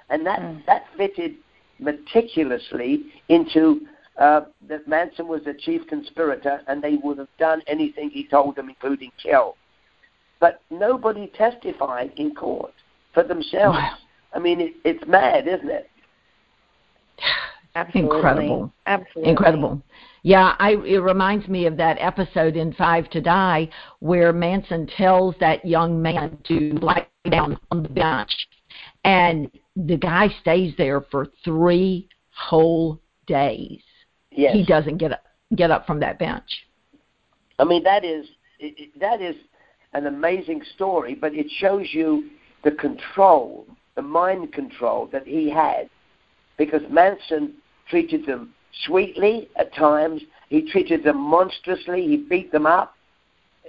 and 0.09 0.25
that 0.25 0.39
mm. 0.39 0.65
that 0.65 0.85
fitted 0.97 1.35
meticulously 1.79 3.05
into 3.29 3.81
uh, 4.17 4.41
that 4.67 4.87
Manson 4.87 5.27
was 5.27 5.43
the 5.45 5.53
chief 5.53 5.85
conspirator, 5.87 6.61
and 6.67 6.81
they 6.81 6.95
would 7.03 7.17
have 7.17 7.27
done 7.39 7.61
anything 7.67 8.09
he 8.09 8.27
told 8.27 8.55
them, 8.55 8.69
including 8.69 9.11
kill. 9.21 9.55
But 10.39 10.61
nobody 10.69 11.27
testified 11.27 12.13
in 12.17 12.33
court 12.35 12.73
for 13.13 13.23
themselves. 13.23 13.77
Wow. 13.77 13.97
I 14.33 14.39
mean, 14.39 14.61
it, 14.61 14.73
it's 14.83 15.03
mad, 15.07 15.47
isn't 15.47 15.69
it? 15.69 15.89
Absolutely. 17.75 18.17
Incredible. 18.17 18.73
Absolutely. 18.85 19.31
Incredible. 19.31 19.81
Yeah, 20.23 20.55
I, 20.59 20.71
it 20.85 21.01
reminds 21.01 21.47
me 21.47 21.65
of 21.65 21.77
that 21.77 21.97
episode 21.99 22.55
in 22.55 22.73
Five 22.73 23.09
to 23.11 23.21
Die 23.21 23.69
where 23.99 24.33
Manson 24.33 24.87
tells 24.97 25.35
that 25.39 25.65
young 25.65 26.01
man 26.01 26.37
to 26.45 26.73
lie 26.81 27.07
down 27.29 27.57
on 27.71 27.83
the 27.83 27.89
bench, 27.89 28.31
and 29.03 29.49
the 29.75 29.97
guy 29.97 30.27
stays 30.41 30.73
there 30.77 31.01
for 31.01 31.27
three 31.43 32.07
whole 32.35 32.99
days. 33.25 33.81
Yes. 34.31 34.53
He 34.53 34.65
doesn't 34.65 34.97
get 34.97 35.13
up, 35.13 35.23
get 35.55 35.71
up 35.71 35.87
from 35.87 35.99
that 36.01 36.19
bench. 36.19 36.65
I 37.57 37.63
mean, 37.63 37.83
that 37.83 38.03
is 38.03 38.27
that 38.99 39.21
is 39.21 39.35
an 39.93 40.07
amazing 40.07 40.61
story, 40.75 41.15
but 41.15 41.33
it 41.33 41.47
shows 41.57 41.87
you 41.91 42.29
the 42.63 42.71
control, 42.71 43.65
the 43.95 44.01
mind 44.01 44.53
control 44.53 45.07
that 45.11 45.25
he 45.25 45.49
had, 45.49 45.89
because 46.57 46.81
Manson 46.89 47.53
treated 47.91 48.25
them 48.25 48.53
sweetly 48.85 49.49
at 49.57 49.75
times. 49.75 50.23
He 50.49 50.67
treated 50.71 51.03
them 51.03 51.17
monstrously. 51.17 52.07
He 52.07 52.17
beat 52.17 52.51
them 52.51 52.65
up, 52.65 52.95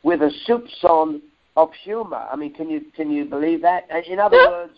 with 0.02 0.24
a 0.24 0.32
soupçon 0.48 1.22
of 1.64 1.74
humor. 1.74 2.28
I 2.32 2.36
mean, 2.36 2.54
can 2.54 2.70
you 2.70 2.82
can 2.96 3.12
you 3.12 3.26
believe 3.26 3.62
that? 3.62 3.90
In 4.08 4.20
other 4.20 4.38
words, 4.38 4.74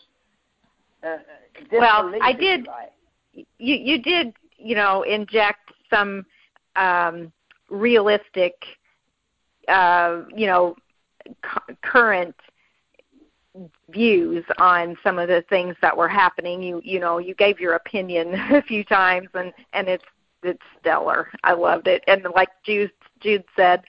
uh, 1.03 1.17
well, 1.71 2.11
I 2.21 2.34
did. 2.34 2.67
You 3.34 3.75
you 3.75 4.01
did 4.01 4.34
you 4.57 4.75
know 4.75 5.03
inject 5.03 5.71
some 5.89 6.25
um, 6.75 7.32
realistic, 7.69 8.55
uh, 9.67 10.23
you 10.36 10.47
know, 10.47 10.75
cu- 11.43 11.75
current 11.84 12.36
views 13.89 14.45
on 14.57 14.97
some 15.03 15.19
of 15.19 15.27
the 15.27 15.43
things 15.49 15.75
that 15.82 15.95
were 15.95 16.09
happening. 16.09 16.63
You 16.63 16.82
you 16.84 16.99
know 16.99 17.19
you 17.19 17.36
gave 17.36 17.59
your 17.59 17.75
opinion 17.75 18.34
a 18.51 18.63
few 18.63 18.84
times, 18.84 19.29
and 19.36 19.53
and 19.73 19.88
it's 19.88 20.05
it's 20.41 20.63
stellar. 20.79 21.29
I 21.43 21.53
loved 21.53 21.88
it, 21.88 22.03
and 22.07 22.25
like 22.36 22.49
Jude 22.65 22.91
Jude 23.19 23.45
said, 23.55 23.84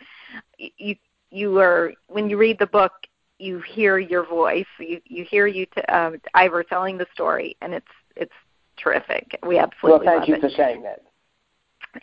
you 0.59 0.95
you 1.33 1.51
were 1.51 1.95
when 2.09 2.29
you 2.29 2.37
read 2.37 2.59
the 2.59 2.67
book 2.67 2.93
you 3.39 3.61
hear 3.61 3.99
your 3.99 4.25
voice 4.25 4.67
you 4.79 5.01
you 5.07 5.25
hear 5.25 5.47
you 5.47 5.67
t- 5.67 5.81
um, 5.83 6.21
Ivor 6.35 6.63
telling 6.63 6.99
the 6.99 7.07
story 7.13 7.57
and 7.63 7.73
it's 7.75 7.87
it's 8.15 8.33
terrific 8.77 9.39
we 9.47 9.59
absolutely 9.59 10.07
well 10.07 10.19
thank 10.19 10.29
you 10.29 10.37
it. 10.37 10.41
for 10.41 10.51
saying 10.51 10.83
that 10.83 11.01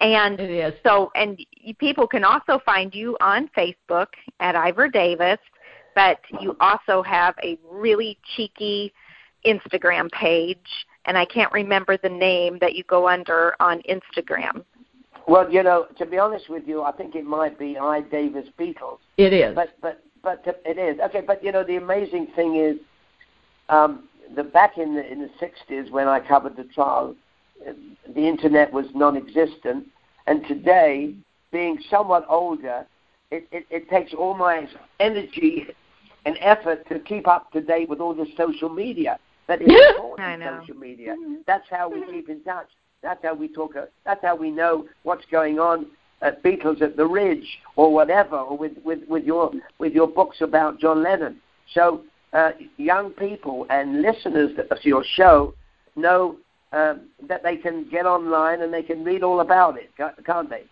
and 0.02 0.40
it 0.40 0.50
is. 0.50 0.74
so 0.86 1.12
and 1.16 1.40
people 1.80 2.08
can 2.08 2.24
also 2.24 2.60
find 2.66 2.94
you 2.94 3.16
on 3.22 3.50
Facebook 3.56 4.08
at 4.40 4.56
Ivor 4.56 4.88
Davis 4.88 5.40
but 5.96 6.20
you 6.42 6.58
also 6.60 7.02
have 7.04 7.36
a 7.44 7.58
really 7.70 8.18
cheeky 8.36 8.92
Instagram 9.46 10.12
page 10.12 10.58
and 11.06 11.18
I 11.18 11.26
can't 11.26 11.52
remember 11.52 11.98
the 11.98 12.10
name 12.10 12.58
that 12.60 12.76
you 12.76 12.84
go 12.86 13.08
under 13.08 13.56
on 13.60 13.82
Instagram 13.90 14.64
well, 15.30 15.52
you 15.52 15.64
know, 15.64 15.88
to 15.98 16.06
be 16.06 16.18
honest 16.18 16.50
with 16.50 16.68
you, 16.68 16.82
I 16.82 16.92
think 16.92 17.16
it 17.16 17.26
might 17.26 17.60
be 17.60 17.78
I 17.78 18.02
Davis 18.02 18.48
Beatles. 18.58 19.00
It 19.18 19.34
is. 19.34 19.56
But 19.56 19.78
but 19.82 20.04
but 20.24 20.44
it 20.66 20.78
is 20.78 21.00
okay. 21.00 21.22
But 21.22 21.44
you 21.44 21.52
know, 21.52 21.64
the 21.64 21.76
amazing 21.76 22.28
thing 22.36 22.56
is, 22.56 22.78
um, 23.70 24.10
the 24.36 24.44
back 24.44 24.78
in 24.78 24.96
the 24.96 25.10
in 25.10 25.20
the 25.22 25.30
'60s 25.40 25.92
when 25.92 26.08
I 26.08 26.20
covered 26.20 26.56
the 26.56 26.64
trial, 26.66 27.16
the 27.64 28.28
internet 28.28 28.74
was 28.74 28.86
non-existent, 28.96 29.88
and 30.28 30.48
today, 30.48 31.14
being 31.52 31.80
somewhat 31.90 32.26
older, 32.30 32.86
it, 33.32 33.48
it, 33.52 33.66
it 33.70 33.90
takes 33.90 34.14
all 34.14 34.34
my 34.34 34.68
energy 35.00 35.68
and 36.26 36.38
effort 36.42 36.88
to 36.90 37.00
keep 37.00 37.28
up 37.28 37.52
to 37.52 37.62
date 37.62 37.88
with 37.88 38.00
all 38.00 38.14
the 38.14 38.28
social 38.36 38.70
media 38.70 39.20
that 39.48 39.62
is 39.62 39.68
important 39.96 40.44
social 40.62 40.76
media. 40.76 41.16
That's 41.46 41.66
how 41.70 41.90
we 41.90 42.04
keep 42.12 42.30
in 42.30 42.44
touch. 42.44 42.68
That's 43.02 43.24
how 43.24 43.34
we 43.34 43.48
talk. 43.48 43.76
Uh, 43.76 43.86
that's 44.06 44.22
how 44.22 44.36
we 44.36 44.52
know 44.52 44.88
what's 45.04 45.26
going 45.32 45.60
on 45.60 45.88
at 46.22 46.44
Beatles 46.44 46.82
at 46.82 46.98
the 46.98 47.06
Ridge 47.06 47.60
or 47.76 47.94
whatever, 47.94 48.38
or 48.38 48.58
with, 48.58 48.74
with, 48.84 49.00
with 49.08 49.24
your 49.24 49.52
with 49.78 49.94
your 49.94 50.08
books 50.08 50.42
about 50.42 50.80
John 50.80 51.02
Lennon. 51.02 51.40
So 51.74 52.02
uh, 52.34 52.52
young 52.78 53.12
people 53.12 53.66
and 53.70 54.02
listeners 54.02 54.52
of 54.70 54.78
your 54.84 55.04
show 55.16 55.54
know 55.96 56.38
um, 56.72 57.08
that 57.28 57.42
they 57.44 57.56
can 57.56 57.90
get 57.90 58.06
online 58.06 58.62
and 58.62 58.74
they 58.74 58.84
can 58.84 59.04
read 59.04 59.24
all 59.24 59.40
about 59.40 59.78
it, 59.78 59.92
can't 60.26 60.50
they? 60.50 60.64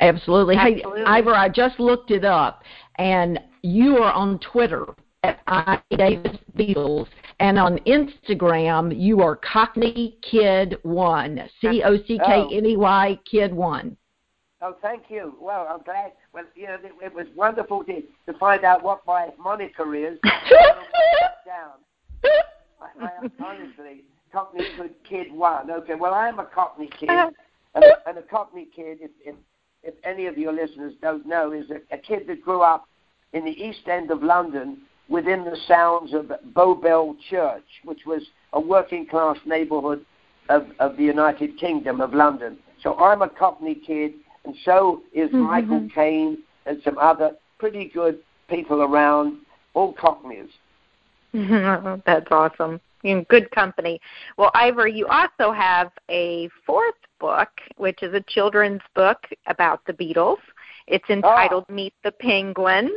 Absolutely. 0.00 0.56
Absolutely. 0.56 1.00
Hey, 1.00 1.06
Ivor, 1.06 1.34
I 1.34 1.48
just 1.48 1.80
looked 1.80 2.10
it 2.10 2.24
up, 2.24 2.62
and 2.96 3.40
you 3.62 3.96
are 3.96 4.12
on 4.12 4.38
Twitter 4.40 4.86
at 5.22 5.40
I 5.46 5.80
Davis 5.96 6.36
Beatles, 6.56 7.06
and 7.40 7.58
on 7.58 7.78
Instagram 7.80 8.98
you 8.98 9.20
are 9.20 9.36
Cockney 9.36 10.18
Kid 10.22 10.76
One, 10.82 11.48
C 11.60 11.82
O 11.84 11.96
C 12.06 12.18
K 12.24 12.46
N 12.52 12.66
E 12.66 12.76
Y 12.76 13.18
Kid 13.30 13.52
One. 13.54 13.96
Oh, 14.62 14.76
thank 14.80 15.04
you. 15.08 15.34
Well, 15.40 15.66
I'm 15.68 15.82
glad. 15.82 16.12
Well, 16.32 16.44
you 16.54 16.66
know, 16.66 16.74
it, 16.74 16.92
it 17.02 17.14
was 17.14 17.26
wonderful 17.36 17.84
to, 17.84 18.02
to 18.26 18.38
find 18.38 18.64
out 18.64 18.82
what 18.82 19.06
my 19.06 19.28
moniker 19.38 19.94
is. 19.94 20.18
down. 21.44 21.72
I, 22.80 23.04
I, 23.04 23.10
honestly, 23.44 24.04
Cockney 24.32 24.64
Kid 25.08 25.32
One. 25.32 25.70
Okay, 25.70 25.94
well, 25.94 26.14
I 26.14 26.28
am 26.28 26.38
a 26.38 26.46
Cockney 26.46 26.88
kid, 26.98 27.10
uh-huh. 27.10 27.30
and 27.74 27.84
a, 27.84 28.08
and 28.08 28.18
a 28.18 28.22
Cockney 28.22 28.66
kid, 28.74 28.98
if, 29.00 29.10
if 29.24 29.34
if 29.82 29.94
any 30.04 30.26
of 30.26 30.36
your 30.36 30.52
listeners 30.52 30.94
don't 31.00 31.24
know, 31.26 31.52
is 31.52 31.66
a, 31.70 31.94
a 31.94 31.98
kid 31.98 32.26
that 32.26 32.42
grew 32.42 32.60
up 32.60 32.88
in 33.32 33.44
the 33.44 33.52
East 33.52 33.86
End 33.86 34.10
of 34.10 34.22
London 34.22 34.78
within 35.08 35.44
the 35.44 35.56
sounds 35.68 36.12
of 36.14 36.32
Bow 36.54 36.74
Bell 36.74 37.16
Church, 37.30 37.64
which 37.84 38.00
was 38.06 38.22
a 38.52 38.60
working 38.60 39.06
class 39.06 39.36
neighbourhood 39.44 40.04
of, 40.48 40.66
of 40.78 40.96
the 40.96 41.04
United 41.04 41.58
Kingdom 41.58 42.00
of 42.00 42.14
London. 42.14 42.58
So 42.82 42.94
I'm 42.98 43.22
a 43.22 43.28
Cockney 43.28 43.74
kid, 43.74 44.12
and 44.44 44.54
so 44.64 45.02
is 45.12 45.28
mm-hmm. 45.28 45.40
Michael 45.40 45.88
Caine 45.94 46.38
and 46.66 46.80
some 46.84 46.98
other 46.98 47.32
pretty 47.58 47.90
good 47.92 48.18
people 48.48 48.82
around, 48.82 49.38
all 49.74 49.92
Cockneys. 49.92 50.50
That's 51.32 52.26
awesome. 52.30 52.80
In 53.02 53.24
good 53.24 53.50
company. 53.50 54.00
Well, 54.36 54.50
Ivor, 54.54 54.88
you 54.88 55.06
also 55.06 55.52
have 55.52 55.90
a 56.10 56.48
fourth 56.64 56.94
book, 57.20 57.48
which 57.76 58.02
is 58.02 58.14
a 58.14 58.24
children's 58.28 58.80
book 58.94 59.18
about 59.46 59.80
the 59.86 59.92
Beatles. 59.92 60.38
It's 60.86 61.08
entitled 61.10 61.66
oh. 61.68 61.72
Meet 61.72 61.94
the 62.04 62.12
Penguins. 62.12 62.90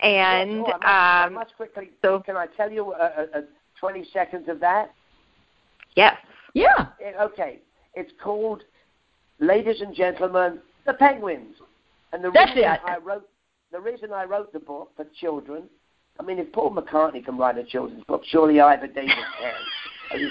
And 0.00 0.64
yes. 0.66 0.78
I 0.82 1.28
must, 1.30 1.36
um, 1.36 1.38
I 1.38 1.44
quickly, 1.56 1.90
so, 2.02 2.20
can 2.20 2.36
I 2.36 2.46
tell 2.56 2.70
you 2.70 2.92
a, 2.92 3.26
a, 3.34 3.38
a 3.40 3.44
20 3.80 4.06
seconds 4.12 4.48
of 4.48 4.60
that? 4.60 4.92
Yes. 5.94 6.16
Yeah. 6.54 6.88
okay. 7.20 7.60
It's 7.94 8.12
called, 8.22 8.62
ladies 9.40 9.80
and 9.80 9.94
gentlemen, 9.94 10.60
the 10.84 10.94
Penguins. 10.94 11.56
And 12.12 12.22
the 12.22 12.30
That's 12.30 12.54
reason 12.54 12.72
it. 12.72 12.80
I 12.84 12.98
wrote 12.98 13.28
the 13.72 13.80
reason 13.80 14.12
I 14.12 14.24
wrote 14.24 14.52
the 14.52 14.60
book 14.60 14.92
for 14.96 15.04
children, 15.20 15.64
I 16.18 16.22
mean, 16.22 16.38
if 16.38 16.50
Paul 16.52 16.74
McCartney 16.74 17.24
can 17.24 17.36
write 17.36 17.58
a 17.58 17.64
children's 17.64 18.04
book, 18.04 18.22
surely 18.26 18.60
Ivor 18.60 18.86
Davis 18.86 19.12
can. 19.40 19.52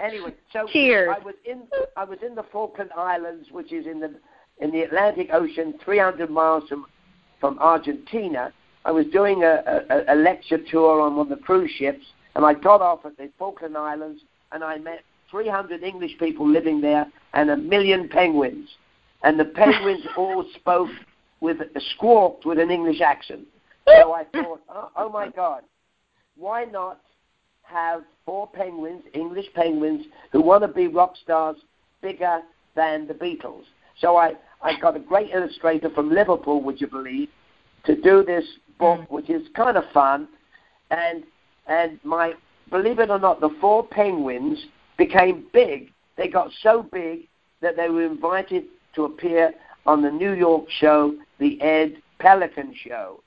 anyway, 0.00 0.34
so 0.52 0.66
Cheers. 0.72 1.14
I 1.14 1.24
was 1.24 1.34
in 1.44 1.62
I 1.96 2.04
was 2.04 2.18
in 2.26 2.34
the 2.34 2.44
Falkland 2.50 2.90
Islands, 2.96 3.48
which 3.50 3.72
is 3.72 3.86
in 3.86 4.00
the 4.00 4.14
in 4.62 4.70
the 4.70 4.82
Atlantic 4.82 5.28
Ocean, 5.32 5.74
300 5.84 6.30
miles 6.30 6.68
from 6.68 6.86
from 7.40 7.58
Argentina. 7.58 8.52
I 8.84 8.92
was 8.92 9.04
doing 9.06 9.42
a, 9.42 9.82
a, 9.90 10.14
a 10.14 10.16
lecture 10.16 10.58
tour 10.70 11.00
on 11.00 11.16
one 11.16 11.30
of 11.30 11.36
the 11.36 11.44
cruise 11.44 11.72
ships, 11.76 12.04
and 12.36 12.46
I 12.46 12.54
got 12.54 12.80
off 12.80 13.04
at 13.04 13.16
the 13.16 13.28
Falkland 13.36 13.76
Islands, 13.76 14.22
and 14.52 14.62
I 14.62 14.78
met 14.78 15.00
300 15.28 15.82
English 15.82 16.12
people 16.20 16.48
living 16.48 16.80
there 16.80 17.06
and 17.34 17.50
a 17.50 17.56
million 17.56 18.08
penguins, 18.08 18.68
and 19.24 19.40
the 19.40 19.44
penguins 19.44 20.04
all 20.16 20.44
spoke 20.54 20.90
with 21.40 21.58
squawked 21.94 22.46
with 22.46 22.58
an 22.58 22.70
English 22.70 23.00
accent. 23.00 23.46
So 23.84 24.12
I 24.12 24.22
thought, 24.32 24.60
oh, 24.68 24.90
oh 24.94 25.08
my 25.08 25.28
God, 25.28 25.62
why 26.36 26.66
not 26.66 27.00
have 27.64 28.02
four 28.24 28.46
penguins, 28.46 29.02
English 29.12 29.46
penguins, 29.56 30.06
who 30.30 30.40
want 30.40 30.62
to 30.62 30.68
be 30.68 30.86
rock 30.86 31.14
stars 31.20 31.56
bigger 32.00 32.42
than 32.76 33.08
the 33.08 33.14
Beatles? 33.14 33.64
So 33.98 34.16
I, 34.16 34.34
I 34.62 34.78
got 34.78 34.96
a 34.96 35.00
great 35.00 35.30
illustrator 35.34 35.90
from 35.90 36.10
Liverpool, 36.10 36.62
would 36.62 36.80
you 36.80 36.86
believe, 36.86 37.28
to 37.84 38.00
do 38.00 38.22
this 38.24 38.44
book, 38.78 39.00
mm. 39.00 39.10
which 39.10 39.28
is 39.28 39.42
kind 39.54 39.76
of 39.76 39.84
fun. 39.92 40.28
And 40.90 41.24
and 41.66 41.98
my 42.04 42.34
believe 42.70 42.98
it 42.98 43.10
or 43.10 43.18
not, 43.18 43.40
the 43.40 43.50
four 43.60 43.86
penguins 43.86 44.58
became 44.96 45.46
big. 45.52 45.90
They 46.16 46.28
got 46.28 46.50
so 46.62 46.86
big 46.92 47.28
that 47.60 47.76
they 47.76 47.88
were 47.88 48.04
invited 48.04 48.64
to 48.94 49.04
appear 49.04 49.52
on 49.86 50.02
the 50.02 50.10
New 50.10 50.32
York 50.32 50.66
show, 50.80 51.14
the 51.38 51.60
Ed 51.60 52.02
Pelican 52.18 52.74
Show. 52.86 53.22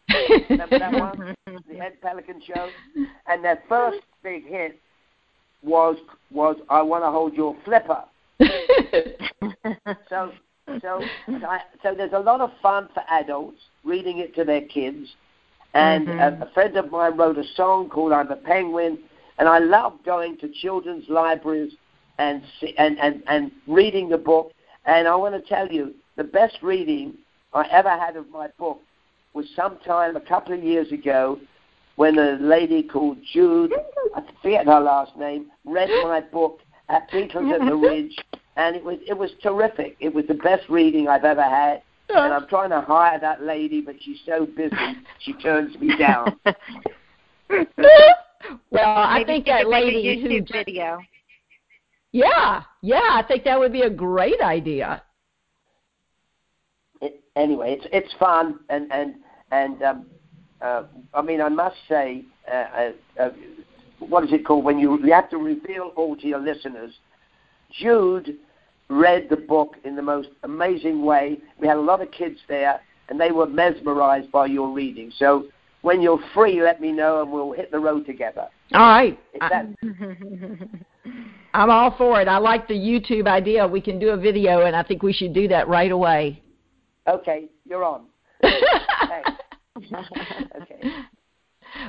Remember 0.49 0.79
that 0.79 0.93
one? 0.93 1.35
The 1.69 1.79
Ed 1.79 2.01
Pelican 2.01 2.41
Show? 2.45 2.69
And 3.27 3.43
their 3.43 3.61
first 3.67 3.99
big 4.23 4.47
hit 4.47 4.79
was 5.63 5.97
was 6.31 6.57
I 6.69 6.81
Wanna 6.81 7.11
Hold 7.11 7.33
Your 7.33 7.55
Flipper. 7.65 8.03
so 10.09 10.31
so 10.81 11.01
I, 11.27 11.61
so 11.83 11.93
there's 11.95 12.13
a 12.13 12.19
lot 12.19 12.41
of 12.41 12.51
fun 12.61 12.89
for 12.93 13.03
adults 13.09 13.57
reading 13.83 14.19
it 14.19 14.35
to 14.35 14.43
their 14.43 14.61
kids. 14.61 15.07
And 15.73 16.07
mm-hmm. 16.07 16.41
a, 16.41 16.45
a 16.45 16.51
friend 16.53 16.75
of 16.77 16.91
mine 16.91 17.17
wrote 17.17 17.37
a 17.37 17.43
song 17.55 17.89
called 17.89 18.13
"I'm 18.13 18.31
a 18.31 18.35
Penguin," 18.35 18.99
and 19.37 19.49
I 19.49 19.59
love 19.59 19.93
going 20.05 20.37
to 20.37 20.49
children's 20.49 21.05
libraries 21.09 21.73
and 22.17 22.41
and 22.77 22.97
and 22.99 23.23
and 23.27 23.51
reading 23.67 24.09
the 24.09 24.17
book. 24.17 24.51
And 24.85 25.07
I 25.07 25.15
want 25.15 25.35
to 25.35 25.41
tell 25.41 25.67
you, 25.67 25.93
the 26.15 26.23
best 26.23 26.57
reading 26.61 27.15
I 27.53 27.67
ever 27.71 27.89
had 27.89 28.15
of 28.15 28.29
my 28.29 28.47
book 28.57 28.79
was 29.33 29.45
sometime 29.55 30.15
a 30.15 30.21
couple 30.21 30.53
of 30.53 30.63
years 30.63 30.91
ago 30.91 31.39
when 31.95 32.17
a 32.17 32.37
lady 32.41 32.83
called 32.83 33.17
Jude, 33.33 33.73
I 34.15 34.21
forget 34.41 34.65
her 34.65 34.79
last 34.79 35.15
name, 35.17 35.51
read 35.65 35.89
my 36.03 36.21
book 36.21 36.59
at 36.89 37.09
Beatles 37.09 37.53
at 37.53 37.65
the 37.65 37.75
Ridge, 37.75 38.17
and 38.55 38.75
it 38.75 38.83
was 38.83 38.97
it 39.07 39.17
was 39.17 39.31
terrific. 39.41 39.97
It 39.99 40.13
was 40.13 40.25
the 40.27 40.35
best 40.35 40.67
reading 40.69 41.07
I've 41.07 41.25
ever 41.25 41.43
had. 41.43 41.81
And 42.09 42.33
I'm 42.33 42.47
trying 42.47 42.69
to 42.69 42.81
hire 42.81 43.19
that 43.19 43.41
lady, 43.41 43.81
but 43.81 43.95
she's 43.99 44.19
so 44.25 44.45
busy 44.45 44.75
she 45.19 45.33
turns 45.33 45.75
me 45.77 45.97
down. 45.97 46.39
well, 47.49 47.65
I 48.85 49.23
think 49.25 49.45
that 49.47 49.67
lady 49.67 50.03
make 50.03 50.19
YouTube 50.19 50.49
who 50.49 50.53
video. 50.53 50.99
Yeah, 52.11 52.61
yeah, 52.81 53.09
I 53.11 53.23
think 53.27 53.43
that 53.43 53.59
would 53.59 53.73
be 53.73 53.81
a 53.81 53.89
great 53.89 54.39
idea. 54.39 55.01
It, 57.01 57.21
anyway, 57.35 57.77
it's 57.77 57.87
it's 57.91 58.13
fun 58.19 58.59
and 58.69 58.91
and 58.91 59.15
and 59.51 59.81
um, 59.81 60.05
uh, 60.61 60.83
I 61.13 61.21
mean 61.21 61.41
I 61.41 61.49
must 61.49 61.75
say, 61.89 62.23
uh, 62.49 62.55
uh, 62.55 62.91
uh, 63.19 63.29
what 63.99 64.23
is 64.23 64.31
it 64.31 64.45
called 64.45 64.63
when 64.63 64.77
you 64.77 65.03
you 65.03 65.11
have 65.11 65.29
to 65.31 65.37
reveal 65.37 65.91
all 65.95 66.15
to 66.15 66.27
your 66.27 66.39
listeners. 66.39 66.93
Jude 67.71 68.37
read 68.89 69.27
the 69.29 69.37
book 69.37 69.75
in 69.83 69.95
the 69.95 70.01
most 70.01 70.29
amazing 70.43 71.03
way. 71.03 71.39
We 71.59 71.67
had 71.67 71.77
a 71.77 71.81
lot 71.81 72.01
of 72.01 72.11
kids 72.11 72.39
there, 72.47 72.79
and 73.09 73.19
they 73.19 73.31
were 73.31 73.47
mesmerized 73.47 74.31
by 74.31 74.47
your 74.47 74.71
reading. 74.71 75.11
So 75.17 75.45
when 75.81 76.01
you're 76.01 76.19
free, 76.33 76.61
let 76.61 76.81
me 76.81 76.91
know, 76.91 77.21
and 77.21 77.31
we'll 77.31 77.51
hit 77.51 77.71
the 77.71 77.79
road 77.79 78.05
together. 78.05 78.47
All 78.73 78.81
right. 78.81 79.19
I'm 81.53 81.69
all 81.69 81.95
for 81.97 82.21
it. 82.21 82.27
I 82.27 82.37
like 82.37 82.67
the 82.67 82.73
YouTube 82.73 83.27
idea. 83.27 83.67
We 83.67 83.81
can 83.81 83.99
do 83.99 84.09
a 84.09 84.17
video, 84.17 84.65
and 84.65 84.75
I 84.75 84.83
think 84.83 85.03
we 85.03 85.13
should 85.13 85.33
do 85.33 85.47
that 85.47 85.67
right 85.67 85.91
away. 85.91 86.41
Okay, 87.07 87.45
you're 87.65 87.83
on. 87.83 88.05
okay. 88.43 89.23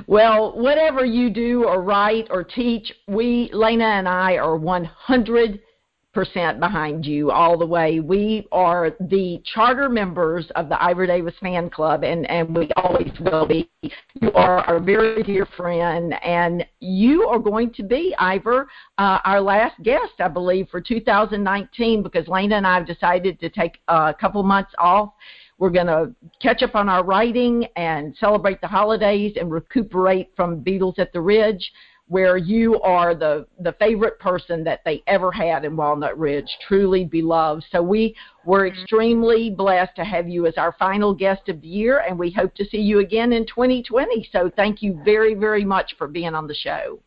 Well, 0.06 0.58
whatever 0.58 1.04
you 1.04 1.30
do 1.30 1.64
or 1.64 1.82
write 1.82 2.28
or 2.30 2.44
teach, 2.44 2.92
we, 3.08 3.50
Lena 3.52 3.84
and 3.84 4.08
I, 4.08 4.36
are 4.36 4.56
100 4.56 5.60
percent 6.16 6.58
behind 6.58 7.04
you 7.04 7.30
all 7.30 7.58
the 7.58 7.66
way. 7.66 8.00
We 8.00 8.48
are 8.50 8.96
the 8.98 9.42
charter 9.44 9.90
members 9.90 10.50
of 10.56 10.70
the 10.70 10.82
Ivor 10.82 11.06
Davis 11.06 11.34
fan 11.42 11.68
club, 11.68 12.04
and 12.04 12.28
and 12.30 12.56
we 12.56 12.70
always 12.74 13.12
will 13.20 13.46
be. 13.46 13.70
You 14.22 14.32
are 14.32 14.60
our 14.60 14.80
very 14.80 15.22
dear 15.22 15.46
friend, 15.58 16.14
and 16.24 16.64
you 16.80 17.24
are 17.24 17.38
going 17.38 17.70
to 17.74 17.82
be 17.82 18.14
Ivor, 18.18 18.66
uh, 18.96 19.18
our 19.26 19.42
last 19.42 19.80
guest, 19.82 20.14
I 20.18 20.28
believe, 20.28 20.68
for 20.70 20.80
2019, 20.80 22.02
because 22.02 22.26
Lena 22.28 22.56
and 22.56 22.66
I 22.66 22.76
have 22.76 22.86
decided 22.86 23.38
to 23.40 23.50
take 23.50 23.78
a 23.88 24.14
couple 24.18 24.42
months 24.42 24.72
off. 24.78 25.12
We're 25.58 25.70
going 25.70 25.86
to 25.86 26.14
catch 26.40 26.62
up 26.62 26.74
on 26.74 26.88
our 26.88 27.04
writing 27.04 27.66
and 27.76 28.16
celebrate 28.18 28.62
the 28.62 28.68
holidays 28.68 29.36
and 29.38 29.50
recuperate 29.50 30.30
from 30.34 30.64
Beatles 30.64 30.98
at 30.98 31.12
the 31.12 31.20
Ridge 31.20 31.70
where 32.08 32.36
you 32.36 32.80
are 32.82 33.14
the 33.14 33.46
the 33.60 33.72
favorite 33.74 34.18
person 34.20 34.62
that 34.64 34.80
they 34.84 35.02
ever 35.06 35.32
had 35.32 35.64
in 35.64 35.76
Walnut 35.76 36.16
Ridge, 36.18 36.48
truly 36.66 37.04
beloved. 37.04 37.64
So 37.72 37.82
we 37.82 38.14
were 38.44 38.68
mm-hmm. 38.68 38.80
extremely 38.80 39.50
blessed 39.50 39.96
to 39.96 40.04
have 40.04 40.28
you 40.28 40.46
as 40.46 40.54
our 40.56 40.74
final 40.78 41.12
guest 41.12 41.48
of 41.48 41.60
the 41.60 41.68
year, 41.68 42.04
and 42.06 42.18
we 42.18 42.30
hope 42.30 42.54
to 42.56 42.64
see 42.66 42.80
you 42.80 43.00
again 43.00 43.32
in 43.32 43.46
2020. 43.46 44.28
So 44.30 44.50
thank 44.54 44.82
you 44.82 45.00
very 45.04 45.34
very 45.34 45.64
much 45.64 45.94
for 45.98 46.06
being 46.06 46.34
on 46.34 46.46
the 46.46 46.54
show. 46.54 47.00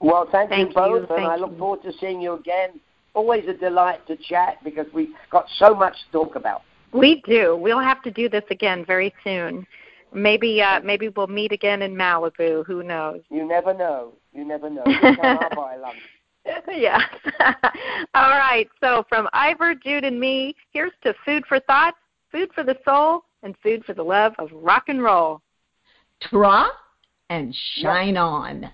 Well, 0.00 0.28
thank, 0.30 0.50
thank 0.50 0.68
you 0.68 0.74
both, 0.74 1.08
you. 1.08 1.16
and 1.16 1.26
I 1.26 1.36
you. 1.36 1.42
look 1.42 1.58
forward 1.58 1.82
to 1.82 1.92
seeing 2.00 2.20
you 2.20 2.34
again. 2.34 2.80
Always 3.14 3.46
a 3.48 3.54
delight 3.54 4.06
to 4.08 4.16
chat 4.16 4.58
because 4.64 4.86
we've 4.92 5.14
got 5.30 5.46
so 5.56 5.74
much 5.74 5.94
to 6.06 6.12
talk 6.12 6.36
about. 6.36 6.62
We 6.92 7.22
do. 7.26 7.56
We'll 7.56 7.80
have 7.80 8.02
to 8.02 8.10
do 8.10 8.28
this 8.28 8.44
again 8.50 8.84
very 8.84 9.12
soon. 9.24 9.66
Maybe 10.12 10.62
uh, 10.62 10.80
maybe 10.84 11.08
we'll 11.08 11.26
meet 11.26 11.50
again 11.50 11.82
in 11.82 11.94
Malibu. 11.94 12.64
Who 12.66 12.84
knows? 12.84 13.20
You 13.30 13.46
never 13.46 13.74
know. 13.74 14.12
You 14.34 14.44
never 14.44 14.68
know. 14.68 14.82
yeah. 16.68 17.00
All 18.14 18.30
right. 18.30 18.68
So 18.82 19.04
from 19.08 19.28
Ivor, 19.32 19.74
Jude, 19.74 20.04
and 20.04 20.18
me, 20.18 20.54
here's 20.72 20.92
to 21.04 21.14
food 21.24 21.44
for 21.46 21.60
thought, 21.60 21.94
food 22.30 22.50
for 22.54 22.64
the 22.64 22.76
soul, 22.84 23.24
and 23.42 23.54
food 23.62 23.84
for 23.84 23.94
the 23.94 24.02
love 24.02 24.34
of 24.38 24.50
rock 24.52 24.84
and 24.88 25.02
roll. 25.02 25.40
Tra 26.20 26.66
and 27.30 27.54
shine 27.76 28.16
on. 28.16 28.70